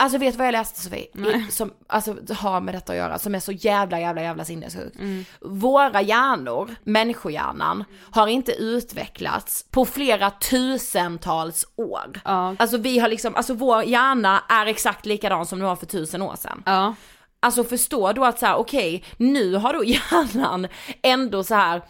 Alltså 0.00 0.18
vet 0.18 0.34
du 0.34 0.38
vad 0.38 0.46
jag 0.46 0.52
läste 0.52 0.80
Sofie? 0.80 1.06
Som 1.50 1.72
alltså, 1.86 2.16
har 2.38 2.60
med 2.60 2.74
detta 2.74 2.92
att 2.92 2.98
göra, 2.98 3.18
som 3.18 3.34
är 3.34 3.40
så 3.40 3.52
jävla 3.52 4.00
jävla 4.00 4.22
jävla 4.22 4.44
sinnessjukt. 4.44 4.96
Våra 5.40 6.02
hjärnor, 6.02 6.74
människohjärnan, 6.84 7.84
har 8.10 8.26
inte 8.26 8.52
utvecklats 8.52 9.64
på 9.70 9.84
flera 9.84 10.30
tusentals 10.30 11.66
år. 11.76 12.20
Ja. 12.24 12.56
Alltså 12.58 12.76
vi 12.76 12.98
har 12.98 13.08
liksom, 13.08 13.34
alltså 13.36 13.54
vår 13.54 13.82
hjärna 13.82 14.42
är 14.48 14.66
exakt 14.66 15.06
likadan 15.06 15.46
som 15.46 15.58
den 15.58 15.68
var 15.68 15.76
för 15.76 15.86
tusen 15.86 16.22
år 16.22 16.36
sedan. 16.36 16.62
Ja. 16.66 16.94
Alltså 17.40 17.64
förstå 17.64 18.12
då 18.12 18.24
att 18.24 18.38
så 18.38 18.46
här, 18.46 18.56
okej, 18.56 19.04
nu 19.16 19.54
har 19.54 19.72
då 19.72 19.84
hjärnan 19.84 20.66
ändå 21.02 21.44
så 21.44 21.54
här, 21.54 21.82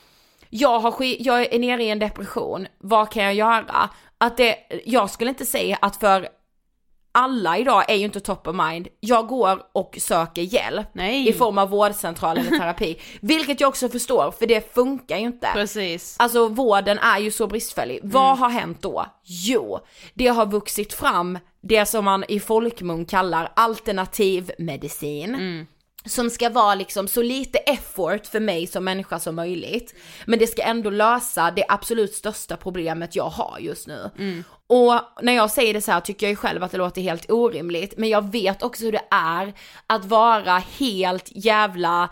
jag, 0.51 0.81
har 0.81 0.91
sk- 0.91 1.17
jag 1.21 1.55
är 1.55 1.59
nere 1.59 1.85
i 1.85 1.91
en 1.91 1.99
depression, 1.99 2.67
vad 2.79 3.11
kan 3.13 3.25
jag 3.25 3.35
göra? 3.35 3.89
Att 4.19 4.37
det, 4.37 4.57
jag 4.85 5.11
skulle 5.11 5.31
inte 5.31 5.47
säga 5.47 5.79
att 5.83 5.97
för 5.97 6.29
alla 7.19 7.59
idag 7.59 7.91
är 7.91 7.95
ju 7.95 8.05
inte 8.05 8.21
top 8.21 8.47
of 8.47 8.57
mind. 8.57 8.89
Jag 9.01 9.27
går 9.27 9.63
och 9.73 9.97
söker 10.01 10.43
hjälp 10.43 10.89
Nej. 10.93 11.29
i 11.29 11.33
form 11.33 11.59
av 11.59 11.71
vårdcentral 11.71 12.39
eller 12.39 12.59
terapi. 12.59 13.01
Vilket 13.21 13.61
jag 13.61 13.69
också 13.69 13.89
förstår, 13.89 14.31
för 14.31 14.47
det 14.47 14.75
funkar 14.75 15.17
ju 15.17 15.27
inte. 15.27 15.49
Precis. 15.53 16.17
Alltså 16.19 16.49
vården 16.49 16.99
är 16.99 17.19
ju 17.19 17.31
så 17.31 17.47
bristfällig. 17.47 18.01
Vad 18.03 18.39
har 18.39 18.49
hänt 18.49 18.83
då? 18.83 19.07
Jo, 19.25 19.79
det 20.15 20.27
har 20.27 20.47
vuxit 20.47 20.95
fram 20.95 21.39
det 21.61 21.87
som 21.87 22.05
man 22.05 22.25
i 22.29 22.41
folkmun 22.41 23.05
kallar 23.05 23.53
alternativ 23.57 24.51
medicin. 24.59 25.67
Som 26.09 26.31
ska 26.31 26.49
vara 26.49 26.75
liksom 26.75 27.09
så 27.09 27.23
lite 27.23 27.59
effort 27.59 28.27
för 28.27 28.41
mig 28.41 28.67
som 28.67 28.85
människa 28.85 29.19
som 29.19 29.35
möjligt. 29.35 29.95
Men 30.27 30.39
det 30.39 30.47
ska 30.47 30.63
ändå 30.63 30.91
lösa 30.91 31.51
det 31.51 31.65
absolut 31.69 32.15
största 32.15 32.57
problemet 32.57 33.17
jag 33.17 33.29
har 33.29 33.59
just 33.61 33.87
nu. 33.87 34.11
Och 34.67 35.01
när 35.23 35.33
jag 35.33 35.51
säger 35.51 35.75
det 35.75 35.81
så 35.81 35.93
här 35.93 36.01
tycker 36.01 36.27
jag 36.27 36.31
ju 36.31 36.37
själv 36.37 36.63
att 36.63 36.71
det 36.71 36.79
låter 36.79 37.03
helt 37.03 37.31
orimligt. 37.31 37.95
Men 37.97 38.09
jag 38.09 38.33
vet 38.33 38.63
också 38.63 38.85
hur 38.85 38.93
det 38.93 39.05
är 39.11 39.55
att 39.87 40.05
vara 40.05 40.63
helt 40.79 41.29
jävla 41.35 42.11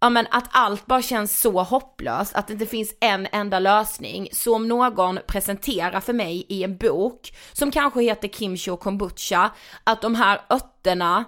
ja 0.00 0.10
men 0.10 0.26
att 0.30 0.44
allt 0.50 0.86
bara 0.86 1.02
känns 1.02 1.40
så 1.40 1.62
hopplöst, 1.62 2.34
att 2.34 2.46
det 2.46 2.52
inte 2.52 2.66
finns 2.66 2.94
en 3.00 3.28
enda 3.32 3.58
lösning. 3.58 4.28
Så 4.32 4.54
om 4.54 4.68
någon 4.68 5.18
presenterar 5.26 6.00
för 6.00 6.12
mig 6.12 6.46
i 6.48 6.64
en 6.64 6.76
bok, 6.76 7.32
som 7.52 7.70
kanske 7.70 8.02
heter 8.02 8.28
Kimchi 8.28 8.70
och 8.70 8.80
kombucha, 8.80 9.50
att 9.84 10.02
de 10.02 10.14
här 10.14 10.40
örterna 10.50 11.24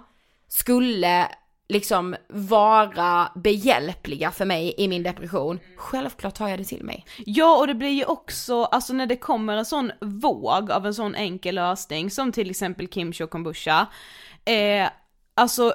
skulle 0.47 1.27
liksom 1.69 2.15
vara 2.29 3.31
behjälpliga 3.35 4.31
för 4.31 4.45
mig 4.45 4.73
i 4.77 4.87
min 4.87 5.03
depression, 5.03 5.59
självklart 5.77 6.35
tar 6.35 6.47
jag 6.47 6.59
det 6.59 6.65
till 6.65 6.83
mig. 6.83 7.05
Ja 7.25 7.57
och 7.57 7.67
det 7.67 7.75
blir 7.75 7.89
ju 7.89 8.05
också, 8.05 8.63
alltså 8.63 8.93
när 8.93 9.05
det 9.05 9.15
kommer 9.15 9.57
en 9.57 9.65
sån 9.65 9.91
våg 10.01 10.71
av 10.71 10.85
en 10.85 10.93
sån 10.93 11.15
enkel 11.15 11.55
lösning 11.55 12.11
som 12.11 12.31
till 12.31 12.49
exempel 12.49 12.87
kimchi 12.87 13.23
och 13.23 13.29
kombucha, 13.29 13.87
eh, 14.45 14.89
alltså 15.35 15.73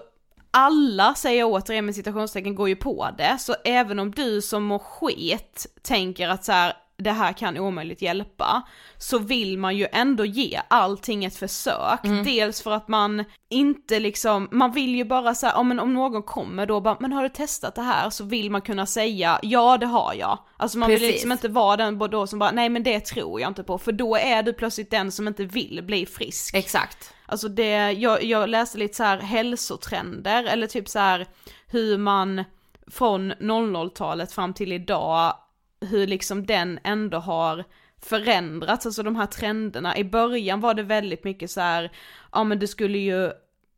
alla, 0.50 1.14
säger 1.14 1.38
jag 1.38 1.50
återigen 1.50 1.86
med 1.86 1.94
citationstecken, 1.94 2.54
går 2.54 2.68
ju 2.68 2.76
på 2.76 3.08
det, 3.18 3.36
så 3.40 3.54
även 3.64 3.98
om 3.98 4.10
du 4.10 4.42
som 4.42 4.64
mår 4.64 4.78
skit 4.78 5.66
tänker 5.82 6.28
att 6.28 6.44
så 6.44 6.52
här, 6.52 6.72
det 7.02 7.10
här 7.10 7.32
kan 7.32 7.58
omöjligt 7.58 8.02
hjälpa, 8.02 8.62
så 8.98 9.18
vill 9.18 9.58
man 9.58 9.76
ju 9.76 9.86
ändå 9.92 10.24
ge 10.24 10.60
allting 10.68 11.24
ett 11.24 11.36
försök. 11.36 12.00
Dels 12.24 12.62
för 12.62 12.70
att 12.70 12.88
man 12.88 13.24
inte 13.48 14.00
liksom, 14.00 14.48
man 14.50 14.72
vill 14.72 14.94
ju 14.94 15.04
bara 15.04 15.34
säga, 15.34 15.52
ja 15.56 15.62
men 15.62 15.80
om 15.80 15.94
någon 15.94 16.22
kommer 16.22 16.66
då 16.66 16.80
bara, 16.80 16.96
men 17.00 17.12
har 17.12 17.22
du 17.22 17.28
testat 17.28 17.74
det 17.74 17.82
här? 17.82 18.10
Så 18.10 18.24
vill 18.24 18.50
man 18.50 18.60
kunna 18.60 18.86
säga, 18.86 19.38
ja 19.42 19.78
det 19.78 19.86
har 19.86 20.14
jag. 20.14 20.38
Alltså 20.56 20.78
man 20.78 20.88
vill 20.88 20.98
Precis. 20.98 21.12
liksom 21.12 21.32
inte 21.32 21.48
vara 21.48 21.76
den 21.76 21.98
då 21.98 22.26
som 22.26 22.38
bara, 22.38 22.50
nej 22.50 22.68
men 22.68 22.82
det 22.82 23.00
tror 23.00 23.40
jag 23.40 23.50
inte 23.50 23.62
på, 23.62 23.78
för 23.78 23.92
då 23.92 24.16
är 24.16 24.42
du 24.42 24.52
plötsligt 24.52 24.90
den 24.90 25.12
som 25.12 25.28
inte 25.28 25.44
vill 25.44 25.82
bli 25.82 26.06
frisk. 26.06 26.54
Exakt. 26.54 27.14
Alltså 27.26 27.48
det, 27.48 27.92
jag, 27.92 28.24
jag 28.24 28.48
läste 28.48 28.78
lite 28.78 28.94
så 28.94 29.02
här 29.02 29.18
hälsotrender 29.18 30.44
eller 30.44 30.66
typ 30.66 30.88
så 30.88 30.98
här 30.98 31.26
hur 31.66 31.98
man 31.98 32.44
från 32.90 33.32
00-talet 33.32 34.32
fram 34.32 34.54
till 34.54 34.72
idag, 34.72 35.34
hur 35.80 36.06
liksom 36.06 36.46
den 36.46 36.78
ändå 36.84 37.18
har 37.18 37.64
förändrats, 38.02 38.86
alltså 38.86 39.02
de 39.02 39.16
här 39.16 39.26
trenderna. 39.26 39.96
I 39.96 40.04
början 40.04 40.60
var 40.60 40.74
det 40.74 40.82
väldigt 40.82 41.24
mycket 41.24 41.50
så 41.50 41.60
här, 41.60 41.90
ja 42.32 42.44
men 42.44 42.58
det 42.58 42.68
skulle 42.68 42.98
ju 42.98 43.30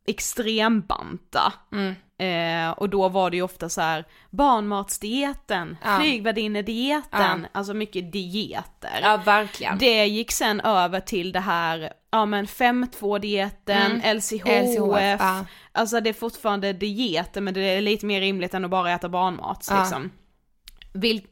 extrembanta. 0.07 1.53
Mm. 1.73 1.95
Eh, 2.19 2.71
och 2.71 2.89
då 2.89 3.09
var 3.09 3.31
det 3.31 3.37
ju 3.37 3.43
ofta 3.43 3.69
så 3.69 3.81
här 3.81 4.05
barnmatsdieten, 4.31 5.77
Ja. 5.85 5.99
flygvärdinnedieten, 6.01 7.47
alltså 7.53 7.75
mycket 7.75 8.13
dieter. 8.13 9.01
Ja 9.03 9.17
verkligen. 9.25 9.79
Det 9.79 10.07
gick 10.07 10.33
sen 10.33 10.61
över 10.61 11.01
till 11.01 11.33
det 11.33 11.41
här, 11.41 11.93
ja 12.11 12.27
men 12.27 12.47
5-2-dieten, 12.47 13.93
Mm. 13.93 14.17
LCHF, 14.17 14.47
LCHF, 14.47 15.21
ja. 15.21 15.45
alltså 15.73 16.01
det 16.01 16.11
är 16.11 16.15
fortfarande 16.15 16.73
dieter 16.73 17.41
men 17.41 17.55
det 17.55 17.61
är 17.61 17.81
lite 17.81 18.07
mer 18.07 18.21
rimligt 18.21 18.55
än 18.55 18.65
att 18.65 18.71
bara 18.71 18.93
äta 18.93 19.09
barnmat 19.09 19.67
Ja. 19.71 19.81
liksom. 19.81 20.11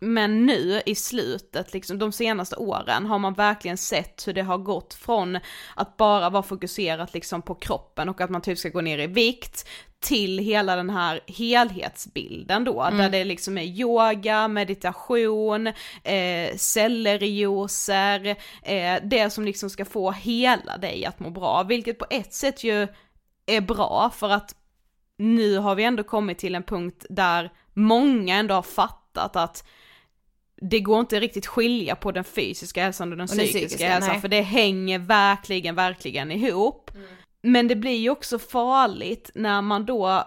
Men 0.00 0.46
nu 0.46 0.82
i 0.86 0.94
slutet, 0.94 1.72
liksom 1.72 1.98
de 1.98 2.12
senaste 2.12 2.56
åren, 2.56 3.06
har 3.06 3.18
man 3.18 3.34
verkligen 3.34 3.76
sett 3.76 4.28
hur 4.28 4.32
det 4.32 4.42
har 4.42 4.58
gått 4.58 4.94
från 4.94 5.38
att 5.76 5.96
bara 5.96 6.30
vara 6.30 6.42
fokuserat 6.42 7.14
liksom 7.14 7.42
på 7.42 7.54
kroppen 7.54 8.08
och 8.08 8.20
att 8.20 8.30
man 8.30 8.42
typ 8.42 8.58
ska 8.58 8.68
gå 8.68 8.80
ner 8.80 8.98
i 8.98 9.06
vikt, 9.06 9.68
till 10.00 10.38
hela 10.38 10.76
den 10.76 10.90
här 10.90 11.20
helhetsbilden 11.26 12.64
då, 12.64 12.82
Mm. 12.82 12.98
där 12.98 13.10
det 13.10 13.24
liksom 13.24 13.58
är 13.58 13.64
yoga, 13.64 14.48
meditation, 14.48 15.66
eh, 16.02 16.56
sellerijuicer, 16.56 18.36
eh, 18.62 18.96
det 19.02 19.30
som 19.30 19.44
liksom 19.44 19.70
ska 19.70 19.84
få 19.84 20.10
hela 20.10 20.76
dig 20.76 21.04
att 21.04 21.20
må 21.20 21.30
bra, 21.30 21.62
vilket 21.62 21.98
på 21.98 22.06
ett 22.10 22.34
sätt 22.34 22.64
ju 22.64 22.88
är 23.46 23.60
bra 23.60 24.10
för 24.14 24.30
att 24.30 24.54
nu 25.18 25.56
har 25.58 25.74
vi 25.74 25.84
ändå 25.84 26.02
kommit 26.02 26.38
till 26.38 26.54
en 26.54 26.62
punkt 26.62 27.06
där 27.10 27.50
många 27.74 28.36
ändå 28.36 28.54
har 28.54 28.62
fattat 28.62 29.07
att 29.18 29.64
det 30.60 30.80
går 30.80 31.00
inte 31.00 31.20
riktigt 31.20 31.46
skilja 31.46 31.96
på 31.96 32.12
den 32.12 32.24
fysiska 32.24 32.82
hälsan 32.82 33.12
och 33.12 33.18
den 33.18 33.28
Och 33.30 33.36
den 33.36 33.46
psykiska, 33.46 33.66
psykiska, 33.66 33.88
hälsan 33.88 34.12
nej. 34.12 34.20
för 34.20 34.28
det 34.28 34.42
hänger 34.42 34.98
verkligen, 34.98 35.74
verkligen 35.74 36.32
ihop. 36.32 36.90
Men 37.42 37.68
det 37.68 37.76
blir 37.76 37.96
ju 37.96 38.10
också 38.10 38.38
farligt 38.38 39.30
när 39.34 39.62
man 39.62 39.86
då 39.86 40.24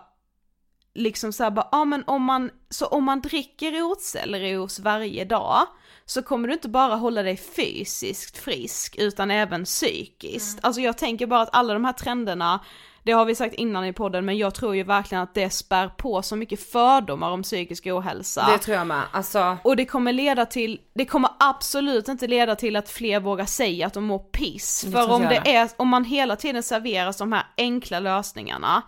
liksom 0.94 1.34
såhär 1.34 1.52
bara, 1.52 1.68
ja 1.72 1.86
men 1.86 2.04
om 2.08 2.24
man, 2.24 2.52
så 2.70 2.86
om 2.86 3.04
man 3.04 3.22
dricker 3.22 3.72
rotselleros 3.72 4.80
varje 4.80 5.26
dag 5.26 5.68
så 6.06 6.22
kommer 6.22 6.48
du 6.48 6.54
inte 6.54 6.70
bara 6.70 6.96
hålla 6.96 7.24
dig 7.24 7.38
fysiskt 7.38 8.38
frisk 8.38 8.96
utan 9.00 9.32
även 9.32 9.66
psykiskt. 9.66 10.60
Alltså 10.62 10.82
jag 10.82 10.98
tänker 10.98 11.28
bara 11.28 11.42
att 11.42 11.56
alla 11.56 11.74
de 11.74 11.86
här 11.86 11.94
trenderna, 11.94 12.60
det 13.04 13.12
har 13.12 13.26
vi 13.26 13.36
sagt 13.36 13.56
innan 13.56 13.86
i 13.86 13.93
podden 13.93 14.26
men 14.26 14.38
jag 14.38 14.56
tror 14.56 14.76
ju 14.76 14.84
verkligen 14.84 15.24
att 15.24 15.34
det 15.34 15.49
spär 15.49 15.88
på 15.88 16.22
så 16.22 16.36
mycket 16.36 16.72
fördomar 16.72 17.32
om 17.32 17.43
psykisk 17.43 17.88
ohälsa. 17.88 18.47
Det 18.52 18.58
tror 18.58 18.78
jag 18.78 18.88
med. 18.88 19.04
Alltså, 19.12 19.58
Och 19.64 19.76
det 19.76 19.86
kommer 19.86 20.14
leda 20.14 20.45
till, 20.45 20.80
det 20.93 21.06
kommer 21.06 21.30
absolut 21.39 22.08
inte 22.08 22.28
leda 22.28 22.56
till 22.56 22.76
att 22.76 22.89
fler 22.89 23.20
vågar 23.20 23.45
säga 23.45 23.88
att 23.88 23.93
de 23.93 24.04
mår 24.04 24.20
piss. 24.20 24.86
För 24.91 25.12
om 25.12 25.22
det 25.22 25.56
är, 25.56 25.70
om 25.78 25.88
man 25.88 26.06
hela 26.06 26.36
tiden 26.36 26.64
serveras 26.64 27.18
de 27.18 27.32
här 27.32 27.43
enkla 27.58 27.99
lösningarna, 27.99 28.82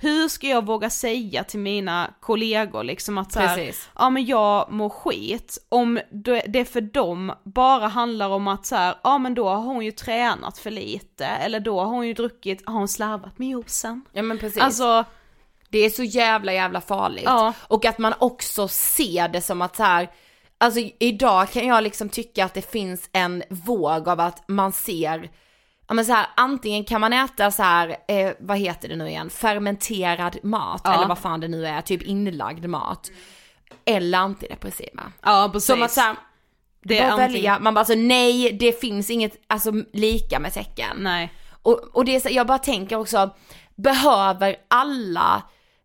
hur 0.00 0.28
ska 0.28 0.46
jag 0.46 0.66
våga 0.66 0.90
säga 0.90 1.44
till 1.44 1.60
mina 1.60 2.14
kollegor 2.20 2.84
liksom 2.84 3.18
att 3.18 3.32
så 3.32 3.40
här, 3.40 3.72
ja 3.98 4.10
men 4.10 4.26
jag 4.26 4.72
mår 4.72 4.88
skit, 4.88 5.58
om 5.68 6.00
det 6.10 6.42
det 6.48 6.64
för 6.64 6.80
dem 6.80 7.32
bara 7.44 7.86
handlar 7.86 8.28
om 8.28 8.48
att 8.48 8.66
så 8.66 8.76
här, 8.76 8.94
ja 9.04 9.18
men 9.18 9.34
då 9.34 9.48
har 9.48 9.56
hon 9.56 9.84
ju 9.84 9.90
tränat 9.92 10.58
för 10.58 10.70
lite, 10.70 11.26
eller 11.26 11.60
då 11.60 11.80
har 11.80 11.86
hon 11.86 12.06
ju 12.06 12.14
druckit, 12.14 12.62
har 12.66 12.74
hon 12.74 12.88
slarvat 12.88 13.38
med 13.38 13.48
juicen? 13.48 14.04
ja 14.12 14.22
men 14.22 14.38
precis. 14.38 14.62
Alltså, 14.62 15.04
Det 15.70 15.78
är 15.78 15.90
så 15.90 16.02
jävla 16.02 16.52
jävla 16.52 16.80
farligt. 16.80 17.24
Ja. 17.26 17.52
Och 17.60 17.84
att 17.84 17.98
man 17.98 18.14
också 18.18 18.68
ser 18.68 19.28
det 19.28 19.40
som 19.40 19.62
att 19.62 19.76
så 19.76 19.82
här, 19.82 20.10
alltså 20.58 20.80
idag 21.00 21.50
kan 21.50 21.66
jag 21.66 21.82
liksom 21.82 22.08
tycka 22.08 22.44
att 22.44 22.54
det 22.54 22.70
finns 22.70 23.08
en 23.12 23.42
våg 23.50 24.08
av 24.08 24.20
att 24.20 24.44
man 24.48 24.72
ser, 24.72 25.30
ja 25.88 25.94
men 25.94 26.04
så 26.04 26.12
här, 26.12 26.26
antingen 26.36 26.84
kan 26.84 27.00
man 27.00 27.12
äta 27.12 27.50
så 27.50 27.62
här, 27.62 27.96
eh, 28.08 28.32
vad 28.40 28.58
heter 28.58 28.88
det 28.88 28.96
nu 28.96 29.08
igen, 29.08 29.30
fermenterad 29.30 30.38
mat, 30.42 30.80
Ja. 30.84 30.94
eller 30.94 31.08
vad 31.08 31.18
fan 31.18 31.40
det 31.40 31.48
nu 31.48 31.66
är, 31.66 31.80
typ 31.80 32.02
inlagd 32.02 32.66
mat. 32.66 33.10
Eller 33.84 34.18
antidepressiva. 34.18 35.12
ja 35.22 35.50
precis. 35.52 35.66
Som 35.66 35.82
att 35.82 35.92
så 35.92 36.00
här, 36.00 36.16
Det 36.82 36.98
är 36.98 37.16
välja, 37.16 37.58
man 37.58 37.74
bara 37.74 37.80
alltså 37.80 37.94
nej, 37.94 38.52
det 38.52 38.80
finns 38.80 39.10
inget, 39.10 39.32
alltså 39.46 39.72
lika 39.92 40.38
med 40.38 40.52
tecken. 40.52 40.96
Nej. 40.98 41.32
Och, 41.62 41.80
och 41.92 42.04
det 42.04 42.16
är 42.16 42.20
så, 42.20 42.28
jag 42.30 42.46
bara 42.46 42.58
tänker 42.58 42.96
också, 42.96 43.30
behöver 43.76 44.56
alla, 44.68 45.42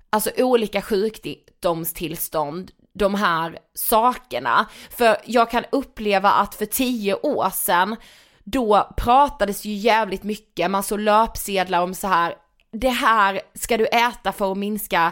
alltså 0.10 0.32
olika 0.38 0.82
sjukdomstillstånd, 0.82 2.72
de 2.94 3.16
här 3.16 3.58
sakerna? 3.74 4.66
För 4.98 5.18
jag 5.26 5.52
kan 5.52 5.64
uppleva 5.72 6.32
att 6.32 6.56
för 6.56 6.66
tio 6.66 7.16
år 7.16 7.50
sedan, 7.50 7.96
då 8.44 8.94
pratades 8.98 9.66
ju 9.66 9.74
jävligt 9.74 10.24
mycket, 10.24 10.72
man 10.72 10.84
såg 10.84 11.00
löpsedlar 11.00 11.82
om 11.82 11.94
så 11.94 12.08
här, 12.08 12.36
det 12.72 12.90
här 12.90 13.42
ska 13.56 13.78
du 13.78 13.86
äta 13.86 14.32
för 14.32 14.52
att 14.52 14.58
minska 14.58 15.12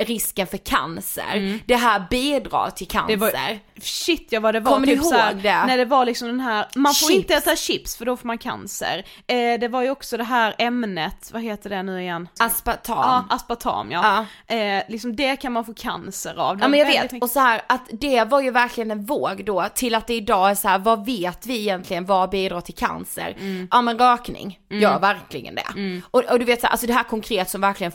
risken 0.00 0.46
för 0.46 0.56
cancer. 0.58 1.60
Det 1.66 1.76
här 1.76 2.06
bidrar 2.10 2.70
till 2.70 2.88
cancer. 2.88 3.14
Mm. 3.14 3.20
Det 3.30 3.32
var, 3.32 3.58
shit 3.80 4.26
ja 4.30 4.40
vad 4.40 4.54
det 4.54 4.60
var 4.60 4.72
Kommer 4.72 4.86
du 4.86 4.94
typ 4.96 5.04
såhär, 5.04 5.32
ihåg 5.32 5.42
det? 5.42 5.64
när 5.66 5.78
det 5.78 5.84
var 5.84 6.04
liksom 6.04 6.28
den 6.28 6.40
här, 6.40 6.66
man 6.74 6.94
får 6.94 7.08
Chips. 7.08 7.16
inte 7.20 7.34
äta 7.34 7.56
chips 7.56 7.96
för 7.96 8.04
då 8.04 8.16
får 8.16 8.26
man 8.26 8.38
cancer. 8.38 9.04
Eh, 9.26 9.60
det 9.60 9.68
var 9.68 9.82
ju 9.82 9.90
också 9.90 10.16
det 10.16 10.24
här 10.24 10.54
ämnet, 10.58 11.30
vad 11.32 11.42
heter 11.42 11.70
det 11.70 11.82
nu 11.82 12.00
igen? 12.02 12.28
Aspartam. 12.40 12.96
Ja, 12.98 13.24
aspartam 13.30 13.90
ja. 13.90 14.26
Eh, 14.46 14.82
liksom 14.88 15.16
det 15.16 15.36
kan 15.36 15.52
man 15.52 15.64
få 15.64 15.74
cancer 15.74 16.34
av. 16.38 16.58
Ja 16.60 16.68
men 16.68 16.78
jag 16.80 16.86
vet, 16.86 17.02
mycket- 17.02 17.22
och 17.22 17.30
så 17.30 17.40
här 17.40 17.62
att 17.66 17.88
det 17.92 18.24
var 18.24 18.40
ju 18.40 18.50
verkligen 18.50 18.90
en 18.90 19.06
våg 19.06 19.44
då 19.44 19.66
till 19.74 19.94
att 19.94 20.06
det 20.06 20.14
idag 20.14 20.50
är 20.50 20.54
så 20.54 20.68
här, 20.68 20.78
vad 20.78 21.06
vet 21.06 21.46
vi 21.46 21.58
egentligen, 21.60 22.04
vad 22.06 22.30
bidrar 22.30 22.60
till 22.60 22.74
cancer? 22.74 23.36
Mm. 23.40 23.68
Ja 23.70 23.82
men 23.82 23.98
rökning 23.98 24.58
gör 24.70 24.98
verkligen 24.98 25.54
det. 25.54 26.02
Och, 26.10 26.24
och 26.24 26.38
du 26.38 26.44
vet 26.44 26.60
så 26.60 26.66
här, 26.66 26.72
alltså 26.72 26.86
det 26.86 26.92
här 26.92 27.02
konkret 27.02 27.50
som 27.50 27.60
verkligen 27.60 27.92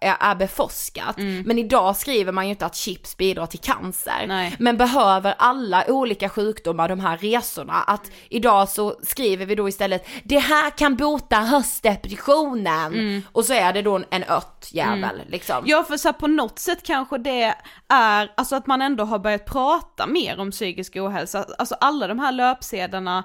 är, 0.00 0.16
är 0.20 0.34
beforskat. 0.34 1.16
Men 1.16 1.58
idag 1.58 1.96
skriver 1.96 2.32
man 2.32 2.44
ju 2.44 2.50
inte 2.50 2.66
att 2.66 2.76
chips 2.76 3.16
bidrar 3.16 3.46
till 3.46 3.58
cancer. 3.60 4.12
Mm. 4.16 4.28
Nej. 4.28 4.54
Men 4.58 4.76
behöver 4.76 5.23
alla 5.32 5.84
olika 5.88 6.28
sjukdomar 6.28 6.88
de 6.88 7.00
här 7.00 7.16
resorna? 7.16 7.82
Att 7.82 8.10
idag 8.28 8.68
så 8.68 8.96
skriver 9.02 9.46
vi 9.46 9.54
då 9.54 9.68
istället, 9.68 10.06
det 10.24 10.38
här 10.38 10.70
kan 10.70 10.96
bota 10.96 11.36
höstdepressionen. 11.36 13.22
Och 13.32 13.44
så 13.44 13.52
är 13.52 13.72
det 13.72 13.82
då 13.82 14.02
en 14.10 14.24
ört 14.24 14.68
jävel 14.72 15.22
liksom. 15.26 15.62
Ja 15.66 15.84
för 15.84 15.96
så 15.96 16.12
på 16.12 16.26
något 16.26 16.58
sätt 16.58 16.82
kanske 16.82 17.18
det 17.18 17.54
är, 17.88 18.30
alltså 18.36 18.56
att 18.56 18.66
man 18.66 18.82
ändå 18.82 19.04
har 19.04 19.18
börjat 19.18 19.44
prata 19.44 20.06
mer 20.06 20.40
om 20.40 20.50
psykisk 20.50 20.96
ohälsa, 20.96 21.46
alltså 21.58 21.74
alla 21.80 22.06
de 22.06 22.18
här 22.18 22.32
löpsedlarna, 22.32 23.24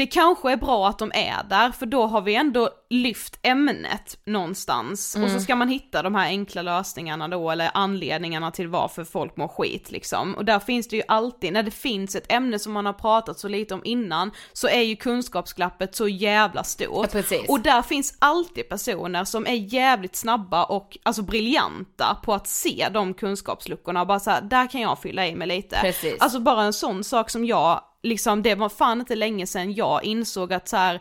det 0.00 0.06
kanske 0.06 0.52
är 0.52 0.56
bra 0.56 0.88
att 0.88 0.98
de 0.98 1.12
är 1.14 1.42
där 1.48 1.70
för 1.70 1.86
då 1.86 2.06
har 2.06 2.20
vi 2.20 2.34
ändå 2.34 2.70
lyft 2.90 3.38
ämnet 3.42 4.18
någonstans 4.24 5.16
och 5.22 5.30
så 5.30 5.40
ska 5.40 5.56
man 5.56 5.68
hitta 5.68 6.02
de 6.02 6.14
här 6.14 6.26
enkla 6.26 6.62
lösningarna 6.62 7.28
då 7.28 7.50
eller 7.50 7.70
anledningarna 7.74 8.50
till 8.50 8.68
varför 8.68 9.04
folk 9.04 9.36
mår 9.36 9.48
skit 9.48 9.90
liksom. 9.90 10.34
Och 10.34 10.44
där 10.44 10.58
finns 10.58 10.88
det 10.88 10.96
ju 10.96 11.02
alltid, 11.08 11.52
när 11.52 11.62
det 11.62 11.70
finns 11.70 12.16
ett 12.16 12.32
ämne 12.32 12.58
som 12.58 12.72
man 12.72 12.86
har 12.86 12.92
pratat 12.92 13.38
så 13.38 13.48
lite 13.48 13.74
om 13.74 13.80
innan 13.84 14.30
så 14.52 14.68
är 14.68 14.80
ju 14.80 14.96
kunskapsglappet 14.96 15.94
så 15.94 16.08
jävla 16.08 16.64
stort. 16.64 17.14
Ja. 17.14 17.38
Och 17.48 17.60
där 17.60 17.82
finns 17.82 18.16
alltid 18.18 18.68
personer 18.68 19.24
som 19.24 19.46
är 19.46 19.74
jävligt 19.74 20.16
snabba 20.16 20.64
och 20.64 20.98
alltså 21.02 21.22
briljanta 21.22 22.16
på 22.22 22.34
att 22.34 22.46
se 22.46 22.88
de 22.92 23.14
kunskapsluckorna 23.14 24.00
och 24.00 24.06
bara 24.06 24.20
så 24.20 24.30
här, 24.30 24.40
där 24.42 24.70
kan 24.70 24.80
jag 24.80 24.98
fylla 24.98 25.26
i 25.26 25.34
mig 25.34 25.48
lite. 25.48 25.76
Precis. 25.80 26.20
Alltså 26.20 26.40
bara 26.40 26.62
en 26.62 26.72
sån 26.72 27.04
sak 27.04 27.30
som 27.30 27.44
jag, 27.44 27.80
liksom 28.02 28.42
det 28.42 28.54
var 28.54 28.68
fan 28.68 29.00
inte 29.00 29.16
länge 29.16 29.46
sedan 29.46 29.74
jag 29.74 30.04
insåg 30.04 30.52
att 30.52 30.68
så 30.68 30.76
här. 30.76 31.00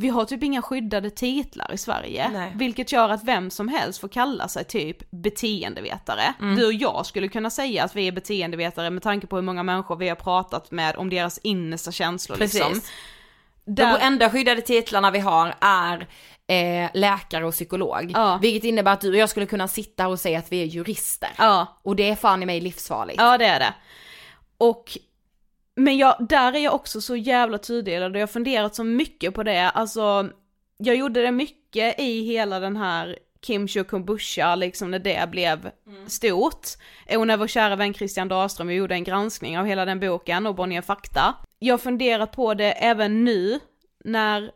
Vi 0.00 0.08
har 0.08 0.24
typ 0.24 0.42
inga 0.42 0.62
skyddade 0.62 1.10
titlar 1.10 1.72
i 1.72 1.78
Sverige, 1.78 2.30
Nej. 2.32 2.52
vilket 2.54 2.92
gör 2.92 3.08
att 3.08 3.24
vem 3.24 3.50
som 3.50 3.68
helst 3.68 4.00
får 4.00 4.08
kalla 4.08 4.48
sig 4.48 4.64
typ 4.64 5.10
beteendevetare. 5.10 6.34
Mm. 6.40 6.56
Du 6.56 6.66
och 6.66 6.72
jag 6.72 7.06
skulle 7.06 7.28
kunna 7.28 7.50
säga 7.50 7.84
att 7.84 7.96
vi 7.96 8.08
är 8.08 8.12
beteendevetare 8.12 8.90
med 8.90 9.02
tanke 9.02 9.26
på 9.26 9.36
hur 9.36 9.42
många 9.42 9.62
människor 9.62 9.96
vi 9.96 10.08
har 10.08 10.16
pratat 10.16 10.70
med 10.70 10.96
om 10.96 11.10
deras 11.10 11.38
innersta 11.38 11.92
känslor 11.92 12.36
Precis. 12.36 12.54
liksom. 12.54 12.80
De 13.64 13.96
enda 14.00 14.30
skyddade 14.30 14.60
titlarna 14.60 15.10
vi 15.10 15.18
har 15.18 15.54
är 15.60 16.06
eh, 16.46 16.90
läkare 16.94 17.46
och 17.46 17.52
psykolog. 17.52 18.10
Ja. 18.14 18.38
Vilket 18.42 18.64
innebär 18.64 18.92
att 18.92 19.00
du 19.00 19.08
och 19.10 19.16
jag 19.16 19.30
skulle 19.30 19.46
kunna 19.46 19.68
sitta 19.68 20.08
och 20.08 20.20
säga 20.20 20.38
att 20.38 20.52
vi 20.52 20.62
är 20.62 20.66
jurister. 20.66 21.30
Ja, 21.38 21.78
Och 21.82 21.96
det 21.96 22.10
är 22.10 22.16
fan 22.16 22.42
i 22.42 22.46
mig 22.46 22.60
livsfarligt. 22.60 23.20
Ja 23.20 23.38
det 23.38 23.46
är 23.46 23.58
det. 23.60 23.74
Och, 24.58 24.98
men 25.78 25.96
jag, 25.96 26.26
där 26.28 26.52
är 26.52 26.58
jag 26.58 26.74
också 26.74 27.00
så 27.00 27.16
jävla 27.16 27.58
tudelad 27.58 28.12
och 28.12 28.16
jag 28.16 28.22
har 28.22 28.32
funderat 28.32 28.74
så 28.74 28.84
mycket 28.84 29.34
på 29.34 29.42
det, 29.42 29.70
alltså 29.70 30.30
jag 30.78 30.96
gjorde 30.96 31.22
det 31.22 31.32
mycket 31.32 32.00
i 32.00 32.22
hela 32.22 32.60
den 32.60 32.76
här 32.76 33.18
Kimchi 33.42 33.80
och 33.80 33.88
kombucha, 33.88 34.54
liksom 34.54 34.90
när 34.90 34.98
det 34.98 35.30
blev 35.30 35.70
stort. 36.06 36.66
Och 37.16 37.26
när 37.26 37.36
vår 37.36 37.46
kära 37.46 37.76
vän 37.76 37.94
Christian 37.94 38.28
Dahlström 38.28 38.70
gjorde 38.70 38.94
en 38.94 39.04
granskning 39.04 39.58
av 39.58 39.66
hela 39.66 39.84
den 39.84 40.00
boken 40.00 40.46
och 40.46 40.54
Bonnier 40.54 40.82
Fakta. 40.82 41.34
Jag 41.58 41.72
har 41.72 41.78
funderat 41.78 42.32
på 42.32 42.54
det 42.54 42.72
även 42.72 43.24
nu, 43.24 43.60
när 44.04 44.50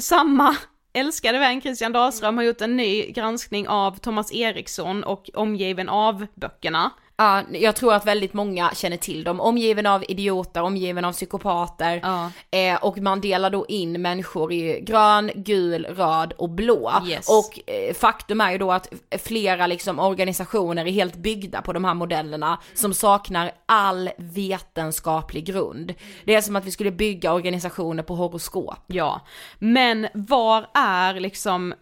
samma 0.00 0.56
älskade 0.92 1.38
vän 1.38 1.60
Christian 1.60 1.92
Dahlström 1.92 2.36
har 2.36 2.44
gjort 2.44 2.60
en 2.60 2.76
ny 2.76 3.10
granskning 3.10 3.68
av 3.68 3.98
Thomas 3.98 4.32
Eriksson 4.32 5.04
och 5.04 5.30
Omgiven 5.34 5.88
av 5.88 6.26
böckerna. 6.34 6.90
Ja, 7.20 7.42
jag 7.52 7.76
tror 7.76 7.94
att 7.94 8.06
väldigt 8.06 8.32
många 8.32 8.70
känner 8.74 8.96
till 8.96 9.24
dem. 9.24 9.40
Omgiven 9.40 9.86
av 9.86 10.04
idioter, 10.08 10.62
omgiven 10.62 11.04
av 11.04 11.12
psykopater. 11.12 12.00
Ja. 12.02 12.30
Eh, 12.58 12.84
och 12.84 12.98
man 12.98 13.20
delar 13.20 13.50
då 13.50 13.66
in 13.66 14.02
människor 14.02 14.52
i 14.52 14.80
grön, 14.80 15.30
gul, 15.34 15.86
röd 15.86 16.32
och 16.32 16.48
blå. 16.48 16.92
Yes. 17.06 17.28
Och 17.28 17.70
eh, 17.70 17.94
faktum 17.94 18.40
är 18.40 18.52
ju 18.52 18.58
då 18.58 18.72
att 18.72 18.88
flera 19.18 19.66
liksom 19.66 19.98
organisationer 19.98 20.86
är 20.86 20.90
helt 20.90 21.16
byggda 21.16 21.62
på 21.62 21.72
de 21.72 21.84
här 21.84 21.94
modellerna 21.94 22.58
som 22.74 22.94
saknar 22.94 23.52
all 23.66 24.10
vetenskaplig 24.18 25.44
grund. 25.44 25.94
Det 26.24 26.34
är 26.34 26.40
som 26.40 26.56
att 26.56 26.64
vi 26.64 26.70
skulle 26.70 26.90
bygga 26.90 27.32
organisationer 27.32 28.02
på 28.02 28.14
horoskop. 28.14 28.84
Ja, 28.86 29.20
men 29.58 30.08
var 30.14 30.66
är 30.74 31.20
liksom 31.20 31.74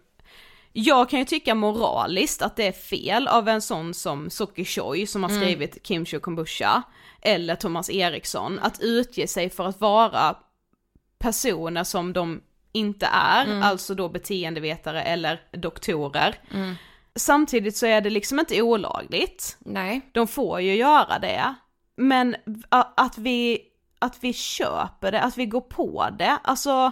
jag 0.79 1.09
kan 1.09 1.19
ju 1.19 1.25
tycka 1.25 1.55
moraliskt 1.55 2.41
att 2.41 2.55
det 2.55 2.67
är 2.67 2.71
fel 2.71 3.27
av 3.27 3.47
en 3.47 3.61
sån 3.61 3.93
som 3.93 4.29
Soki 4.29 4.65
Choi 4.65 5.07
som 5.07 5.23
har 5.23 5.29
skrivit 5.29 5.87
Kimchi 5.87 6.19
Kombusha 6.19 6.83
eller 7.21 7.55
Thomas 7.55 7.89
Eriksson 7.89 8.59
att 8.59 8.79
utge 8.81 9.27
sig 9.27 9.49
för 9.49 9.65
att 9.65 9.81
vara 9.81 10.35
personer 11.19 11.83
som 11.83 12.13
de 12.13 12.41
inte 12.71 13.05
är, 13.11 13.61
alltså 13.61 13.95
då 13.95 14.09
beteendevetare 14.09 15.03
eller 15.03 15.41
doktorer. 15.51 16.35
Samtidigt 17.15 17.77
så 17.77 17.85
är 17.85 18.01
det 18.01 18.09
liksom 18.09 18.39
inte 18.39 18.61
olagligt. 18.61 19.57
Nej. 19.59 20.01
De 20.11 20.27
får 20.27 20.61
ju 20.61 20.75
göra 20.75 21.19
det. 21.19 21.55
Men 21.95 22.35
att 22.95 23.17
vi, 23.17 23.61
att 23.99 24.17
vi 24.21 24.33
köper 24.33 25.11
det, 25.11 25.21
att 25.21 25.37
vi 25.37 25.45
går 25.45 25.61
på 25.61 26.09
det, 26.17 26.37
alltså 26.43 26.91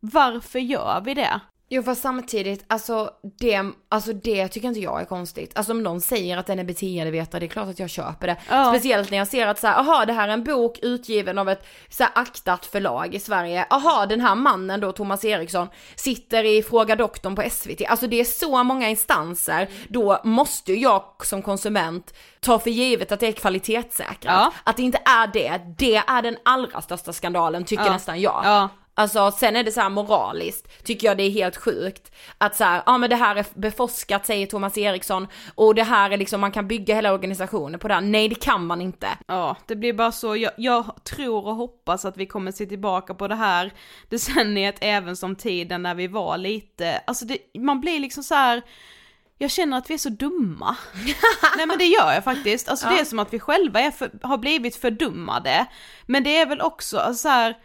varför 0.00 0.58
gör 0.58 1.00
vi 1.04 1.14
det? 1.14 1.40
Jo 1.70 1.82
fast 1.82 2.02
samtidigt, 2.02 2.64
alltså 2.66 3.10
det, 3.38 3.62
alltså 3.88 4.12
det 4.12 4.48
tycker 4.48 4.68
inte 4.68 4.80
jag 4.80 5.00
är 5.00 5.04
konstigt. 5.04 5.52
Alltså 5.58 5.72
om 5.72 5.82
någon 5.82 6.00
säger 6.00 6.36
att 6.36 6.46
den 6.46 6.58
är 6.58 6.64
beteendevetare, 6.64 7.40
det 7.40 7.46
är 7.46 7.48
klart 7.48 7.68
att 7.68 7.78
jag 7.78 7.90
köper 7.90 8.26
det. 8.26 8.36
Ja. 8.48 8.72
Speciellt 8.74 9.10
när 9.10 9.18
jag 9.18 9.28
ser 9.28 9.46
att 9.46 9.58
så 9.58 9.66
här, 9.66 9.78
aha 9.78 10.04
det 10.04 10.12
här 10.12 10.28
är 10.28 10.32
en 10.32 10.44
bok 10.44 10.78
utgiven 10.82 11.38
av 11.38 11.48
ett 11.48 11.66
så 11.88 12.02
här 12.02 12.12
aktat 12.14 12.66
förlag 12.66 13.14
i 13.14 13.20
Sverige. 13.20 13.66
Aha 13.70 14.06
den 14.06 14.20
här 14.20 14.34
mannen 14.34 14.80
då, 14.80 14.92
Thomas 14.92 15.24
Eriksson, 15.24 15.68
sitter 15.96 16.44
i 16.44 16.62
Fråga 16.62 16.96
Doktorn 16.96 17.34
på 17.34 17.50
SVT. 17.50 17.82
Alltså 17.88 18.06
det 18.06 18.20
är 18.20 18.24
så 18.24 18.62
många 18.62 18.88
instanser, 18.88 19.68
då 19.88 20.20
måste 20.24 20.72
jag 20.72 21.04
som 21.26 21.42
konsument 21.42 22.14
ta 22.40 22.58
för 22.58 22.70
givet 22.70 23.12
att 23.12 23.20
det 23.20 23.26
är 23.26 23.32
kvalitetssäkrat. 23.32 24.18
Ja. 24.24 24.52
Att 24.64 24.76
det 24.76 24.82
inte 24.82 25.00
är 25.04 25.26
det, 25.26 25.60
det 25.78 25.96
är 25.96 26.22
den 26.22 26.36
allra 26.44 26.80
största 26.80 27.12
skandalen 27.12 27.64
tycker 27.64 27.84
Ja. 27.84 27.92
nästan 27.92 28.20
jag. 28.20 28.68
Ja. 28.98 29.02
Alltså 29.02 29.38
sen 29.38 29.56
är 29.56 29.64
det 29.64 29.72
så 29.72 29.80
här 29.80 29.90
moraliskt, 29.90 30.84
tycker 30.84 31.06
jag 31.06 31.16
det 31.16 31.22
är 31.22 31.30
helt 31.30 31.56
sjukt. 31.56 32.12
Att 32.38 32.56
så 32.56 32.64
här, 32.64 32.82
ja 32.86 32.98
men 32.98 33.10
det 33.10 33.16
här 33.16 33.36
är 33.36 33.46
beforskat 33.54 34.26
säger 34.26 34.46
Thomas 34.46 34.78
Eriksson 34.78 35.26
och 35.54 35.74
det 35.74 35.82
här 35.82 36.10
är 36.10 36.16
liksom, 36.16 36.40
man 36.40 36.52
kan 36.52 36.68
bygga 36.68 36.94
hela 36.94 37.12
organisationen 37.12 37.80
på 37.80 37.88
det 37.88 37.94
här. 37.94 38.00
Nej 38.00 38.28
det 38.28 38.34
kan 38.34 38.66
man 38.66 38.80
inte. 38.80 39.08
Ja, 39.26 39.56
det 39.66 39.76
blir 39.76 39.92
bara 39.92 40.12
så, 40.12 40.36
jag, 40.36 40.52
jag 40.56 41.04
tror 41.04 41.46
och 41.46 41.54
hoppas 41.54 42.04
att 42.04 42.16
vi 42.16 42.26
kommer 42.26 42.52
se 42.52 42.66
tillbaka 42.66 43.14
på 43.14 43.28
det 43.28 43.34
här 43.34 43.72
decenniet 44.08 44.76
även 44.80 45.16
som 45.16 45.36
tiden 45.36 45.82
när 45.82 45.94
vi 45.94 46.06
var 46.06 46.38
lite, 46.38 47.02
alltså 47.06 47.24
det, 47.24 47.38
man 47.58 47.80
blir 47.80 48.00
liksom 48.00 48.22
så 48.22 48.34
här. 48.34 48.62
jag 49.38 49.50
känner 49.50 49.78
att 49.78 49.90
vi 49.90 49.94
är 49.94 49.98
så 49.98 50.08
dumma. 50.08 50.76
Nej 51.56 51.66
men 51.66 51.78
det 51.78 51.84
gör 51.84 52.12
jag 52.12 52.24
faktiskt, 52.24 52.68
alltså 52.68 52.88
det 52.88 53.00
är 53.00 53.04
som 53.04 53.18
att 53.18 53.32
vi 53.32 53.40
själva 53.40 53.90
för, 53.90 54.10
har 54.22 54.38
blivit 54.38 54.76
fördummade. 54.76 55.66
Men 56.06 56.24
det 56.24 56.38
är 56.38 56.46
väl 56.46 56.60
också 56.60 56.98
alltså, 56.98 57.22
så 57.22 57.28
här. 57.28 57.56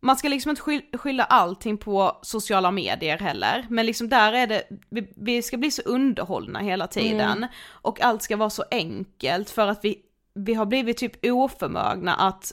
Man 0.00 0.16
ska 0.16 0.28
liksom 0.28 0.50
inte 0.50 0.62
skyll- 0.62 0.96
skylla 0.98 1.24
allting 1.24 1.78
på 1.78 2.18
sociala 2.22 2.70
medier 2.70 3.18
heller, 3.18 3.66
men 3.70 3.86
liksom 3.86 4.08
där 4.08 4.32
är 4.32 4.46
det, 4.46 4.62
vi, 4.90 5.12
vi 5.16 5.42
ska 5.42 5.56
bli 5.56 5.70
så 5.70 5.82
underhållna 5.82 6.58
hela 6.58 6.86
tiden 6.86 7.46
och 7.70 8.00
allt 8.00 8.22
ska 8.22 8.36
vara 8.36 8.50
så 8.50 8.64
enkelt 8.70 9.50
för 9.50 9.66
att 9.68 9.84
vi, 9.84 9.98
vi 10.34 10.54
har 10.54 10.66
blivit 10.66 10.96
typ 10.96 11.24
oförmögna 11.24 12.14
att 12.14 12.52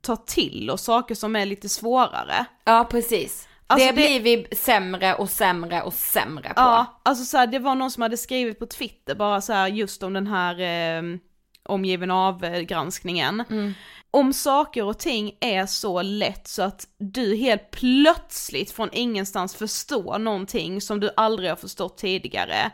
ta 0.00 0.16
till 0.16 0.70
oss 0.70 0.82
saker 0.82 1.14
som 1.14 1.36
är 1.36 1.46
lite 1.46 1.68
svårare. 1.68 2.44
Ja 2.64 2.86
precis. 2.90 3.48
Alltså, 3.66 3.86
det 3.86 3.92
blir 3.92 4.20
vi 4.20 4.56
sämre 4.56 5.14
och 5.14 5.30
sämre 5.30 5.82
och 5.82 5.92
sämre 5.94 6.48
på. 6.48 6.52
Ja, 6.56 7.00
alltså 7.02 7.24
så 7.24 7.36
här, 7.36 7.46
det 7.46 7.58
var 7.58 7.74
någon 7.74 7.90
som 7.90 8.02
hade 8.02 8.16
skrivit 8.16 8.58
på 8.58 8.66
Twitter 8.66 9.14
bara 9.14 9.40
så 9.40 9.52
här 9.52 9.68
just 9.68 10.02
om 10.02 10.12
den 10.12 10.26
här 10.26 10.60
eh, 10.60 11.02
omgiven 11.62 12.10
av 12.10 12.44
eh, 12.44 12.60
granskningen. 12.60 13.44
Om 14.10 14.32
saker 14.32 14.84
och 14.84 14.98
ting 14.98 15.36
är 15.40 15.66
så 15.66 16.02
lätt 16.02 16.48
så 16.48 16.62
att 16.62 16.88
du 16.98 17.36
helt 17.36 17.70
plötsligt 17.70 18.70
från 18.70 18.88
ingenstans 18.92 19.54
förstår 19.54 20.18
någonting 20.18 20.80
som 20.80 21.00
du 21.00 21.10
aldrig 21.16 21.48
har 21.50 21.56
förstått 21.56 21.98
tidigare, 21.98 22.70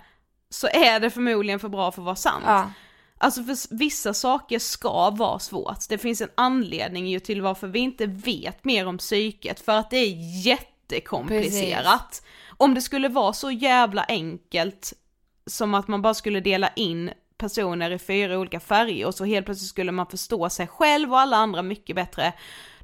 så 0.51 0.67
är 0.67 1.01
det 1.01 1.11
förmodligen 1.11 1.61
för 1.61 1.69
bra 1.69 1.93
för 1.93 2.03
att 2.03 2.07
vara 2.07 2.17
sant. 2.17 2.45
Ja. 2.47 2.71
Alltså 3.19 3.45
för 3.45 3.77
vissa 3.77 4.15
saker 4.15 4.59
ska 4.59 5.11
vara 5.11 5.39
svårt. 5.39 5.89
Det 5.89 5.99
finns 5.99 6.21
en 6.21 6.31
anledning 6.35 7.07
ju 7.07 7.21
till 7.21 7.43
varför 7.43 7.67
vi 7.67 7.79
inte 7.79 8.07
vet 8.07 8.65
mer 8.65 8.87
om 8.87 8.99
psyket, 8.99 9.61
för 9.61 9.73
att 9.73 9.91
det 9.91 9.97
är 9.97 10.45
jättekomplicerat. 10.47 12.23
Om 12.57 12.75
det 12.75 12.81
skulle 12.81 13.09
vara 13.09 13.33
så 13.33 13.51
jävla 13.51 14.05
enkelt 14.05 14.93
som 15.47 15.75
att 15.75 15.89
man 15.89 16.03
bara 16.03 16.15
skulle 16.15 16.41
dela 16.41 16.69
in 16.69 17.11
personer 17.45 17.91
i 17.91 17.99
fyra 17.99 18.39
olika 18.39 18.61
färger 18.61 19.07
och 19.07 19.15
så 19.15 19.25
helt 19.25 19.47
plötsligt 19.47 19.69
skulle 19.69 19.93
man 19.93 20.07
förstå 20.07 20.51
sig 20.51 20.67
själv 20.67 21.13
och 21.13 21.21
alla 21.21 21.37
andra 21.37 21.63
mycket 21.63 21.97
bättre, 21.97 22.33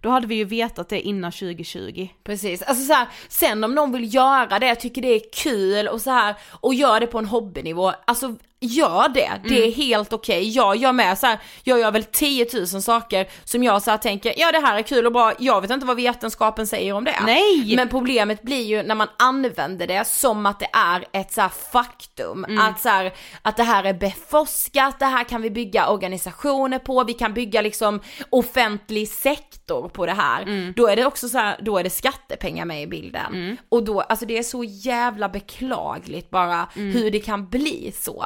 då 0.01 0.09
hade 0.09 0.27
vi 0.27 0.35
ju 0.35 0.45
vetat 0.45 0.89
det 0.89 1.01
innan 1.01 1.33
2020. 1.33 2.09
Precis, 2.25 2.63
alltså 2.63 2.85
så 2.85 2.93
här, 2.93 3.09
sen 3.29 3.65
om 3.65 3.75
någon 3.75 3.93
vill 3.93 4.15
göra 4.15 4.59
det, 4.59 4.75
tycker 4.75 5.03
det 5.03 5.09
är 5.09 5.23
kul 5.33 5.89
och 5.89 6.01
så 6.01 6.11
här 6.11 6.35
och 6.51 6.75
gör 6.75 7.01
det 7.01 7.07
på 7.07 7.19
en 7.19 7.27
hobbynivå, 7.27 7.93
alltså 8.05 8.35
gör 8.63 9.09
det, 9.09 9.31
det 9.45 9.57
Mm. 9.57 9.69
är 9.69 9.73
helt 9.73 10.13
okej. 10.13 10.49
Jag 10.51 10.77
gör 10.77 10.93
med 10.93 11.19
så 11.19 11.27
här, 11.27 11.39
jag 11.63 11.81
gör 11.81 11.91
väl 11.91 12.05
10 12.05 12.47
000 12.55 12.67
saker 12.67 13.29
som 13.45 13.63
jag 13.63 13.83
så 13.83 13.97
tänker, 13.99 14.35
ja 14.37 14.53
det 14.53 14.59
här 14.61 14.79
är 14.79 14.83
kul 14.83 15.07
och 15.07 15.13
bra, 15.13 15.33
jag 15.39 15.61
vet 15.61 15.71
inte 15.71 15.87
vad 15.87 15.97
vetenskapen 15.97 16.67
säger 16.67 16.93
om 16.93 17.05
det. 17.05 17.17
Nej! 17.27 17.73
Men 17.77 17.89
problemet 17.89 18.43
blir 18.43 18.63
ju 18.63 18.83
när 18.83 18.95
man 18.95 19.09
använder 19.19 19.87
det 19.87 20.07
som 20.07 20.47
att 20.47 20.61
det 20.61 20.69
är 20.73 21.05
ett 21.13 21.33
så 21.33 21.49
faktum, 21.73 22.45
Mm. 22.45 22.59
att 22.67 22.81
så 22.81 22.89
här, 22.89 23.13
att 23.43 23.57
det 23.57 23.63
här 23.63 23.85
är 23.85 23.95
beforskat, 23.95 24.99
det 24.99 25.05
här 25.07 25.25
kan 25.25 25.43
vi 25.43 25.51
bygga 25.51 25.89
organisationer 25.89 26.79
på, 26.79 27.05
vi 27.05 27.13
kan 27.15 27.35
bygga 27.35 27.61
liksom 27.63 28.01
offentlig 28.31 29.09
sektor 29.09 29.89
på 29.89 30.07
det 30.07 30.13
här. 30.13 30.43
Mm. 30.43 30.73
Då 30.77 30.87
är 30.89 30.97
det 30.97 31.05
också 31.07 31.29
så 31.29 31.39
här, 31.39 31.59
då 31.63 31.79
är 31.79 31.85
det 31.85 31.91
skattepengar 31.91 32.65
med 32.65 32.83
i 32.83 32.87
bilden. 32.87 33.57
Och 33.69 33.83
då, 33.85 34.01
alltså 34.01 34.27
det 34.27 34.39
är 34.39 34.43
så 34.43 34.65
jävla 34.65 35.29
beklagligt 35.29 36.31
bara 36.31 36.67
Mm. 36.77 36.93
hur 36.93 37.11
det 37.11 37.21
kan 37.21 37.49
bli 37.49 37.93
så. 38.01 38.25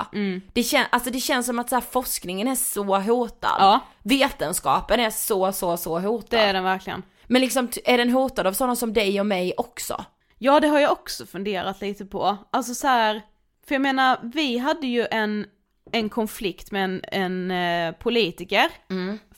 Det, 0.53 0.63
kän, 0.63 0.87
alltså 0.91 1.11
det 1.11 1.21
känns 1.21 1.47
som 1.47 1.59
att 1.59 1.69
så 1.69 1.77
här, 1.77 1.83
forskningen 1.91 2.49
är 2.49 2.55
så 2.55 2.97
hotad. 2.99 3.57
Ja. 3.59 3.81
Vetenskapen 4.03 5.01
är 5.01 5.11
så, 5.11 5.53
så, 5.53 5.77
så 5.77 5.99
hotad. 5.99 6.41
Det 6.41 6.45
är 6.45 6.53
den 6.53 6.65
verkligen. 6.65 7.03
Men 7.27 7.41
liksom, 7.41 7.69
är 7.85 7.99
den 7.99 8.11
hotad 8.11 8.47
av 8.47 8.53
sådana 8.53 8.77
som 8.77 8.93
dig 8.93 9.21
och 9.21 9.27
mig 9.27 9.55
också? 9.57 10.05
Ja, 10.39 10.61
det 10.61 10.69
har 10.69 10.79
jag 10.79 10.93
också 10.93 11.27
funderat 11.27 11.81
lite 11.81 12.05
på. 12.05 12.37
Alltså 12.51 12.75
så 12.75 12.87
här, 12.87 13.23
för 13.67 13.75
jag 13.75 13.83
menar, 13.83 14.19
vi 14.23 14.59
hade 14.59 14.87
ju 14.87 15.07
en, 15.11 15.47
en 15.93 16.09
konflikt 16.09 16.71
med 16.73 16.85
en, 16.85 17.03
en 17.13 17.51
eh, 17.51 17.95
politiker 17.99 18.71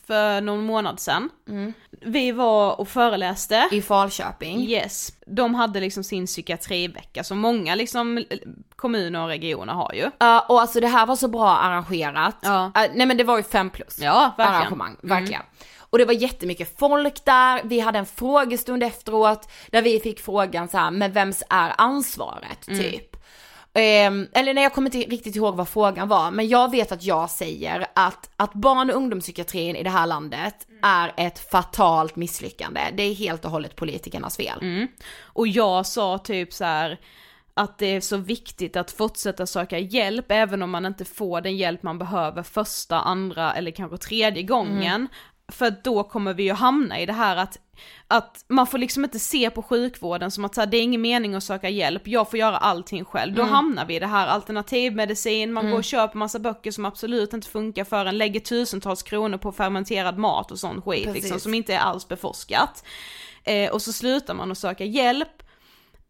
för 0.06 0.40
någon 0.40 0.64
månad 0.64 1.00
sedan. 1.00 1.30
Vi 2.02 2.32
var 2.32 2.80
och 2.80 2.88
föreläste. 2.88 3.68
I 3.72 3.82
Falköping? 3.82 4.60
Yes, 4.60 5.12
de 5.26 5.54
hade 5.54 5.80
liksom 5.80 6.04
sin 6.04 6.26
psykiatrivecka 6.26 7.24
som 7.24 7.38
många 7.38 7.74
liksom 7.74 8.24
kommuner 8.76 9.22
och 9.22 9.28
regioner 9.28 9.72
har 9.72 9.92
ju. 9.94 10.10
Ja, 10.18 10.46
och 10.48 10.60
alltså 10.60 10.80
det 10.80 10.88
här 10.88 11.06
var 11.06 11.16
så 11.16 11.28
bra 11.28 11.48
arrangerat. 11.50 12.36
Ja. 12.42 12.64
Eh, 12.76 12.90
nej 12.94 13.06
men 13.06 13.16
det 13.16 13.24
var 13.24 13.36
ju 13.36 13.42
fem 13.42 13.70
plus 13.70 13.98
Ja, 14.00 14.34
verkligen. 14.36 14.48
Mm. 14.52 14.60
arrangemang, 14.62 14.96
verkligen. 15.02 15.42
Och 15.90 15.98
det 15.98 16.04
var 16.04 16.12
jättemycket 16.14 16.78
folk 16.78 17.24
där, 17.24 17.60
vi 17.64 17.80
hade 17.80 17.98
en 17.98 18.06
frågestund 18.06 18.82
efteråt 18.82 19.48
där 19.70 19.82
vi 19.82 20.00
fick 20.00 20.20
frågan 20.20 20.68
så 20.68 20.78
här, 20.78 20.90
men 20.90 21.12
vems 21.12 21.42
är 21.50 21.72
ansvaret 21.78 22.68
Mm. 22.68 22.80
typ? 22.80 23.15
Ehm, 23.78 24.28
eller 24.32 24.54
nej 24.54 24.62
jag 24.62 24.74
kommer 24.74 24.96
inte 24.96 25.10
riktigt 25.10 25.36
ihåg 25.36 25.56
vad 25.56 25.68
frågan 25.68 26.08
var, 26.08 26.30
men 26.30 26.48
jag 26.48 26.70
vet 26.70 26.92
att 26.92 27.02
jag 27.02 27.30
säger 27.30 27.86
att, 27.94 28.30
att 28.36 28.54
barn 28.54 28.90
och 28.90 28.96
ungdomspsykiatrin 28.96 29.76
i 29.76 29.82
det 29.82 29.90
här 29.90 30.06
landet 30.06 30.66
är 30.82 31.12
ett 31.16 31.50
fatalt 31.50 32.16
misslyckande. 32.16 32.80
Det 32.96 33.02
är 33.02 33.14
helt 33.14 33.44
och 33.44 33.50
hållet 33.50 33.76
politikernas 33.76 34.36
fel. 34.36 34.58
Mm. 34.62 34.88
Och 35.22 35.48
jag 35.48 35.86
sa 35.86 36.18
typ 36.18 36.52
så 36.52 36.64
här 36.64 36.98
att 37.54 37.78
det 37.78 37.86
är 37.86 38.00
så 38.00 38.16
viktigt 38.16 38.76
att 38.76 38.90
fortsätta 38.90 39.46
söka 39.46 39.78
hjälp 39.78 40.26
även 40.28 40.62
om 40.62 40.70
man 40.70 40.86
inte 40.86 41.04
får 41.04 41.40
den 41.40 41.56
hjälp 41.56 41.82
man 41.82 41.98
behöver 41.98 42.42
första, 42.42 43.00
andra 43.00 43.54
eller 43.54 43.70
kanske 43.70 43.98
tredje 43.98 44.42
gången. 44.42 45.08
För 45.48 45.74
då 45.84 46.04
kommer 46.04 46.34
vi 46.34 46.42
ju 46.42 46.52
hamna 46.52 47.00
i 47.00 47.06
det 47.06 47.12
här 47.12 47.36
att, 47.36 47.58
att 48.08 48.44
man 48.48 48.66
får 48.66 48.78
liksom 48.78 49.04
inte 49.04 49.18
se 49.18 49.50
på 49.50 49.62
sjukvården 49.62 50.30
som 50.30 50.44
att 50.44 50.54
så 50.54 50.60
här, 50.60 50.66
det 50.66 50.76
är 50.76 50.82
ingen 50.82 51.00
mening 51.00 51.34
att 51.34 51.44
söka 51.44 51.68
hjälp, 51.68 52.08
jag 52.08 52.30
får 52.30 52.38
göra 52.38 52.56
allting 52.56 53.04
själv. 53.04 53.34
Då 53.34 53.42
hamnar 53.42 53.86
vi 53.86 53.96
i 53.96 53.98
det 53.98 54.06
här 54.06 54.26
alternativmedicin, 54.26 55.52
man 55.52 55.70
går 55.70 55.78
och 55.78 55.84
köper 55.84 56.18
massa 56.18 56.38
böcker 56.38 56.70
som 56.70 56.84
absolut 56.84 57.32
inte 57.32 57.48
funkar 57.48 57.84
för 57.84 58.06
en, 58.06 58.18
lägger 58.18 58.40
tusentals 58.40 59.02
kronor 59.02 59.38
på 59.38 59.52
fermenterad 59.52 60.18
mat 60.18 60.50
och 60.50 60.58
sån 60.58 60.82
skit 60.82 61.08
liksom, 61.14 61.40
som 61.40 61.54
inte 61.54 61.74
är 61.74 61.78
alls 61.78 62.08
beforskat. 62.08 62.84
Eh, 63.44 63.70
och 63.70 63.82
så 63.82 63.92
slutar 63.92 64.34
man 64.34 64.52
att 64.52 64.58
söka 64.58 64.84
hjälp 64.84 65.42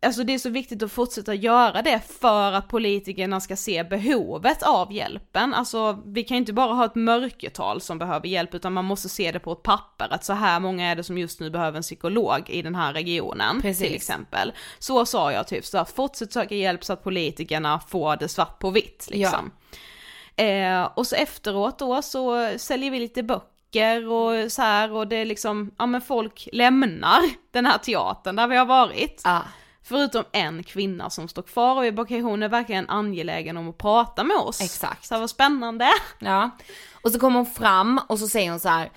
Alltså 0.03 0.25
det 0.25 0.35
är 0.35 0.39
så 0.39 0.51
viktigt 0.51 0.83
att 0.83 0.93
fortsätta 0.93 1.35
göra 1.35 1.83
det 1.83 2.01
för 2.21 2.53
att 2.53 2.69
politikerna 2.69 3.41
ska 3.41 3.57
se 3.57 3.85
behovet 3.85 4.63
av 4.63 4.93
hjälpen. 4.93 5.55
Alltså 5.55 6.03
vi 6.07 6.25
kan 6.25 6.37
inte 6.37 6.53
bara 6.53 6.73
ha 6.73 6.85
ett 6.85 6.95
mörkertal 6.95 7.81
som 7.81 7.99
behöver 7.99 8.27
hjälp 8.27 8.55
utan 8.55 8.73
man 8.73 8.85
måste 8.85 9.09
se 9.09 9.33
det 9.33 9.39
på 9.39 9.53
ett 9.53 9.63
papper 9.63 10.09
att 10.11 10.25
så 10.25 10.33
här 10.33 10.61
många 10.61 10.91
är 10.91 10.97
det 10.97 11.03
som 11.03 11.19
just 11.19 11.41
nu 11.41 11.51
behöver 11.51 11.77
en 11.77 11.83
psykolog 11.83 12.51
i 12.51 12.63
den 12.63 12.75
här 12.75 12.93
regionen 12.93 13.63
Precis. 13.63 13.87
till 13.87 13.95
exempel. 13.95 14.53
Så 14.79 15.07
sa 15.07 15.33
jag 15.33 15.49
typ, 15.49 15.65
så 15.65 15.79
här, 15.79 15.85
fortsätt 15.85 16.33
söka 16.33 16.55
hjälp 16.55 16.85
så 16.85 16.93
att 16.93 17.05
politikerna 17.05 17.81
får 17.89 18.17
det 18.17 18.29
svart 18.29 18.59
på 18.59 18.71
vitt 18.71 19.09
liksom. 19.11 19.51
Eh, 20.37 20.89
och 20.95 21.07
så 21.07 21.17
efteråt 21.17 21.79
då 21.79 22.03
så 22.03 22.53
säljer 22.59 22.91
vi 22.91 22.99
lite 22.99 23.23
böcker 23.23 24.09
och 24.09 24.53
så 24.53 24.63
här 24.63 24.93
och 24.93 25.09
det 25.09 25.17
är 25.17 25.25
liksom, 25.25 25.71
ja 25.79 25.87
men 25.87 26.01
folk 26.01 26.49
lämnar 26.53 27.21
den 27.51 27.67
här 27.67 27.79
teatern 27.79 28.37
där 28.37 28.47
vi 28.47 28.57
har 28.57 28.67
varit. 28.67 29.23
Ja. 29.25 29.43
Förutom 29.89 30.25
en 30.33 30.63
kvinna 30.63 31.11
som 31.11 31.29
står 31.29 31.43
kvar 31.43 31.77
och 31.77 31.85
vi 31.85 31.93
bara 31.93 32.03
okej 32.03 32.21
hon 32.21 32.43
är 32.43 32.49
verkligen 32.49 32.89
angelägen 32.91 33.57
om 33.57 33.69
att 33.69 33.79
prata 33.79 34.25
med 34.25 34.37
oss. 34.37 34.61
Exakt. 34.61 35.05
Så 35.05 35.15
här, 35.15 35.21
vad 35.21 35.31
spännande. 35.31 35.89
Ja. 36.19 36.51
Och 37.03 37.11
så 37.13 37.19
kommer 37.19 37.37
hon 37.37 37.47
fram 37.47 38.01
och 38.09 38.19
så 38.19 38.29
säger 38.29 38.51
hon 38.51 38.61
så 38.61 38.69
här, 38.69 38.91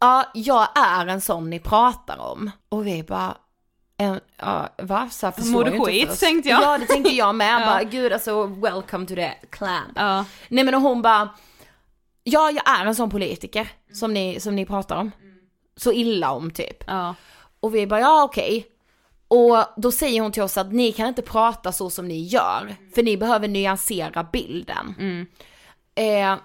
ja 0.00 0.24
jag 0.34 0.68
är 0.78 1.06
en 1.06 1.20
sån 1.20 1.50
ni 1.50 1.58
pratar 1.58 2.18
om. 2.18 2.50
Och 2.68 2.86
vi 2.86 3.02
bara, 3.02 3.36
en, 3.96 4.20
ja, 4.36 4.68
va? 4.78 5.08
Så 5.10 5.26
här, 5.26 5.50
Mår 5.52 5.64
du 5.64 5.80
skit, 5.80 6.20
tänkte 6.20 6.48
jag. 6.48 6.62
Ja 6.62 6.78
det 6.78 6.86
tänkte 6.86 7.10
jag 7.14 7.34
med, 7.34 7.52
Ja. 7.62 7.66
bara 7.66 7.82
gud 7.82 8.12
alltså 8.12 8.46
welcome 8.46 9.06
to 9.06 9.14
the 9.14 9.32
clan. 9.50 9.92
Ja. 9.94 10.24
Nej 10.48 10.64
men 10.64 10.74
och 10.74 10.80
hon 10.80 11.02
bara, 11.02 11.28
ja 12.24 12.50
jag 12.50 12.80
är 12.80 12.86
en 12.86 12.94
sån 12.94 13.10
politiker 13.10 13.68
som 13.92 14.14
ni, 14.14 14.40
som 14.40 14.56
ni 14.56 14.66
pratar 14.66 14.96
om. 14.96 15.10
Så 15.76 15.92
illa 15.92 16.30
om 16.30 16.50
typ. 16.50 16.84
Ja. 16.86 17.14
Och 17.60 17.74
vi 17.74 17.86
bara, 17.86 18.00
ja 18.00 18.22
okej. 18.22 18.66
Och 19.30 19.64
då 19.76 19.92
säger 19.92 20.20
hon 20.20 20.32
till 20.32 20.42
oss 20.42 20.56
att 20.56 20.72
ni 20.72 20.92
kan 20.92 21.08
inte 21.08 21.22
prata 21.22 21.72
så 21.72 21.90
som 21.90 22.08
ni 22.08 22.22
gör, 22.22 22.74
för 22.94 23.02
ni 23.02 23.16
behöver 23.16 23.48
nyansera 23.48 24.24
bilden. 24.32 24.94
Eh, 25.94 26.36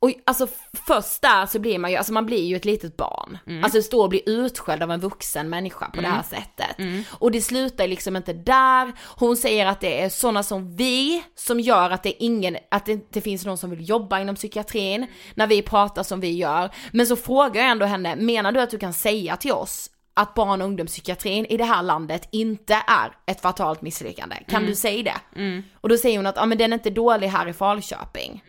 och 0.00 0.10
alltså 0.26 0.46
först 0.86 1.22
där 1.22 1.46
så 1.46 1.58
blir 1.58 1.78
man 1.78 1.90
ju, 1.90 1.96
alltså 1.96 2.12
man 2.12 2.26
blir 2.26 2.44
ju 2.44 2.56
ett 2.56 2.64
litet 2.64 2.96
barn. 2.96 3.38
Alltså 3.62 3.82
stå 3.82 4.02
och 4.02 4.08
bli 4.08 4.22
utskälld 4.26 4.82
av 4.82 4.90
en 4.90 5.00
vuxen 5.00 5.50
människa 5.50 5.90
på 5.94 6.00
det 6.00 6.06
här 6.08 6.22
sättet. 6.22 6.76
Och 7.10 7.30
det 7.30 7.40
slutar 7.40 7.86
liksom 7.88 8.16
inte 8.16 8.32
där. 8.32 8.92
Hon 9.16 9.36
säger 9.36 9.66
att 9.66 9.80
det 9.80 10.02
är 10.02 10.08
sådana 10.08 10.42
som 10.42 10.76
vi 10.76 11.24
som 11.34 11.60
gör 11.60 11.90
att 11.90 12.02
det 12.02 12.24
ingen, 12.24 12.56
att 12.70 12.86
det 12.86 12.92
inte 12.92 13.20
finns 13.20 13.44
någon 13.46 13.58
som 13.58 13.70
vill 13.70 13.88
jobba 13.88 14.20
inom 14.20 14.34
psykiatrin 14.34 15.06
när 15.34 15.46
vi 15.46 15.62
pratar 15.62 16.02
som 16.02 16.20
vi 16.20 16.30
gör. 16.36 16.70
Men 16.92 17.06
så 17.06 17.16
frågar 17.16 17.62
jag 17.62 17.70
ändå 17.70 17.86
henne, 17.86 18.16
menar 18.16 18.52
du 18.52 18.60
att 18.60 18.70
du 18.70 18.78
kan 18.78 18.92
säga 18.92 19.36
till 19.36 19.52
oss 19.52 19.90
att 20.14 20.34
barn 20.34 20.60
och 20.62 20.66
ungdomspsykiatrin 20.68 21.46
i 21.46 21.56
det 21.56 21.64
här 21.64 21.82
landet 21.82 22.28
inte 22.30 22.74
är 22.86 23.16
ett 23.26 23.40
fatalt 23.40 23.82
misslyckande. 23.82 24.36
Kan 24.48 24.66
du 24.66 24.74
säga 24.74 25.02
det? 25.34 25.62
Och 25.80 25.88
då 25.88 25.96
säger 25.96 26.18
hon 26.18 26.26
att, 26.26 26.36
ja 26.36 26.46
men 26.46 26.58
den 26.58 26.72
är 26.72 26.74
inte 26.74 26.90
dålig 26.90 27.28
här 27.28 27.46
i 27.46 27.52
Falköping. 27.52 28.44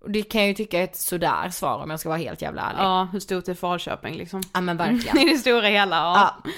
Och 0.00 0.10
det 0.10 0.22
kan 0.22 0.40
jag 0.40 0.48
ju 0.48 0.54
tycka 0.54 0.78
är 0.78 0.84
ett 0.84 0.96
sådär 0.96 1.50
svar 1.50 1.82
om 1.82 1.90
jag 1.90 2.00
ska 2.00 2.08
vara 2.08 2.18
helt 2.18 2.42
jävla 2.42 2.62
ärlig. 2.62 2.80
Ja, 2.80 3.00
ja, 3.00 3.08
hur 3.12 3.20
stort 3.20 3.48
är 3.48 3.54
Falköping 3.54 4.14
liksom? 4.14 4.42
men 4.60 4.76
verkligen. 4.76 5.18
I 5.18 5.32
det 5.32 5.38
stora 5.38 5.66
hela, 5.68 5.96
ja. 5.96 6.40
Ja. 6.44 6.50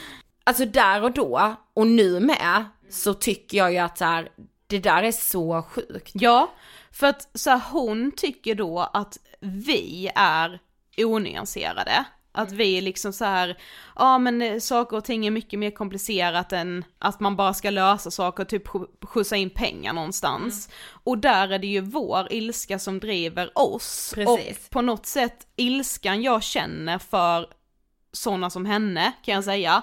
Alltså 0.44 0.64
där 0.64 1.02
och 1.02 1.12
då, 1.12 1.56
och 1.74 1.86
nu 1.86 2.20
med, 2.20 2.64
så 2.90 3.14
tycker 3.14 3.58
jag 3.58 3.72
ju 3.72 3.78
att 3.78 3.98
så 3.98 4.04
här, 4.04 4.28
det 4.66 4.78
där 4.78 5.02
är 5.02 5.12
så 5.12 5.62
sjukt. 5.62 6.10
Ja, 6.14 6.52
för 6.92 7.06
att 7.06 7.28
så 7.34 7.50
här, 7.50 7.60
hon 7.70 8.12
tycker 8.16 8.54
då 8.54 8.90
att 8.92 9.18
vi 9.40 10.10
är 10.14 10.58
onyanserade. 10.98 12.04
Att 12.34 12.52
vi 12.52 12.78
är 12.78 12.82
liksom 12.82 13.12
så 13.12 13.24
här, 13.24 13.58
ja 13.96 14.18
men 14.18 14.60
saker 14.60 14.96
och 14.96 15.04
ting 15.04 15.26
är 15.26 15.30
mycket 15.30 15.58
mer 15.58 15.70
komplicerat 15.70 16.52
än 16.52 16.84
att 16.98 17.20
man 17.20 17.36
bara 17.36 17.54
ska 17.54 17.70
lösa 17.70 18.10
saker 18.10 18.42
och 18.42 18.48
typ 18.48 18.66
sk- 18.68 19.06
skjutsa 19.06 19.36
in 19.36 19.50
pengar 19.50 19.92
någonstans. 19.92 20.68
Och 21.04 21.18
där 21.18 21.48
är 21.48 21.58
det 21.58 21.66
ju 21.66 21.80
vår 21.80 22.32
ilska 22.32 22.78
som 22.78 23.00
driver 23.00 23.58
oss. 23.58 24.12
Precis. 24.14 24.58
Och 24.66 24.70
på 24.70 24.82
något 24.82 25.06
sätt 25.06 25.46
ilskan 25.56 26.22
jag 26.22 26.42
känner 26.42 26.98
för 26.98 27.46
sådana 28.12 28.50
som 28.50 28.66
henne 28.66 29.12
kan 29.24 29.34
jag 29.34 29.44
säga. 29.44 29.82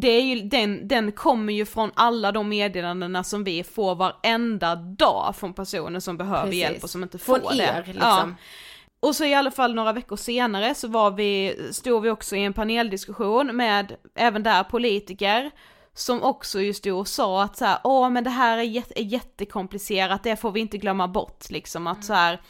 Det 0.00 0.08
är 0.08 0.22
ju, 0.22 0.40
den, 0.40 0.88
den 0.88 1.12
kommer 1.12 1.52
ju 1.52 1.66
från 1.66 1.90
alla 1.94 2.32
de 2.32 2.48
meddelandena 2.48 3.24
som 3.24 3.44
vi 3.44 3.64
får 3.64 3.94
varenda 3.94 4.74
dag 4.76 5.34
från 5.36 5.54
personer 5.54 6.00
som 6.00 6.16
behöver 6.16 6.42
Precis. 6.44 6.60
hjälp 6.60 6.84
och 6.84 6.90
som 6.90 7.02
inte 7.02 7.18
får 7.18 7.38
Från 7.38 7.56
det. 7.56 7.62
er, 7.62 7.82
liksom. 7.86 8.00
Ja. 8.00 8.28
Och 9.04 9.16
så 9.16 9.24
i 9.24 9.34
alla 9.34 9.50
fall 9.50 9.74
några 9.74 9.92
veckor 9.92 10.16
senare 10.16 10.74
så 10.74 10.88
var 10.88 11.10
vi, 11.10 11.56
stod 11.72 12.02
vi 12.02 12.10
också 12.10 12.36
i 12.36 12.44
en 12.44 12.52
paneldiskussion 12.52 13.56
med 13.56 13.96
även 14.14 14.42
där 14.42 14.64
politiker 14.64 15.50
som 15.94 16.22
också 16.22 16.60
just 16.60 16.86
och 16.86 17.08
sa 17.08 17.42
att 17.42 17.56
så 17.56 17.64
här, 17.64 17.78
åh 17.84 18.10
men 18.10 18.24
det 18.24 18.30
här 18.30 18.58
är, 18.58 18.62
jätte, 18.62 19.00
är 19.00 19.04
jättekomplicerat, 19.04 20.22
det 20.22 20.36
får 20.36 20.52
vi 20.52 20.60
inte 20.60 20.78
glömma 20.78 21.08
bort 21.08 21.50
liksom 21.50 21.86
att 21.86 22.04
så 22.04 22.12
här, 22.12 22.40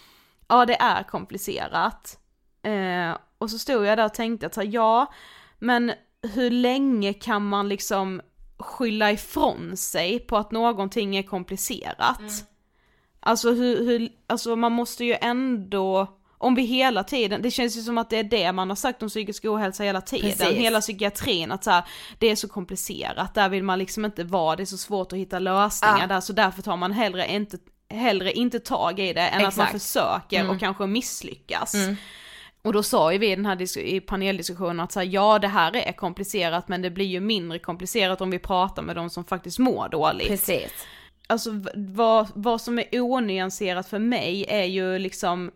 ja 0.49 0.67
det 0.67 0.77
är 0.81 1.03
komplicerat. 1.03 2.19
Eh, 2.63 3.17
och 3.39 3.51
så 3.51 3.59
stod 3.59 3.87
jag 3.87 3.99
där 3.99 4.05
och 4.05 4.15
tänkte 4.15 4.47
att 4.47 4.55
så 4.55 4.61
här, 4.61 4.69
ja, 4.73 5.13
men 5.59 5.93
hur 6.23 6.51
länge 6.51 7.13
kan 7.13 7.49
man 7.49 7.69
liksom 7.69 8.21
skylla 8.59 9.13
ifrån 9.13 9.77
sig 9.77 10.19
på 10.21 10.37
att 10.37 10.53
någonting 10.53 11.17
är 11.17 11.23
komplicerat? 11.23 12.21
Alltså 13.21 13.51
hur, 13.51 13.85
hur, 13.85 14.09
alltså 14.27 14.57
man 14.57 14.73
måste 14.73 15.05
ju 15.05 15.17
ändå, 15.21 16.19
om 16.45 16.55
vi 16.55 16.63
hela 16.63 17.05
tiden, 17.05 17.43
det 17.43 17.51
känns 17.51 17.77
ju 17.77 17.83
som 17.83 17.99
att 17.99 18.11
det 18.11 18.19
är 18.19 18.25
det 18.25 18.53
man 18.53 18.69
har 18.69 18.77
sagt 18.77 19.03
om 19.03 19.09
psykisk 19.09 19.45
ohälsa 19.45 19.85
hela 19.85 20.01
tiden, 20.01 20.31
Precis. 20.31 20.59
hela 20.59 20.81
psykiatrin, 20.81 21.53
att 21.53 21.65
så 21.65 21.71
här, 21.71 21.85
det 22.19 22.31
är 22.31 22.37
så 22.37 22.49
komplicerat, 22.49 23.35
där 23.35 23.49
vill 23.49 23.63
man 23.63 23.79
liksom 23.79 24.05
inte 24.05 24.25
vara, 24.25 24.57
det 24.57 24.63
är 24.63 24.65
så 24.65 24.79
svårt 24.79 25.13
att 25.13 25.19
hitta 25.19 25.39
lösningar 25.39 26.01
Ja. 26.01 26.07
där, 26.07 26.21
så 26.21 26.33
därför 26.33 26.63
tar 26.63 26.77
man 26.77 26.93
hellre 26.93 27.33
inte, 27.33 27.59
hellre 27.91 28.33
inte 28.33 28.61
tag 28.61 29.01
i 29.01 29.13
det 29.13 29.21
än 29.21 29.47
att 29.47 29.57
man 29.57 29.67
Exakt. 29.67 29.83
försöker 29.83 30.51
och 30.51 30.61
kanske 30.61 30.87
misslyckas. 30.87 31.75
Och 32.63 32.73
då 32.73 32.83
sa 32.83 33.13
ju 33.13 33.19
vi 33.19 33.33
i 33.33 33.37
den 33.37 33.47
här 33.47 33.79
i 33.79 34.01
paneldiskussionen 34.01 34.81
att 34.81 34.93
så 34.93 35.01
här, 35.01 35.07
ja 35.07 35.39
det 35.39 35.49
här 35.49 35.77
är 35.77 35.93
komplicerat 35.93 36.69
men 36.69 36.83
det 36.83 36.91
blir 36.91 37.07
ju 37.07 37.21
mindre 37.21 37.59
komplicerat 37.59 38.21
om 38.21 38.31
vi 38.31 38.39
pratar 38.39 38.83
med 38.83 38.97
de 38.97 39.11
som 39.11 39.25
faktiskt 39.25 39.59
mår 39.59 39.89
dåligt. 39.89 40.29
Precis. 40.29 40.87
Alltså 41.27 41.51
vad, 41.75 42.29
vad 42.35 42.61
som 42.61 42.79
är 42.79 42.87
onyanserat 42.93 43.89
för 43.89 43.99
mig 43.99 44.47
är 44.49 44.65
ju 44.65 44.99
liksom 44.99 45.51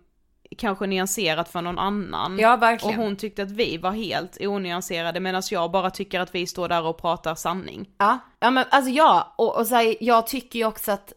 kanske 0.57 0.86
nyanserat 0.86 1.49
för 1.49 1.62
någon 1.62 1.78
annan. 1.78 2.38
Ja, 2.38 2.57
verkligen. 2.57 2.99
Och 2.99 3.05
hon 3.05 3.16
tyckte 3.16 3.42
att 3.42 3.51
vi 3.51 3.78
var 3.78 3.90
helt 3.90 4.36
onyanserade 4.40 5.20
medan 5.20 5.42
jag 5.51 5.70
bara 5.70 5.90
tycker 5.90 6.20
att 6.20 6.34
vi 6.34 6.46
står 6.46 6.68
där 6.68 6.86
och 6.86 7.01
pratar 7.01 7.34
sanning. 7.34 7.88
Ja, 7.99 8.18
ja 8.40 8.51
men 8.51 8.64
alltså 8.70 8.90
ja, 8.90 9.34
och, 9.38 9.59
och 9.59 9.66
så 9.66 9.74
här, 9.74 9.96
jag 10.01 10.26
tycker 10.26 10.59
ju 10.59 10.64
också 10.64 10.92
att 10.92 11.12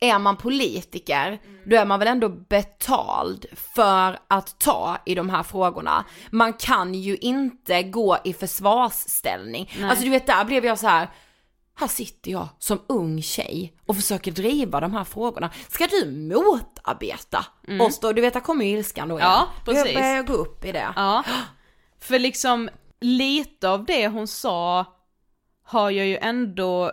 är 0.00 0.18
man 0.18 0.36
politiker, 0.36 1.40
då 1.66 1.76
är 1.76 1.84
man 1.84 1.98
väl 1.98 2.08
ändå 2.08 2.28
betald 2.28 3.46
för 3.74 4.18
att 4.28 4.58
ta 4.58 4.96
i 5.06 5.14
de 5.14 5.30
här 5.30 5.42
frågorna. 5.42 6.04
Man 6.30 6.52
kan 6.52 6.94
ju 6.94 7.16
inte 7.16 7.82
gå 7.82 8.18
i 8.24 8.32
försvarsställning. 8.32 9.70
Alltså 9.82 10.04
du 10.04 10.10
vet, 10.10 10.26
där 10.26 10.44
blev 10.44 10.64
jag 10.64 10.78
så 10.78 10.86
här. 10.86 11.08
Här 11.76 11.88
sitter 11.88 12.30
jag 12.30 12.48
som 12.58 12.80
ung 12.86 13.22
tjej 13.22 13.74
och 13.86 13.96
försöker 13.96 14.32
driva 14.32 14.80
de 14.80 14.92
här 14.92 15.04
frågorna. 15.04 15.50
Ska 15.68 15.86
du 15.86 16.10
motarbeta 16.10 17.46
oss 17.80 18.00
då? 18.00 18.12
Du 18.12 18.20
vet, 18.20 18.32
där 18.34 18.40
kommer 18.40 18.64
ju 18.64 18.78
ilskan 18.78 19.08
då 19.08 19.18
igen. 19.18 19.30
Ja, 19.30 19.48
precis. 19.64 19.84
Jag 19.84 19.94
börjar 19.94 20.22
gå 20.22 20.32
upp 20.32 20.64
i 20.64 20.72
det. 20.72 20.92
Ja. 20.96 21.24
För 22.00 22.18
liksom 22.18 22.70
lite 23.00 23.68
av 23.68 23.84
det 23.84 24.08
hon 24.08 24.28
sa 24.28 24.84
har 25.62 25.90
jag 25.90 26.06
ju 26.06 26.16
ändå, 26.16 26.92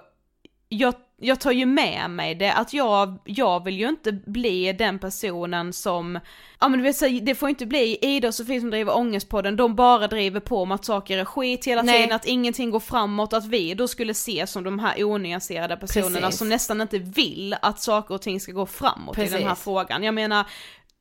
jag, 0.69 0.93
jag 1.23 1.39
tar 1.39 1.51
ju 1.51 1.65
med 1.65 2.09
mig 2.09 2.35
det, 2.35 2.53
att 2.53 2.73
jag, 2.73 3.17
jag 3.25 3.63
vill 3.63 3.79
ju 3.79 3.89
inte 3.89 4.11
bli 4.11 4.73
den 4.73 4.99
personen 4.99 5.73
som, 5.73 6.19
ja 6.59 6.67
men 6.67 6.79
du 6.79 6.83
vet 6.83 7.01
här, 7.01 7.21
det 7.21 7.35
får 7.35 7.49
inte 7.49 7.65
bli 7.65 7.97
Ida 8.01 8.27
och 8.27 8.35
Sofie 8.35 8.59
som 8.59 8.69
driver 8.69 8.97
Ångestpodden, 8.97 9.55
de 9.55 9.75
bara 9.75 10.07
driver 10.07 10.39
på 10.39 10.61
om 10.61 10.71
att 10.71 10.85
saker 10.85 11.17
är 11.17 11.25
skit 11.25 11.67
hela 11.67 11.81
Nej. 11.81 12.01
tiden, 12.01 12.15
att 12.15 12.25
ingenting 12.25 12.71
går 12.71 12.79
framåt, 12.79 13.33
att 13.33 13.45
vi 13.45 13.73
då 13.73 13.87
skulle 13.87 14.13
se 14.13 14.47
som 14.47 14.63
de 14.63 14.79
här 14.79 15.03
onyanserade 15.03 15.77
personerna 15.77 16.19
Precis. 16.21 16.39
som 16.39 16.49
nästan 16.49 16.81
inte 16.81 16.97
vill 16.97 17.55
att 17.61 17.81
saker 17.81 18.15
och 18.15 18.21
ting 18.21 18.39
ska 18.39 18.51
gå 18.51 18.65
framåt 18.65 19.17
i 19.17 19.21
den 19.21 19.31
här 19.31 19.49
Precis. 19.49 19.63
frågan. 19.63 20.03
Jag 20.03 20.13
menar, 20.13 20.45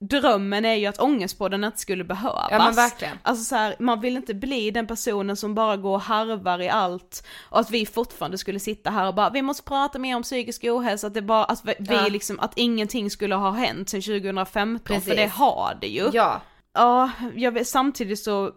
drömmen 0.00 0.64
är 0.64 0.74
ju 0.74 0.86
att 0.86 1.00
Ångestpodden 1.00 1.64
inte 1.64 1.78
skulle 1.78 2.04
behövas. 2.04 2.48
Ja, 2.50 2.58
men 2.58 2.74
verkligen. 2.74 3.18
Alltså 3.22 3.44
så 3.44 3.54
här, 3.56 3.74
man 3.78 4.00
vill 4.00 4.16
inte 4.16 4.34
bli 4.34 4.70
den 4.70 4.86
personen 4.86 5.36
som 5.36 5.54
bara 5.54 5.76
går 5.76 5.94
och 5.94 6.00
harvar 6.00 6.60
i 6.60 6.68
allt 6.68 7.26
och 7.50 7.60
att 7.60 7.70
vi 7.70 7.86
fortfarande 7.86 8.38
skulle 8.38 8.60
sitta 8.60 8.90
här 8.90 9.06
och 9.06 9.14
bara 9.14 9.30
vi 9.30 9.42
måste 9.42 9.62
prata 9.62 9.98
mer 9.98 10.16
om 10.16 10.22
psykisk 10.22 10.64
ohälsa, 10.64 11.06
att 11.06 11.14
det 11.14 11.22
bara, 11.22 11.44
att 11.44 11.64
vi 11.64 11.74
Ja. 11.78 12.08
liksom, 12.08 12.40
att 12.40 12.52
ingenting 12.56 13.10
skulle 13.10 13.34
ha 13.34 13.50
hänt 13.50 13.88
sedan 13.88 14.02
2015 14.02 14.86
för 14.86 14.94
Precis. 14.94 15.14
det 15.16 15.26
har 15.26 15.78
det 15.80 15.86
ju. 15.88 16.10
Ja, 16.12 16.40
Ja, 16.72 17.10
jag 17.34 17.52
vet, 17.52 17.68
samtidigt 17.68 18.18
så 18.18 18.50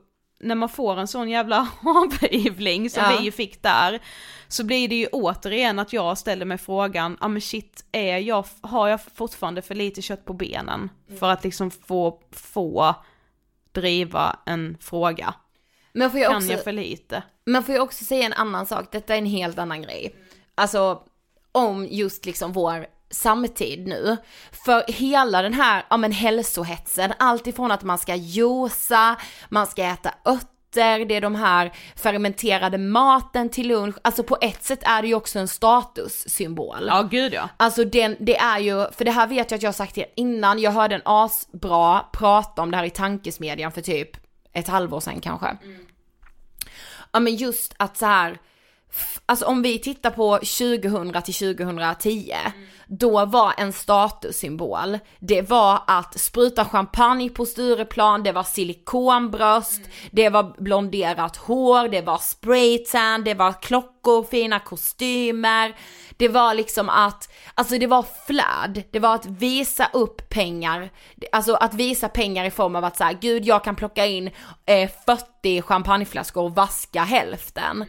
när 0.44 0.56
man 0.56 0.70
får 0.70 1.00
en 1.00 1.08
sån 1.08 1.30
jävla 1.30 1.68
avhyvling 1.84 2.90
som 2.90 3.04
Ja. 3.04 3.18
vi 3.20 3.26
ju 3.26 3.32
fick 3.32 3.64
där, 3.64 4.00
så 4.48 4.64
blir 4.64 4.88
det 4.88 4.96
ju 4.96 5.08
återigen 5.08 5.80
att 5.80 5.94
jag 5.94 6.18
ställer 6.18 6.46
mig 6.46 6.58
frågan, 6.58 7.18
ja 7.22 7.28
men 7.28 7.42
shit, 7.42 7.86
är 7.92 8.18
jag, 8.18 8.46
har 8.62 8.88
jag 8.88 9.00
fortfarande 9.16 9.62
för 9.62 9.76
lite 9.76 10.02
kött 10.02 10.26
på 10.26 10.34
benen 10.34 10.90
för 11.20 11.30
att 11.30 11.44
liksom 11.44 11.72
få, 11.72 12.20
få 12.32 12.96
driva 13.72 14.40
en 14.46 14.78
fråga? 14.82 15.34
men 15.94 16.12
får 16.12 16.20
jag 16.20 16.30
Kan 16.32 16.38
också... 16.38 16.52
jag 16.52 16.64
för 16.64 16.72
lite? 16.72 17.24
Men 17.46 17.64
får 17.64 17.76
jag 17.76 17.84
också 17.84 18.06
säga 18.06 18.26
en 18.26 18.34
annan 18.34 18.66
sak, 18.66 18.92
detta 18.92 19.14
är 19.14 19.18
en 19.18 19.26
helt 19.26 19.60
annan 19.60 19.82
grej. 19.82 20.16
alltså 20.56 21.02
om 21.52 21.88
just 21.92 22.26
liksom 22.26 22.52
vår 22.54 22.86
samtid 23.14 23.88
nu. 23.88 24.18
För 24.66 24.84
hela 24.88 25.42
den 25.42 25.54
här, 25.54 25.86
ja 25.90 25.98
men 25.98 26.12
hälsohetsen, 26.12 27.14
allt 27.20 27.48
ifrån 27.48 27.72
att 27.72 27.84
man 27.84 27.98
ska 27.98 28.16
josa, 28.16 29.16
man 29.50 29.68
ska 29.68 29.84
äta 29.84 30.14
örter, 30.26 31.06
det 31.06 31.16
är 31.16 31.22
de 31.22 31.36
här 31.36 31.74
fermenterade 31.96 32.78
maten 32.78 33.50
till 33.50 33.68
lunch, 33.68 33.96
alltså 34.02 34.24
på 34.24 34.38
ett 34.42 34.64
sätt 34.64 34.80
är 34.84 35.02
det 35.02 35.08
ju 35.08 35.16
också 35.16 35.40
en 35.40 35.48
statussymbol. 35.48 36.84
Ja 36.88 37.02
gud 37.02 37.34
ja. 37.34 37.50
Alltså 37.58 37.84
den, 37.84 38.16
det 38.20 38.38
är 38.38 38.60
ju, 38.60 38.86
för 38.92 39.06
det 39.06 39.12
här 39.12 39.28
vet 39.28 39.52
jag 39.52 39.58
att 39.58 39.64
jag 39.64 39.68
har 39.68 39.74
sagt 39.74 39.94
till 39.94 40.06
innan, 40.16 40.60
jag 40.60 40.72
hörde 40.72 40.96
en 40.96 41.02
asbra 41.06 42.00
prata 42.14 42.62
om 42.62 42.72
det 42.72 42.78
här 42.78 42.84
i 42.84 42.90
tankesmedjan 42.90 43.72
för 43.72 43.82
typ 43.82 44.10
ett 44.54 44.68
halvår 44.68 45.00
sedan 45.00 45.22
kanske. 45.22 45.58
Ja 47.12 47.20
men 47.20 47.36
just 47.36 47.74
att 47.78 47.98
så 47.98 48.06
här, 48.06 48.40
alltså 49.26 49.46
om 49.46 49.62
vi 49.62 49.80
tittar 49.80 50.12
på 50.12 50.38
2000 50.38 51.22
till 51.24 51.34
2010, 51.34 52.34
då 52.88 53.26
var 53.26 53.54
en 53.58 53.74
statussymbol, 53.74 55.00
det 55.20 55.42
var 55.42 55.82
att 55.88 56.20
spruta 56.20 56.66
champagne 56.66 57.30
på 57.30 57.46
Stureplan, 57.46 58.24
det 58.24 58.32
var 58.32 58.44
silikonbröst, 58.44 59.82
det 60.12 60.30
var 60.30 60.62
blonderat 60.62 61.38
hår, 61.38 61.88
det 61.88 62.02
var 62.02 62.18
spraytan, 62.18 63.24
det 63.24 63.34
var 63.34 63.62
klockor, 63.62 64.24
fina 64.24 64.60
kostymer, 64.60 65.76
det 66.18 66.28
var 66.28 66.54
liksom 66.54 66.90
att, 66.90 67.34
alltså 67.54 67.78
det 67.78 67.88
var 67.88 68.06
flöd, 68.28 68.84
det 68.92 69.00
var 69.00 69.16
att 69.16 69.26
visa 69.26 69.90
upp 69.94 70.30
pengar, 70.30 70.90
alltså 71.32 71.54
att 71.54 71.74
visa 71.74 72.10
pengar 72.10 72.46
i 72.46 72.52
form 72.52 72.76
av 72.76 72.84
att 72.84 72.98
säga 72.98 73.14
gud 73.14 73.46
jag 73.46 73.64
kan 73.64 73.76
plocka 73.76 74.06
in 74.06 74.30
eh, 74.66 74.90
40 75.06 75.62
champagneflaskor 75.62 76.44
och 76.44 76.56
vaska 76.56 77.04
hälften. 77.04 77.86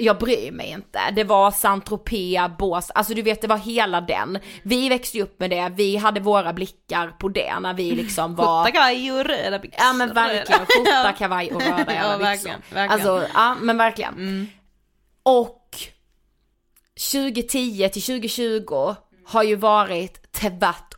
Jag 0.00 0.18
bryr 0.18 0.52
mig 0.52 0.70
inte. 0.70 1.00
Det 1.16 1.24
var 1.24 1.50
Saint-Tropez, 1.50 2.56
Bås, 2.58 2.90
alltså 2.90 3.14
du 3.14 3.22
vet 3.22 3.40
det 3.40 3.46
var 3.48 3.58
hela 3.58 4.00
den. 4.00 4.38
Vi 4.62 4.88
växte 4.88 5.16
ju 5.16 5.22
upp 5.22 5.40
med 5.40 5.50
det, 5.50 5.72
vi 5.76 5.96
hade 5.96 6.20
våra 6.20 6.52
blickar 6.52 7.08
på 7.08 7.28
det 7.28 7.60
när 7.60 7.74
vi 7.74 7.90
liksom 7.90 8.34
var... 8.34 8.64
Skjorta, 8.64 8.70
kavaj 8.72 9.12
och 9.12 9.24
röda 9.24 9.58
byxor. 9.58 9.84
Ja 9.86 9.92
men 9.92 10.14
verkligen, 10.14 10.66
skjorta, 10.66 11.12
kavaj 11.12 11.52
och 11.52 11.62
röda 11.62 11.84
Ja, 11.86 11.92
jävla 11.92 12.18
byxor. 12.18 12.24
verkligen, 12.24 12.60
verkligen. 12.70 12.90
Alltså, 12.90 13.28
ja 13.34 13.56
men 13.60 13.76
verkligen. 13.76 14.46
Och 15.22 15.76
2010 17.12 17.88
till 17.92 18.02
2020 18.02 18.94
har 19.26 19.42
ju 19.42 19.56
varit 19.56 20.32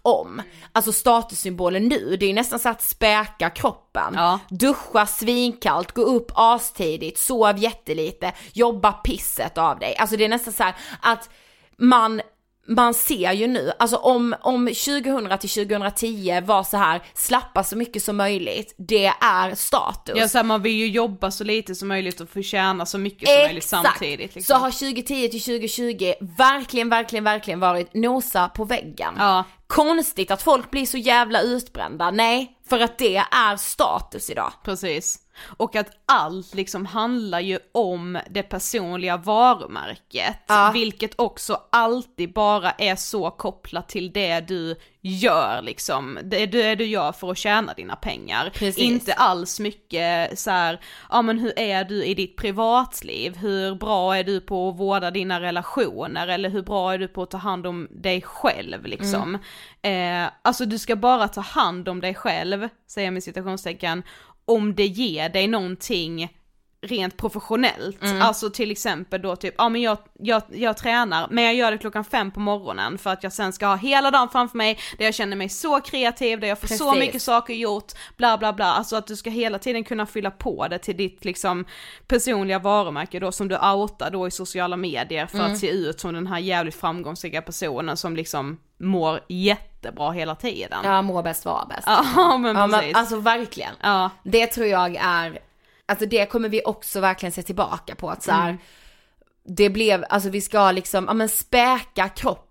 tvärtom. 0.03 0.43
Alltså 0.73 0.93
statussymbolen 0.93 1.89
nu, 1.89 2.17
det 2.17 2.27
är 2.27 2.29
ju 2.29 2.35
nästan 2.35 2.59
så 2.59 2.69
att 2.69 2.83
späka 2.83 3.51
kroppen. 3.51 4.15
Ja. 4.15 4.39
Duscha 4.51 5.07
svinkallt, 5.07 5.93
gå 5.93 6.03
upp 6.03 6.33
astidigt, 6.35 7.19
sov 7.19 7.59
jättelite, 7.59 8.33
jobba 8.53 8.93
pisset 8.93 9.59
av 9.59 9.79
dig. 9.79 9.97
Alltså 9.97 10.17
det 10.17 10.25
är 10.25 10.29
nästan 10.29 10.53
så 10.53 10.65
att 11.01 11.31
man 11.79 12.21
man 12.67 12.95
ser 12.95 13.33
ju 13.33 13.47
nu, 13.47 13.73
alltså 13.79 13.97
om, 13.97 14.35
om 14.41 14.67
2000 14.67 15.39
till 15.39 15.51
2010 15.51 16.41
var 16.45 16.63
så 16.63 16.77
här, 16.77 17.03
slappa 17.15 17.65
så 17.65 17.77
mycket 17.77 18.03
som 18.03 18.17
möjligt, 18.17 18.75
det 18.79 19.07
är 19.21 19.55
status. 19.55 20.15
Ja, 20.19 20.29
så 20.29 20.39
här, 20.39 20.45
man 20.45 20.63
vill 20.63 20.73
ju 20.73 20.87
jobba 20.87 21.31
så 21.31 21.45
lite 21.45 21.75
som 21.75 21.89
möjligt 21.89 22.21
och 22.21 22.29
förtjäna 22.29 22.87
så 22.87 22.99
mycket 22.99 23.29
som 23.29 23.43
möjligt 23.43 23.65
samtidigt. 23.65 24.35
Liksom. 24.35 24.55
Så 24.55 24.61
har 24.61 24.71
2010 24.71 25.29
till 25.29 25.43
2020 25.43 26.13
verkligen, 26.21 26.89
verkligen, 26.89 27.25
verkligen 27.25 27.61
varit 27.61 27.95
nosa 27.95 28.49
på 28.49 28.65
väggen. 28.65 29.15
Ja. 29.19 29.45
Konstigt 29.71 30.31
att 30.31 30.43
folk 30.43 30.71
blir 30.71 30.87
så 30.87 30.99
jävla 30.99 31.41
utbrända, 31.41 32.11
nej, 32.11 32.59
för 32.69 32.81
att 32.81 32.99
det 32.99 33.17
är 33.17 33.57
status 33.57 34.31
idag. 34.31 34.53
Precis. 34.65 35.19
Och 35.57 35.77
att 35.77 35.91
allt 36.07 36.55
liksom 36.55 36.87
handlar 36.87 37.41
ju 37.41 37.59
om 37.73 38.19
det 38.31 38.43
personliga 38.43 39.17
varumärket. 39.17 40.37
Ja. 40.47 40.71
Vilket 40.75 41.21
också 41.21 41.61
alltid 41.73 42.33
bara 42.33 42.71
är 42.71 42.97
så 42.97 43.31
kopplat 43.31 43.89
till 43.89 44.13
det 44.13 44.41
du 44.41 44.77
gör 45.03 45.63
liksom. 45.63 46.19
Det, 46.25 46.47
det 46.47 46.75
du 46.75 46.85
gör 46.85 47.13
för 47.13 47.31
att 47.31 47.39
tjäna 47.39 47.75
dina 47.75 47.97
pengar. 47.97 48.51
Precis. 48.55 48.79
Inte 48.79 49.13
alls 49.13 49.61
mycket 49.61 50.39
så 50.39 50.51
här, 50.51 50.81
ja 51.11 51.23
men 51.23 51.39
hur 51.39 51.59
är 51.59 51.85
du 51.85 52.05
i 52.05 52.15
ditt 52.15 52.37
privatliv? 52.37 53.37
Hur 53.37 53.75
bra 53.75 54.17
är 54.17 54.25
du 54.25 54.41
på 54.41 54.69
att 54.69 54.79
vårda 54.79 55.11
dina 55.11 55.41
relationer? 55.41 56.29
Eller 56.29 56.51
hur 56.51 56.63
bra 56.63 56.93
är 56.93 56.99
du 56.99 57.09
på 57.09 57.23
att 57.23 57.31
ta 57.31 57.39
hand 57.39 57.67
om 57.67 57.89
dig 57.91 58.23
själv 58.23 58.87
liksom? 58.87 59.39
Eh, 59.83 60.31
alltså 60.43 60.65
du 60.65 60.79
ska 60.79 60.97
bara 60.97 61.29
ta 61.29 61.41
hand 61.41 61.89
om 61.89 62.01
dig 62.01 62.15
själv, 62.15 62.69
säger 62.89 63.07
jag 63.07 63.15
med 63.15 63.23
citationstecken, 63.23 64.03
om 64.45 64.75
det 64.75 64.87
ger 64.87 65.29
dig 65.29 65.49
någonting 65.49 66.40
rent 66.83 67.17
professionellt. 67.17 67.99
Alltså 68.21 68.51
till 68.51 68.71
exempel 68.71 69.23
då 69.23 69.37
typ, 69.37 69.55
ja 69.59 69.69
men 69.69 69.81
jag, 69.83 69.99
jag, 70.19 70.43
jag 70.51 70.77
tränar 70.77 71.29
men 71.31 71.45
jag 71.45 71.55
gör 71.55 71.71
det 71.73 71.79
klockan 71.79 72.05
fem 72.05 72.31
på 72.31 72.41
morgonen 72.41 72.99
för 72.99 73.11
att 73.11 73.23
jag 73.23 73.33
sen 73.33 73.53
ska 73.53 73.67
ha 73.67 73.77
hela 73.77 74.11
dagen 74.11 74.29
framför 74.29 74.57
mig 74.59 74.79
där 74.99 75.05
jag 75.05 75.15
känner 75.15 75.37
mig 75.37 75.49
så 75.49 75.81
kreativ, 75.81 76.41
där 76.41 76.49
jag 76.49 76.59
får 76.61 76.67
så 76.69 76.91
Precis. 76.93 77.01
mycket 77.07 77.23
saker 77.23 77.55
gjort, 77.55 77.93
bla 78.17 78.39
bla 78.39 78.53
bla. 78.53 78.65
Alltså 78.65 78.97
att 78.97 79.07
du 79.07 79.17
ska 79.17 79.31
hela 79.31 79.59
tiden 79.59 79.85
kunna 79.85 80.07
fylla 80.07 80.31
på 80.31 80.69
det 80.69 80.79
till 80.79 80.97
ditt 80.97 81.25
liksom 81.25 81.65
personliga 82.07 82.59
varumärke 82.59 83.21
då 83.21 83.33
som 83.33 83.49
du 83.49 83.57
outar 83.59 84.11
då 84.11 84.27
i 84.27 84.31
sociala 84.31 84.77
medier 84.77 85.27
för 85.27 85.39
att 85.41 85.59
se 85.59 85.71
ut 85.71 86.01
som 86.01 86.15
den 86.15 86.27
här 86.27 86.39
jävligt 86.39 86.75
framgångsrika 86.75 87.43
personen 87.43 87.97
som 87.97 88.17
liksom 88.17 88.59
mår 88.79 89.21
jättebra 89.29 90.11
hela 90.11 90.35
tiden. 90.35 90.79
Ja, 90.85 91.03
må 91.03 91.23
bäst 91.23 91.45
vara 91.45 91.67
bäst. 91.67 91.83
Ja 92.17 92.39
men 92.39 92.57
Ja, 92.57 92.69
precis. 92.69 92.87
men 92.87 92.97
alltså 92.97 93.17
verkligen. 93.17 93.75
ja. 93.83 94.11
Det 94.23 94.47
tror 94.47 94.67
jag 94.67 94.97
är, 94.97 95.39
alltså 95.91 96.07
det 96.07 96.27
kommer 96.27 96.49
vi 96.49 96.63
också 96.65 97.01
verkligen 97.01 97.33
se 97.33 97.43
tillbaka 97.43 97.95
på 97.95 98.11
att 98.11 98.23
så 98.23 98.33
här, 98.33 98.59
det 99.45 99.71
blev, 99.71 100.05
alltså 100.09 100.29
vi 100.29 100.41
ska 100.41 100.73
liksom, 100.73 101.05
ja 101.09 101.15
men 101.15 101.29
späka 101.29 102.09
kroppen. 102.09 102.50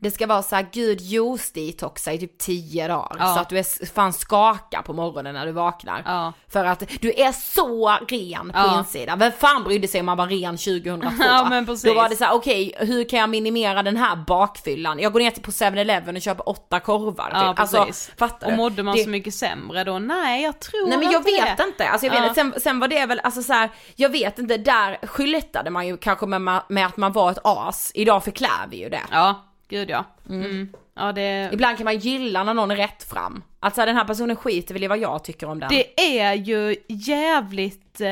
Det 0.00 0.10
ska 0.10 0.26
vara 0.26 0.42
så 0.42 0.56
här, 0.56 0.66
gud 0.72 1.00
juice-detoxa 1.00 2.12
i 2.12 2.18
typ 2.18 2.38
10 2.38 2.88
dagar. 2.88 3.16
Ja. 3.18 3.34
Så 3.34 3.40
att 3.40 3.48
du 3.48 3.58
är 3.58 3.86
fan 3.94 4.12
skakar 4.12 4.82
på 4.82 4.92
morgonen 4.92 5.34
när 5.34 5.46
du 5.46 5.52
vaknar. 5.52 6.02
Ja. 6.06 6.32
För 6.48 6.64
att 6.64 6.82
du 7.00 7.12
är 7.16 7.32
så 7.32 7.88
ren 8.08 8.50
på 8.52 8.58
Ja. 8.58 8.78
insidan. 8.78 9.18
Vem 9.18 9.32
fan 9.32 9.64
brydde 9.64 9.88
sig 9.88 10.00
om 10.00 10.06
man 10.06 10.16
var 10.16 10.26
ren 10.26 10.56
2002? 10.56 11.22
Ja. 11.24 11.64
Då 11.84 11.94
var 11.94 12.08
det 12.08 12.16
så 12.16 12.24
här, 12.24 12.34
okej 12.34 12.74
hur 12.78 13.08
kan 13.08 13.18
jag 13.18 13.30
minimera 13.30 13.82
den 13.82 13.96
här 13.96 14.16
bakfyllan? 14.16 14.98
Jag 14.98 15.12
går 15.12 15.20
ner 15.20 15.30
till 15.30 15.42
på 15.42 15.50
7-Eleven 15.50 16.16
och 16.16 16.22
köper 16.22 16.48
åtta 16.48 16.80
korvar. 16.80 17.30
Ja 17.34 17.48
typ. 17.48 17.56
precis. 17.56 17.78
Alltså, 17.78 18.12
fattar 18.16 18.46
och 18.46 18.52
du? 18.52 18.56
mådde 18.56 18.82
man 18.82 18.96
Det- 18.96 19.02
så 19.04 19.10
mycket 19.10 19.34
sämre 19.34 19.84
då? 19.84 19.98
Nej 19.98 20.42
jag 20.42 20.60
tror 20.60 20.88
Nej 20.88 20.98
men 20.98 21.10
jag 21.12 21.20
inte 21.20 21.30
vet 21.30 21.56
det. 21.56 21.62
inte, 21.64 21.88
alltså 21.88 22.06
jag 22.06 22.20
vet. 22.22 22.34
Sen, 22.34 22.54
sen 22.62 22.80
var 22.80 22.88
det 22.88 23.06
väl, 23.06 23.20
alltså 23.24 23.42
så 23.42 23.52
här, 23.52 23.70
jag 23.96 24.08
vet 24.08 24.38
inte, 24.38 24.56
där 24.56 24.98
skyltade 25.06 25.70
man 25.70 25.86
ju 25.86 25.96
kanske 25.96 26.26
med, 26.26 26.62
med 26.68 26.86
att 26.86 26.96
man 26.96 27.12
var 27.12 27.30
ett 27.30 27.38
as. 27.44 27.90
Idag 27.94 28.24
förklär 28.24 28.66
vi 28.70 28.76
ju 28.76 28.88
det. 28.88 29.02
Ja, 29.10 29.31
gud 29.72 29.90
ja. 29.90 30.04
Mm. 30.28 30.68
Ja 30.94 31.12
det, 31.12 31.50
Ibland 31.52 31.76
kan 31.76 31.84
man 31.84 31.98
gilla 31.98 32.44
när 32.44 32.54
någon 32.54 32.70
är 32.70 32.76
rätt 32.76 33.02
fram. 33.10 33.42
Att 33.60 33.74
så 33.74 33.80
här, 33.80 33.86
den 33.86 33.96
här 33.96 34.04
personen 34.04 34.36
skiter 34.36 34.74
väl 34.74 34.84
i 34.84 34.86
vad 34.86 34.98
jag 34.98 35.24
tycker 35.24 35.46
om 35.48 35.60
den. 35.60 35.68
det 35.68 36.00
är 36.20 36.32
ju 36.34 36.76
jävligt, 36.88 38.00
eh, 38.00 38.06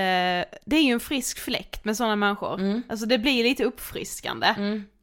det 0.65 0.77
är 0.77 0.83
ju 0.83 0.93
en 0.93 1.01
frisk 1.01 1.39
fläkt 1.39 1.85
med 1.85 1.97
sådana 1.97 2.17
människor. 2.17 2.83
Alltså 2.89 3.07
det 3.07 3.19
blir 3.19 3.45
lite 3.45 3.65
uppfriskande. 3.65 4.47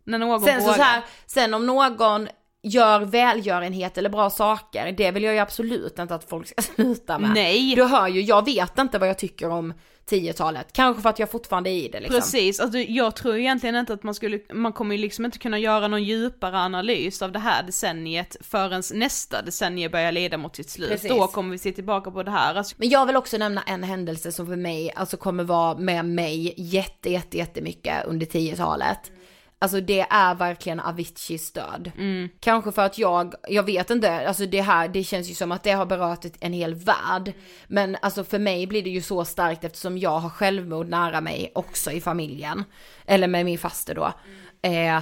När 0.03 0.18
någon 0.18 0.43
Mm. 0.43 0.53
sen, 0.53 0.62
så, 0.62 0.68
vågar. 0.68 0.78
så 0.78 0.84
här, 0.84 1.01
sen 1.26 1.53
om 1.53 1.66
någon 1.66 2.28
gör 2.64 2.99
välgörenhet 2.99 3.97
eller 3.97 4.10
bra 4.10 4.30
saker, 4.30 4.91
det 4.91 5.12
vill 5.12 5.24
jag 5.24 5.34
ju 5.34 5.39
absolut 5.39 5.99
inte 5.99 6.16
att 6.16 6.30
folk 6.30 6.47
ska 6.47 6.62
sluta 6.76 7.20
med. 7.20 7.32
Nej. 7.34 7.76
Du 7.76 7.84
hör 7.84 8.08
ju, 8.08 8.22
jag 8.22 8.45
vet 8.45 8.78
inte 8.78 8.99
vad 8.99 9.10
jag 9.10 9.18
tycker 9.18 9.49
om 9.49 9.74
10-talet. 10.10 10.74
Kanske 10.74 11.01
för 11.01 11.10
att 11.10 11.20
jag 11.20 11.32
fortfarande 11.32 11.70
är 11.70 11.74
i 11.74 11.88
det 11.88 11.99
liksom. 11.99 12.20
Precis, 12.20 12.60
alltså 12.60 12.78
jag 12.78 13.16
tror 13.16 13.38
egentligen 13.38 13.76
inte 13.76 13.93
att 13.93 14.03
man 14.03 14.14
skulle, 14.14 14.39
man 14.53 14.74
kommer 14.74 14.95
ju 14.95 15.01
liksom 15.01 15.26
inte 15.26 15.39
kunna 15.39 15.60
göra 15.60 15.88
någon 15.88 16.03
djupare 16.03 16.58
analys 16.58 17.22
av 17.22 17.32
det 17.32 17.39
här 17.39 17.64
decenniet 17.64 18.38
förrän 18.41 18.84
nästa 18.93 19.41
decennie 19.41 19.89
börjar 19.89 20.12
leda 20.12 20.38
mot 20.38 20.55
sitt 20.55 20.70
slut. 20.70 20.89
Precis. 20.89 21.10
Då 21.10 21.28
kommer 21.28 21.51
vi 21.51 21.58
se 21.58 21.72
tillbaka 21.72 22.12
på 22.12 22.24
det 22.24 22.32
här. 22.32 22.55
Alltså, 22.55 22.76
Men 22.78 22.89
jag 22.89 23.05
vill 23.05 23.16
också 23.16 23.38
nämna 23.38 23.62
en 23.62 23.84
händelse 23.84 24.32
som 24.32 24.47
för 24.47 24.55
mig, 24.55 24.91
alltså 24.95 25.18
kommer 25.18 25.43
vara 25.43 25.78
med 25.78 26.05
mig 26.05 26.53
jätte, 26.58 27.10
jätte, 27.10 27.38
jättemycket 27.38 28.05
under 28.05 28.26
10-talet. 28.26 29.12
Alltså 29.60 29.82
det 29.82 29.99
är 30.10 30.36
verkligen 30.36 30.80
Aviciis 30.80 31.51
död. 31.51 31.91
Kanske 32.39 32.72
för 32.72 32.82
att 32.82 32.97
jag, 32.97 33.34
jag 33.47 33.64
vet 33.64 33.89
inte, 33.89 34.28
alltså 34.28 34.45
det 34.45 34.62
här, 34.62 34.88
det 34.88 35.03
känns 35.03 35.30
ju 35.30 35.34
som 35.34 35.51
att 35.51 35.64
det 35.64 35.72
har 35.72 35.86
berört 35.86 36.26
en 36.39 36.53
hel 36.53 36.76
värld. 36.76 37.34
Men 37.68 37.97
alltså 38.01 38.24
för 38.24 38.39
mig 38.39 38.68
blir 38.68 38.84
det 38.84 38.89
ju 38.89 39.01
så 39.01 39.26
starkt 39.26 39.64
eftersom 39.64 39.97
jag 39.97 40.20
har 40.20 40.30
självmord 40.30 40.89
nära 40.89 41.22
mig 41.22 41.51
också 41.55 41.91
i 41.91 42.01
familjen. 42.01 42.64
Eller 43.05 43.28
med 43.28 43.45
min 43.45 43.58
faster 43.58 43.95
då. 43.95 44.14
Eh, 44.62 45.01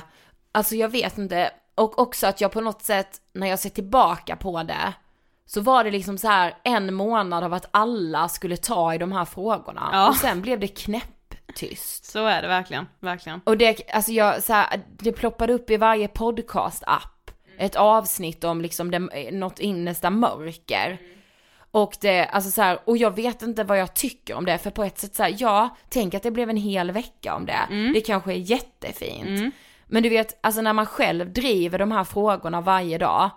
alltså 0.51 0.75
jag 0.75 0.89
vet 0.89 1.17
inte, 1.17 1.51
och 1.75 1.99
också 1.99 2.27
att 2.27 2.41
jag 2.41 2.51
på 2.51 2.61
något 2.61 2.81
sätt, 2.81 3.21
när 3.33 3.47
jag 3.47 3.59
ser 3.59 3.69
tillbaka 3.69 4.35
på 4.35 4.63
det, 4.63 4.93
så 5.45 5.61
var 5.61 5.83
det 5.83 5.91
liksom 5.91 6.17
så 6.17 6.27
här 6.27 6.57
en 6.63 6.93
månad 6.93 7.43
av 7.43 7.53
att 7.53 7.69
alla 7.71 8.29
skulle 8.29 8.57
ta 8.57 8.93
i 8.93 8.97
de 8.97 9.11
här 9.11 9.25
frågorna. 9.25 9.89
Ja. 9.91 10.09
Och 10.09 10.15
sen 10.15 10.41
blev 10.41 10.59
det 10.59 10.67
knäpptyst. 11.55 12.05
så 12.05 12.25
är 12.25 12.41
det 12.41 12.47
verkligen, 12.47 12.85
verkligen. 12.99 13.41
Och 13.43 13.57
det, 13.57 13.91
alltså 13.93 14.11
jag, 14.11 14.43
så 14.43 14.53
här, 14.53 14.81
det 14.97 15.11
ploppade 15.11 15.53
upp 15.53 15.69
i 15.69 15.77
varje 15.77 16.07
podcast-app. 16.07 17.31
Ett 17.57 17.75
avsnitt 17.75 18.43
om 18.43 18.61
liksom 18.61 18.91
det, 18.91 19.31
något 19.31 19.59
innersta 19.59 20.09
mörker. 20.09 20.99
Och 21.71 21.97
det, 22.01 22.25
alltså 22.25 22.51
så 22.51 22.61
här, 22.61 22.79
och 22.85 22.97
jag 22.97 23.15
vet 23.15 23.41
inte 23.41 23.63
vad 23.63 23.79
jag 23.79 23.93
tycker 23.93 24.35
om 24.35 24.45
det, 24.45 24.57
för 24.57 24.71
på 24.71 24.83
ett 24.83 24.97
sätt 24.99 25.15
så 25.15 25.23
här, 25.23 25.35
ja, 25.39 25.77
tänk 25.89 26.13
att 26.13 26.23
det 26.23 26.31
blev 26.31 26.49
en 26.49 26.57
hel 26.57 26.91
vecka 26.91 27.35
om 27.35 27.45
det. 27.45 27.91
Det 27.93 28.01
kanske 28.01 28.31
är 28.33 28.37
jättefint. 28.37 29.53
Men 29.87 30.03
du 30.03 30.09
vet, 30.09 30.39
alltså 30.41 30.61
när 30.61 30.73
man 30.73 30.85
själv 30.85 31.33
driver 31.33 31.79
de 31.79 31.91
här 31.91 32.03
frågorna 32.03 32.61
varje 32.61 32.97
dag, 32.97 33.29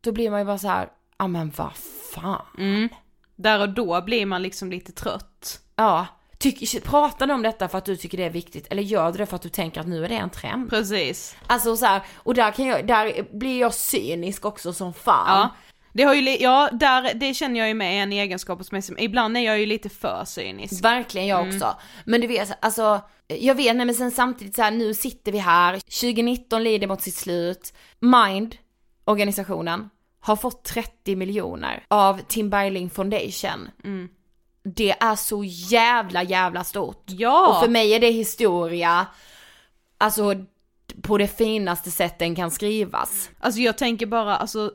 då 0.00 0.12
blir 0.12 0.30
man 0.30 0.40
ju 0.40 0.46
bara 0.46 0.58
så 0.58 0.68
här, 0.68 0.88
ja 1.18 1.26
men 1.26 1.52
vad 1.56 1.72
fan. 2.14 2.46
Mm. 2.58 2.88
Där 3.36 3.60
och 3.60 3.68
då 3.68 4.02
blir 4.02 4.26
man 4.26 4.42
liksom 4.42 4.70
lite 4.70 4.92
trött. 4.92 5.60
Ja, 5.76 6.06
Tyck, 6.40 6.82
du 7.26 7.32
om 7.32 7.42
detta 7.42 7.68
för 7.68 7.78
att 7.78 7.84
du 7.84 7.96
tycker 7.96 8.18
det 8.18 8.24
är 8.24 8.30
viktigt 8.30 8.66
eller 8.70 8.82
gör 8.82 9.12
du 9.12 9.18
det 9.18 9.26
för 9.26 9.36
att 9.36 9.42
du 9.42 9.48
tänker 9.48 9.80
att 9.80 9.88
nu 9.88 10.04
är 10.04 10.08
det 10.08 10.14
en 10.14 10.30
trend? 10.30 10.70
Precis. 10.70 11.36
Alltså 11.46 11.76
så 11.76 11.86
här, 11.86 12.02
och 12.16 12.34
där 12.34 12.50
kan 12.50 12.66
jag, 12.66 12.86
där 12.86 13.26
blir 13.38 13.60
jag 13.60 13.74
cynisk 13.74 14.44
också 14.44 14.72
som 14.72 14.94
fan. 14.94 15.38
Ja. 15.38 15.50
Det 15.92 16.02
har 16.02 16.14
ju, 16.14 16.36
ja, 16.36 16.68
där, 16.72 17.14
det 17.14 17.34
känner 17.34 17.60
jag 17.60 17.68
ju 17.68 17.74
med 17.74 18.02
en 18.02 18.12
egenskap 18.12 18.58
hos 18.58 18.72
mig 18.72 18.82
som, 18.82 18.98
ibland 18.98 19.36
är 19.36 19.40
jag 19.40 19.60
ju 19.60 19.66
lite 19.66 19.88
för 19.88 20.24
cynisk. 20.24 20.84
Verkligen 20.84 21.26
jag 21.26 21.48
också. 21.48 21.76
Men 22.04 22.20
du 22.20 22.26
vet, 22.26 22.64
alltså, 22.64 23.00
jag 23.26 23.54
vet, 23.54 23.76
nej 23.76 23.86
men 23.86 23.94
sen 23.94 24.10
samtidigt 24.10 24.54
så 24.54 24.62
här, 24.62 24.70
nu 24.70 24.94
sitter 24.94 25.32
vi 25.32 25.38
här, 25.38 25.72
2019 25.74 26.64
lider 26.64 26.86
mot 26.86 27.02
sitt 27.02 27.16
slut, 27.16 27.74
Mind, 27.98 28.56
organisationen, 29.04 29.90
har 30.20 30.36
fått 30.36 30.64
30 30.64 31.16
miljoner 31.16 31.84
av 31.88 32.20
Tim 32.28 32.50
Bergling 32.50 32.90
Foundation. 32.90 33.68
Det 34.62 34.90
är 35.02 35.16
så 35.16 35.44
jävla 35.44 36.22
jävla 36.22 36.64
stort. 36.64 37.04
Ja! 37.06 37.48
Och 37.48 37.60
för 37.64 37.68
mig 37.70 37.92
är 37.94 38.00
det 38.00 38.10
historia, 38.10 39.06
alltså 39.98 40.34
på 41.02 41.18
det 41.18 41.28
finaste 41.38 41.90
sätt 41.90 42.18
den 42.18 42.34
kan 42.34 42.50
skrivas. 42.50 43.30
Alltså 43.40 43.60
jag 43.60 43.78
tänker 43.78 44.06
bara, 44.06 44.36
alltså 44.36 44.72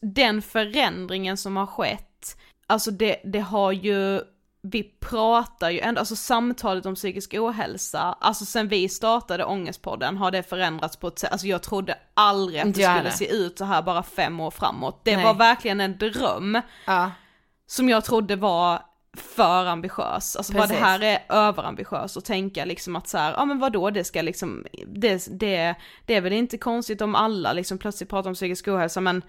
den 0.00 0.42
förändringen 0.42 1.36
som 1.36 1.56
har 1.56 1.66
skett, 1.66 2.36
alltså 2.66 2.90
det, 2.90 3.20
det 3.24 3.38
har 3.40 3.72
ju, 3.72 4.20
vi 4.62 4.82
pratar 4.82 5.70
ju 5.70 5.80
ändå, 5.80 5.98
alltså 5.98 6.16
samtalet 6.16 6.86
om 6.86 6.94
psykisk 6.94 7.34
ohälsa, 7.34 8.16
alltså 8.20 8.44
sen 8.44 8.68
vi 8.68 8.88
startade 8.88 9.44
Ångestpodden 9.44 10.16
har 10.16 10.30
det 10.30 10.42
förändrats 10.42 10.96
på 10.96 11.08
ett 11.08 11.18
sätt, 11.18 11.32
alltså 11.32 11.46
jag 11.46 11.62
trodde 11.62 11.98
aldrig 12.14 12.60
att 12.60 12.66
det 12.66 12.72
skulle 12.72 12.88
heller. 12.88 13.10
se 13.10 13.28
ut 13.28 13.58
så 13.58 13.64
här 13.64 13.82
bara 13.82 14.02
fem 14.02 14.40
år 14.40 14.50
framåt. 14.50 15.00
Det 15.04 15.16
Nej. 15.16 15.24
var 15.24 15.34
verkligen 15.34 15.80
en 15.80 15.98
dröm 15.98 16.60
Ja. 16.86 17.10
som 17.66 17.88
jag 17.88 18.04
trodde 18.04 18.36
var 18.36 18.82
för 19.16 19.66
ambitiös, 19.66 20.36
alltså 20.36 20.52
bara 20.52 20.62
det 20.62 20.68
Precis. 20.68 20.84
här 20.84 21.00
är 21.00 21.24
överambitiöst 21.28 22.16
att 22.16 22.24
tänka 22.24 22.64
liksom 22.64 22.96
att 22.96 23.08
så 23.08 23.18
här, 23.18 23.32
ja 23.36 23.44
men 23.44 23.58
vadå 23.58 23.90
det 23.90 24.04
ska 24.04 24.22
liksom, 24.22 24.66
det, 24.86 25.26
det, 25.30 25.74
det 26.06 26.14
är 26.14 26.20
väl 26.20 26.32
inte 26.32 26.58
konstigt 26.58 27.00
om 27.00 27.14
alla 27.14 27.52
liksom 27.52 27.78
plötsligt 27.78 28.10
pratar 28.10 28.30
om 28.30 28.34
psykisk 28.34 28.68
ohälsa 28.68 29.00
men 29.00 29.22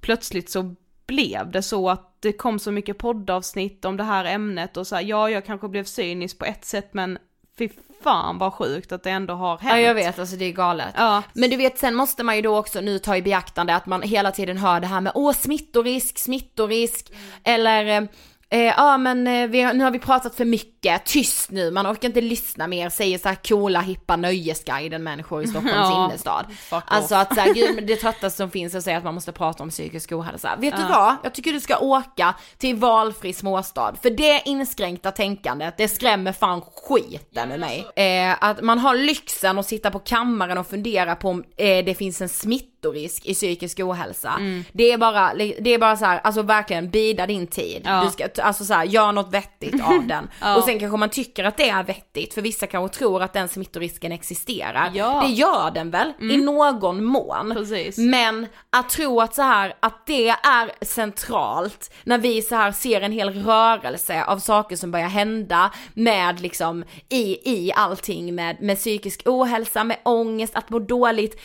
plötsligt 0.00 0.50
så 0.50 0.74
blev 1.06 1.50
det 1.50 1.62
så 1.62 1.90
att 1.90 2.16
det 2.20 2.32
kom 2.32 2.58
så 2.58 2.70
mycket 2.70 2.98
poddavsnitt 2.98 3.84
om 3.84 3.96
det 3.96 4.04
här 4.04 4.24
ämnet 4.24 4.76
och 4.76 4.86
så 4.86 4.94
här, 4.94 5.02
ja 5.02 5.30
jag 5.30 5.46
kanske 5.46 5.68
blev 5.68 5.84
cynisk 5.84 6.38
på 6.38 6.44
ett 6.44 6.64
sätt 6.64 6.94
men 6.94 7.18
fy 7.58 7.68
fan 8.02 8.38
vad 8.38 8.54
sjukt 8.54 8.92
att 8.92 9.02
det 9.02 9.10
ändå 9.10 9.34
har 9.34 9.58
hänt. 9.58 9.72
Ja 9.74 9.80
jag 9.80 9.94
vet, 9.94 10.18
alltså 10.18 10.36
det 10.36 10.44
är 10.44 10.52
galet. 10.52 10.94
Ja. 10.96 11.22
Men 11.32 11.50
du 11.50 11.56
vet, 11.56 11.78
sen 11.78 11.94
måste 11.94 12.24
man 12.24 12.36
ju 12.36 12.42
då 12.42 12.58
också 12.58 12.80
nu 12.80 12.98
ta 12.98 13.16
i 13.16 13.22
beaktande 13.22 13.74
att 13.74 13.86
man 13.86 14.02
hela 14.02 14.30
tiden 14.30 14.56
hör 14.56 14.80
det 14.80 14.86
här 14.86 15.00
med 15.00 15.12
åh 15.14 15.32
smittorisk, 15.32 16.18
smittorisk, 16.18 17.12
eller 17.44 18.08
eh, 18.52 18.60
eh, 18.60 18.74
ja 18.76 18.98
men 18.98 19.26
eh, 19.26 19.46
vi, 19.46 19.72
nu 19.72 19.84
har 19.84 19.90
vi 19.90 19.98
pratat 19.98 20.34
för 20.34 20.44
mycket, 20.44 21.04
tyst 21.06 21.50
nu, 21.50 21.70
man 21.70 21.86
orkar 21.86 22.08
inte 22.08 22.20
lyssna 22.20 22.66
mer, 22.66 22.88
säger 22.88 23.18
så 23.18 23.28
här 23.28 23.38
coola 23.48 23.80
hippa 23.80 24.16
nöjesguiden 24.16 25.02
människor 25.02 25.42
i 25.42 25.46
Stockholms 25.46 25.74
Ja, 25.76 26.04
innerstad. 26.04 26.46
Alltså 26.70 27.14
att 27.14 27.34
så 27.34 27.40
här, 27.40 27.54
gud, 27.54 27.86
det 27.86 27.96
tröttaste 27.96 28.36
som 28.36 28.50
finns 28.50 28.74
är 28.74 28.78
att 28.78 28.84
säga 28.84 28.98
att 28.98 29.04
man 29.04 29.14
måste 29.14 29.32
prata 29.32 29.62
om 29.62 29.70
psykisk 29.70 30.12
ohälsa. 30.12 30.56
Vet 30.58 30.76
du 30.76 30.82
vad? 30.82 31.16
Jag 31.22 31.34
tycker 31.34 31.52
du 31.52 31.60
ska 31.60 31.78
åka 31.78 32.34
till 32.58 32.76
valfri 32.76 33.32
småstad, 33.32 33.94
för 34.02 34.10
det 34.10 34.42
inskränkta 34.44 35.10
tänkandet, 35.10 35.74
det 35.76 35.88
skrämmer 35.88 36.32
fan 36.32 36.60
skiten 36.60 37.52
ur 37.52 37.58
mig. 37.58 37.86
Eh, 37.96 38.36
att 38.40 38.60
man 38.60 38.78
har 38.78 38.94
lyxen 38.94 39.58
att 39.58 39.66
sitta 39.66 39.90
på 39.90 39.98
kammaren 39.98 40.58
och 40.58 40.66
fundera 40.66 41.16
på 41.16 41.28
om 41.28 41.44
eh, 41.56 41.84
det 41.84 41.94
finns 41.94 42.20
en 42.20 42.28
smittorisk 42.28 43.26
i 43.26 43.34
psykisk 43.34 43.80
ohälsa. 43.80 44.32
Det 44.72 44.92
är 44.92 44.98
bara, 44.98 45.34
det 45.34 45.70
är 45.70 45.78
bara 45.78 45.96
så 45.96 46.04
här, 46.04 46.20
alltså 46.24 46.42
verkligen 46.42 46.90
bida 46.90 47.26
din 47.26 47.46
tid. 47.46 47.82
Ja. 47.84 48.04
Du 48.04 48.10
ska, 48.10 48.41
alltså 48.42 48.64
så 48.64 48.74
här, 48.74 48.84
gör 48.84 49.12
något 49.12 49.34
vettigt 49.34 49.82
av 49.82 50.06
den. 50.06 50.28
Och 50.56 50.64
sen 50.64 50.78
kanske 50.78 50.96
man 50.96 51.10
tycker 51.10 51.44
att 51.44 51.56
det 51.56 51.68
är 51.68 51.82
vettigt, 51.82 52.34
för 52.34 52.42
vissa 52.42 52.66
kanske 52.66 52.98
tror 52.98 53.22
att 53.22 53.32
den 53.32 53.48
smittorisken 53.48 54.12
existerar. 54.12 54.90
Ja. 54.94 55.22
Det 55.26 55.32
gör 55.32 55.70
den 55.70 55.90
väl, 55.90 56.12
i 56.20 56.36
någon 56.36 57.04
mån. 57.04 57.52
Precis. 57.54 57.98
Men 57.98 58.46
att 58.70 58.88
tro 58.88 59.20
att 59.20 59.34
så 59.34 59.42
här, 59.42 59.74
att 59.80 60.06
det 60.06 60.28
är 60.28 60.84
centralt 60.84 61.94
när 62.04 62.18
vi 62.18 62.42
så 62.42 62.54
här 62.54 62.72
ser 62.72 63.00
en 63.00 63.12
hel 63.12 63.44
rörelse 63.44 64.24
av 64.24 64.38
saker 64.38 64.76
som 64.76 64.90
börjar 64.90 65.08
hända 65.08 65.70
med 65.94 66.40
liksom 66.40 66.84
i, 67.08 67.52
i 67.52 67.72
allting 67.72 68.34
med, 68.34 68.62
med 68.62 68.76
psykisk 68.76 69.22
ohälsa, 69.24 69.84
med 69.84 69.98
ångest, 70.02 70.56
att 70.56 70.70
må 70.70 70.78
dåligt. 70.78 71.40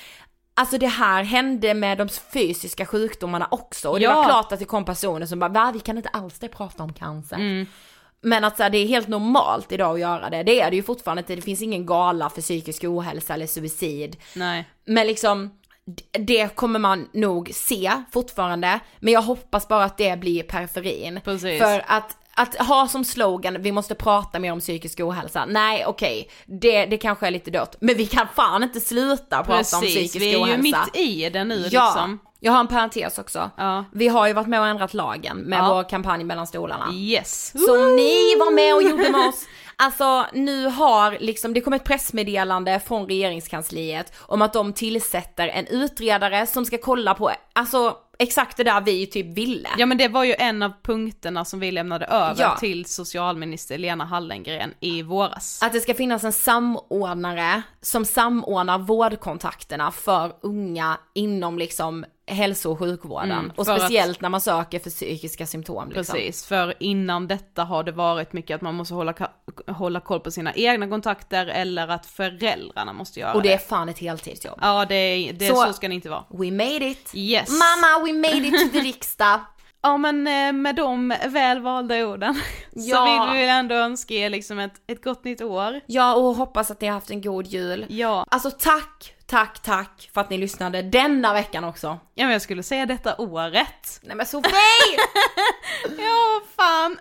Alltså 0.59 0.77
det 0.77 0.87
här 0.87 1.23
hände 1.23 1.73
med 1.73 1.97
de 1.97 2.09
fysiska 2.09 2.85
sjukdomarna 2.85 3.47
också 3.51 3.89
och 3.89 3.99
det 3.99 4.03
Ja. 4.05 4.15
var 4.15 4.23
klart 4.25 4.51
att 4.51 4.59
det 4.59 4.65
kom 4.65 4.85
personer 4.85 5.25
som 5.25 5.39
bara 5.39 5.49
va 5.49 5.71
vi 5.73 5.79
kan 5.79 5.97
inte 5.97 6.09
alls 6.09 6.39
det 6.39 6.47
prata 6.47 6.83
om 6.83 6.93
cancer. 6.93 7.35
Mm. 7.35 7.65
Men 8.21 8.43
att 8.43 8.57
så 8.57 8.63
här, 8.63 8.69
det 8.69 8.77
är 8.77 8.87
helt 8.87 9.07
normalt 9.07 9.71
idag 9.71 9.93
att 9.93 9.99
göra 9.99 10.29
det, 10.29 10.43
det 10.43 10.61
är 10.61 10.69
det 10.69 10.75
ju 10.75 10.83
fortfarande 10.83 11.19
inte, 11.19 11.35
det 11.35 11.41
finns 11.41 11.61
ingen 11.61 11.85
gala 11.85 12.29
för 12.29 12.41
psykisk 12.41 12.83
ohälsa 12.83 13.33
eller 13.33 13.47
suicid. 13.47 14.17
Nej. 14.35 14.65
Men 14.85 15.07
liksom, 15.07 15.51
det 16.11 16.55
kommer 16.55 16.79
man 16.79 17.09
nog 17.13 17.51
se 17.53 17.91
fortfarande, 18.11 18.79
men 18.99 19.13
jag 19.13 19.21
hoppas 19.21 19.67
bara 19.67 19.83
att 19.83 19.97
det 19.97 20.19
blir 20.19 20.43
periferin. 20.43 21.19
Precis. 21.23 21.61
För 21.61 21.83
att, 21.87 22.17
att 22.37 22.55
ha 22.55 22.87
som 22.87 23.03
slogan, 23.05 23.61
vi 23.61 23.71
måste 23.71 23.95
prata 23.95 24.39
mer 24.39 24.51
om 24.51 24.59
psykisk 24.59 24.99
ohälsa, 24.99 25.45
nej 25.45 25.85
okej, 25.85 26.29
det, 26.45 26.85
det 26.85 26.97
kanske 26.97 27.27
är 27.27 27.31
lite 27.31 27.51
dött, 27.51 27.75
men 27.81 27.95
vi 27.97 28.05
kan 28.05 28.27
fan 28.35 28.63
inte 28.63 28.79
sluta 28.79 29.37
prata 29.43 29.51
om 29.77 29.81
Precis, 29.81 29.95
psykisk 29.95 30.15
vi 30.15 30.33
är 30.33 30.37
ohälsa. 30.43 30.55
ju 30.55 30.61
mitt 30.61 30.95
i 30.97 31.29
det 31.29 31.43
nu 31.43 31.67
Ja, 31.71 31.85
liksom. 31.93 32.19
jag 32.39 32.51
har 32.51 32.59
en 32.59 32.67
parentes 32.67 33.19
också. 33.19 33.49
Ja. 33.57 33.85
Vi 33.93 34.07
har 34.07 34.27
ju 34.27 34.33
varit 34.33 34.47
med 34.47 34.59
och 34.59 34.67
ändrat 34.67 34.93
lagen 34.93 35.37
med 35.37 35.59
Ja. 35.59 35.73
vår 35.75 35.89
kampanj 35.89 36.23
mellan 36.23 36.47
stolarna. 36.47 36.93
Yes. 36.93 37.51
Som 37.65 37.95
ni 37.95 38.35
var 38.39 38.51
med 38.51 38.75
och 38.75 38.83
gjorde 38.83 39.09
med 39.11 39.27
oss. 39.29 39.45
Alltså 39.79 40.25
nu 40.33 40.65
har 40.67 41.17
liksom, 41.19 41.53
det 41.53 41.61
kom 41.61 41.73
ett 41.73 41.83
pressmeddelande 41.83 42.79
från 42.79 43.07
regeringskansliet 43.07 44.13
om 44.19 44.41
att 44.41 44.53
de 44.53 44.73
tillsätter 44.73 45.47
en 45.47 45.67
utredare 45.67 46.47
som 46.47 46.65
ska 46.65 46.77
kolla 46.77 47.13
på, 47.13 47.31
alltså 47.53 47.95
exakt 48.19 48.57
det 48.57 48.63
där 48.63 48.81
vi 48.81 49.07
typ 49.07 49.37
ville. 49.37 49.69
Ja 49.77 49.85
men 49.85 49.97
det 49.97 50.07
var 50.07 50.23
ju 50.23 50.33
en 50.33 50.63
av 50.63 50.71
punkterna 50.83 51.45
som 51.45 51.59
vi 51.59 51.71
lämnade 51.71 52.05
över 52.05 52.41
Ja. 52.41 52.57
till 52.59 52.85
socialminister 52.85 53.77
Lena 53.77 54.05
Hallengren 54.05 54.73
i 54.79 55.01
våras. 55.01 55.63
Att 55.63 55.73
det 55.73 55.79
ska 55.79 55.93
finnas 55.93 56.23
en 56.23 56.33
samordnare 56.33 57.61
som 57.81 58.05
samordnar 58.05 58.77
vårdkontakterna 58.77 59.91
för 59.91 60.31
unga 60.41 60.97
inom 61.15 61.57
liksom 61.57 62.05
hälso 62.27 62.71
och 62.71 62.79
sjukvården. 62.79 63.31
Mm, 63.31 63.51
och 63.55 63.65
för 63.65 63.73
att- 63.73 63.81
speciellt 63.81 64.21
när 64.21 64.29
man 64.29 64.41
söker 64.41 64.79
för 64.79 64.89
psykiska 64.89 65.45
symptom. 65.45 65.89
Liksom. 65.89 66.15
Precis, 66.15 66.45
för 66.45 66.73
innan 66.79 67.27
detta 67.27 67.63
har 67.63 67.83
det 67.83 67.91
varit 67.91 68.33
mycket 68.33 68.55
att 68.55 68.61
man 68.61 68.75
måste 68.75 68.93
hålla, 68.93 69.13
hålla 69.67 69.99
koll 69.99 70.19
på 70.19 70.31
sina 70.31 70.53
egna 70.53 70.87
kontakter 70.87 71.45
eller 71.45 71.87
att 71.87 72.05
föräldrarna 72.05 72.93
måste 72.93 73.19
göra 73.19 73.33
Och 73.33 73.41
det 73.41 73.53
är 73.53 73.57
fan 73.57 73.89
ett 73.89 73.99
heltidsjobb. 73.99 74.59
Ja 74.61 74.85
det, 74.89 75.31
det 75.39 75.47
Så- 75.47 75.55
så, 75.67 75.73
ska 75.73 75.87
det 75.87 75.93
inte 75.95 76.09
vara. 76.09 76.23
We 76.29 76.51
made 76.51 76.85
it! 76.89 77.11
Yes. 77.13 77.49
Mamma, 77.49 78.05
we 78.05 78.13
made 78.13 78.47
it 78.47 78.71
till 78.71 78.81
riksdag! 78.83 79.39
Ja 79.87 79.97
men 79.97 80.27
eh, 80.27 80.53
med 80.53 80.75
de 80.75 81.13
väl 81.27 81.59
valda 81.61 82.05
orden 82.07 82.33
så 82.73 82.79
Ja. 82.79 83.29
vill 83.31 83.39
vi 83.41 83.47
ändå 83.49 83.75
önska 83.75 84.13
er 84.13 84.29
liksom 84.29 84.59
ett, 84.59 84.73
ett 84.87 85.03
gott 85.03 85.23
nytt 85.23 85.41
år. 85.41 85.81
Ja, 85.85 86.15
och 86.15 86.35
hoppas 86.35 86.71
att 86.71 86.81
ni 86.81 86.87
har 86.87 86.93
haft 86.93 87.09
en 87.09 87.21
god 87.21 87.47
jul. 87.47 87.85
Ja, 87.89 88.25
Alltså 88.31 88.51
tack, 88.51 89.13
tack, 89.25 89.59
tack 89.63 90.09
för 90.13 90.21
att 90.21 90.29
ni 90.29 90.37
lyssnade 90.37 90.81
denna 90.81 91.33
veckan 91.33 91.63
också. 91.63 91.87
ja 92.15 92.23
men 92.25 92.31
jag 92.31 92.41
skulle 92.41 92.63
säga 92.63 92.85
detta 92.85 93.15
året. 93.17 93.99
Nej 94.03 94.15
men 94.15 94.25
Sofie! 94.25 94.51
Ja 95.97 96.41
fan. 96.57 96.97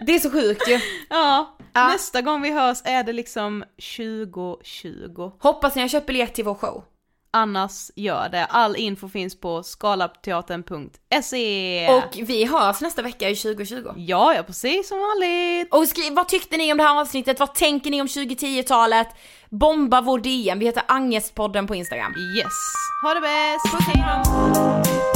det 0.06 0.14
är 0.14 0.18
så 0.18 0.30
sjukt 0.30 0.68
ju. 0.68 0.80
Ja, 1.10 1.56
Ja. 1.72 1.88
nästa 1.88 2.22
gång 2.22 2.42
vi 2.42 2.50
hörs 2.52 2.78
är 2.84 3.02
det 3.04 3.12
liksom 3.12 3.64
2020. 3.96 5.32
Hoppas 5.38 5.74
ni 5.74 5.80
har 5.82 5.88
köpt 5.88 6.06
biljett 6.06 6.34
till 6.34 6.44
vår 6.44 6.54
show. 6.54 6.84
Annars 7.36 7.90
gör 7.96 8.28
det. 8.28 8.44
All 8.44 8.76
info 8.76 9.08
finns 9.08 9.40
på 9.40 9.62
skalapteatern.se. 9.62 11.88
Och 11.88 12.18
vi 12.28 12.44
hörs 12.44 12.80
nästa 12.80 13.02
vecka 13.02 13.30
i 13.30 13.36
2020. 13.36 13.92
Ja, 13.96 14.34
ja 14.34 14.42
precis 14.42 14.88
som 14.88 14.98
vanligt. 14.98 15.74
Och 15.74 15.88
skriv, 15.88 16.14
vad 16.14 16.28
tyckte 16.28 16.56
ni 16.56 16.72
om 16.72 16.78
det 16.78 16.84
här 16.84 17.00
avsnittet? 17.00 17.40
Vad 17.40 17.54
tänker 17.54 17.90
ni 17.90 18.00
om 18.00 18.06
2010-talet? 18.06 19.08
Bomba 19.50 20.00
vår 20.00 20.18
DM, 20.18 20.58
vi 20.58 20.66
heter 20.66 20.82
Angestpodden 20.88 21.66
på 21.66 21.74
Instagram. 21.74 22.14
Yes. 22.38 22.52
Ha 23.02 23.14
det 23.14 23.20
bäst. 23.20 23.72
Puss 23.72 23.86
hej 23.86 24.04
då. 24.06 25.15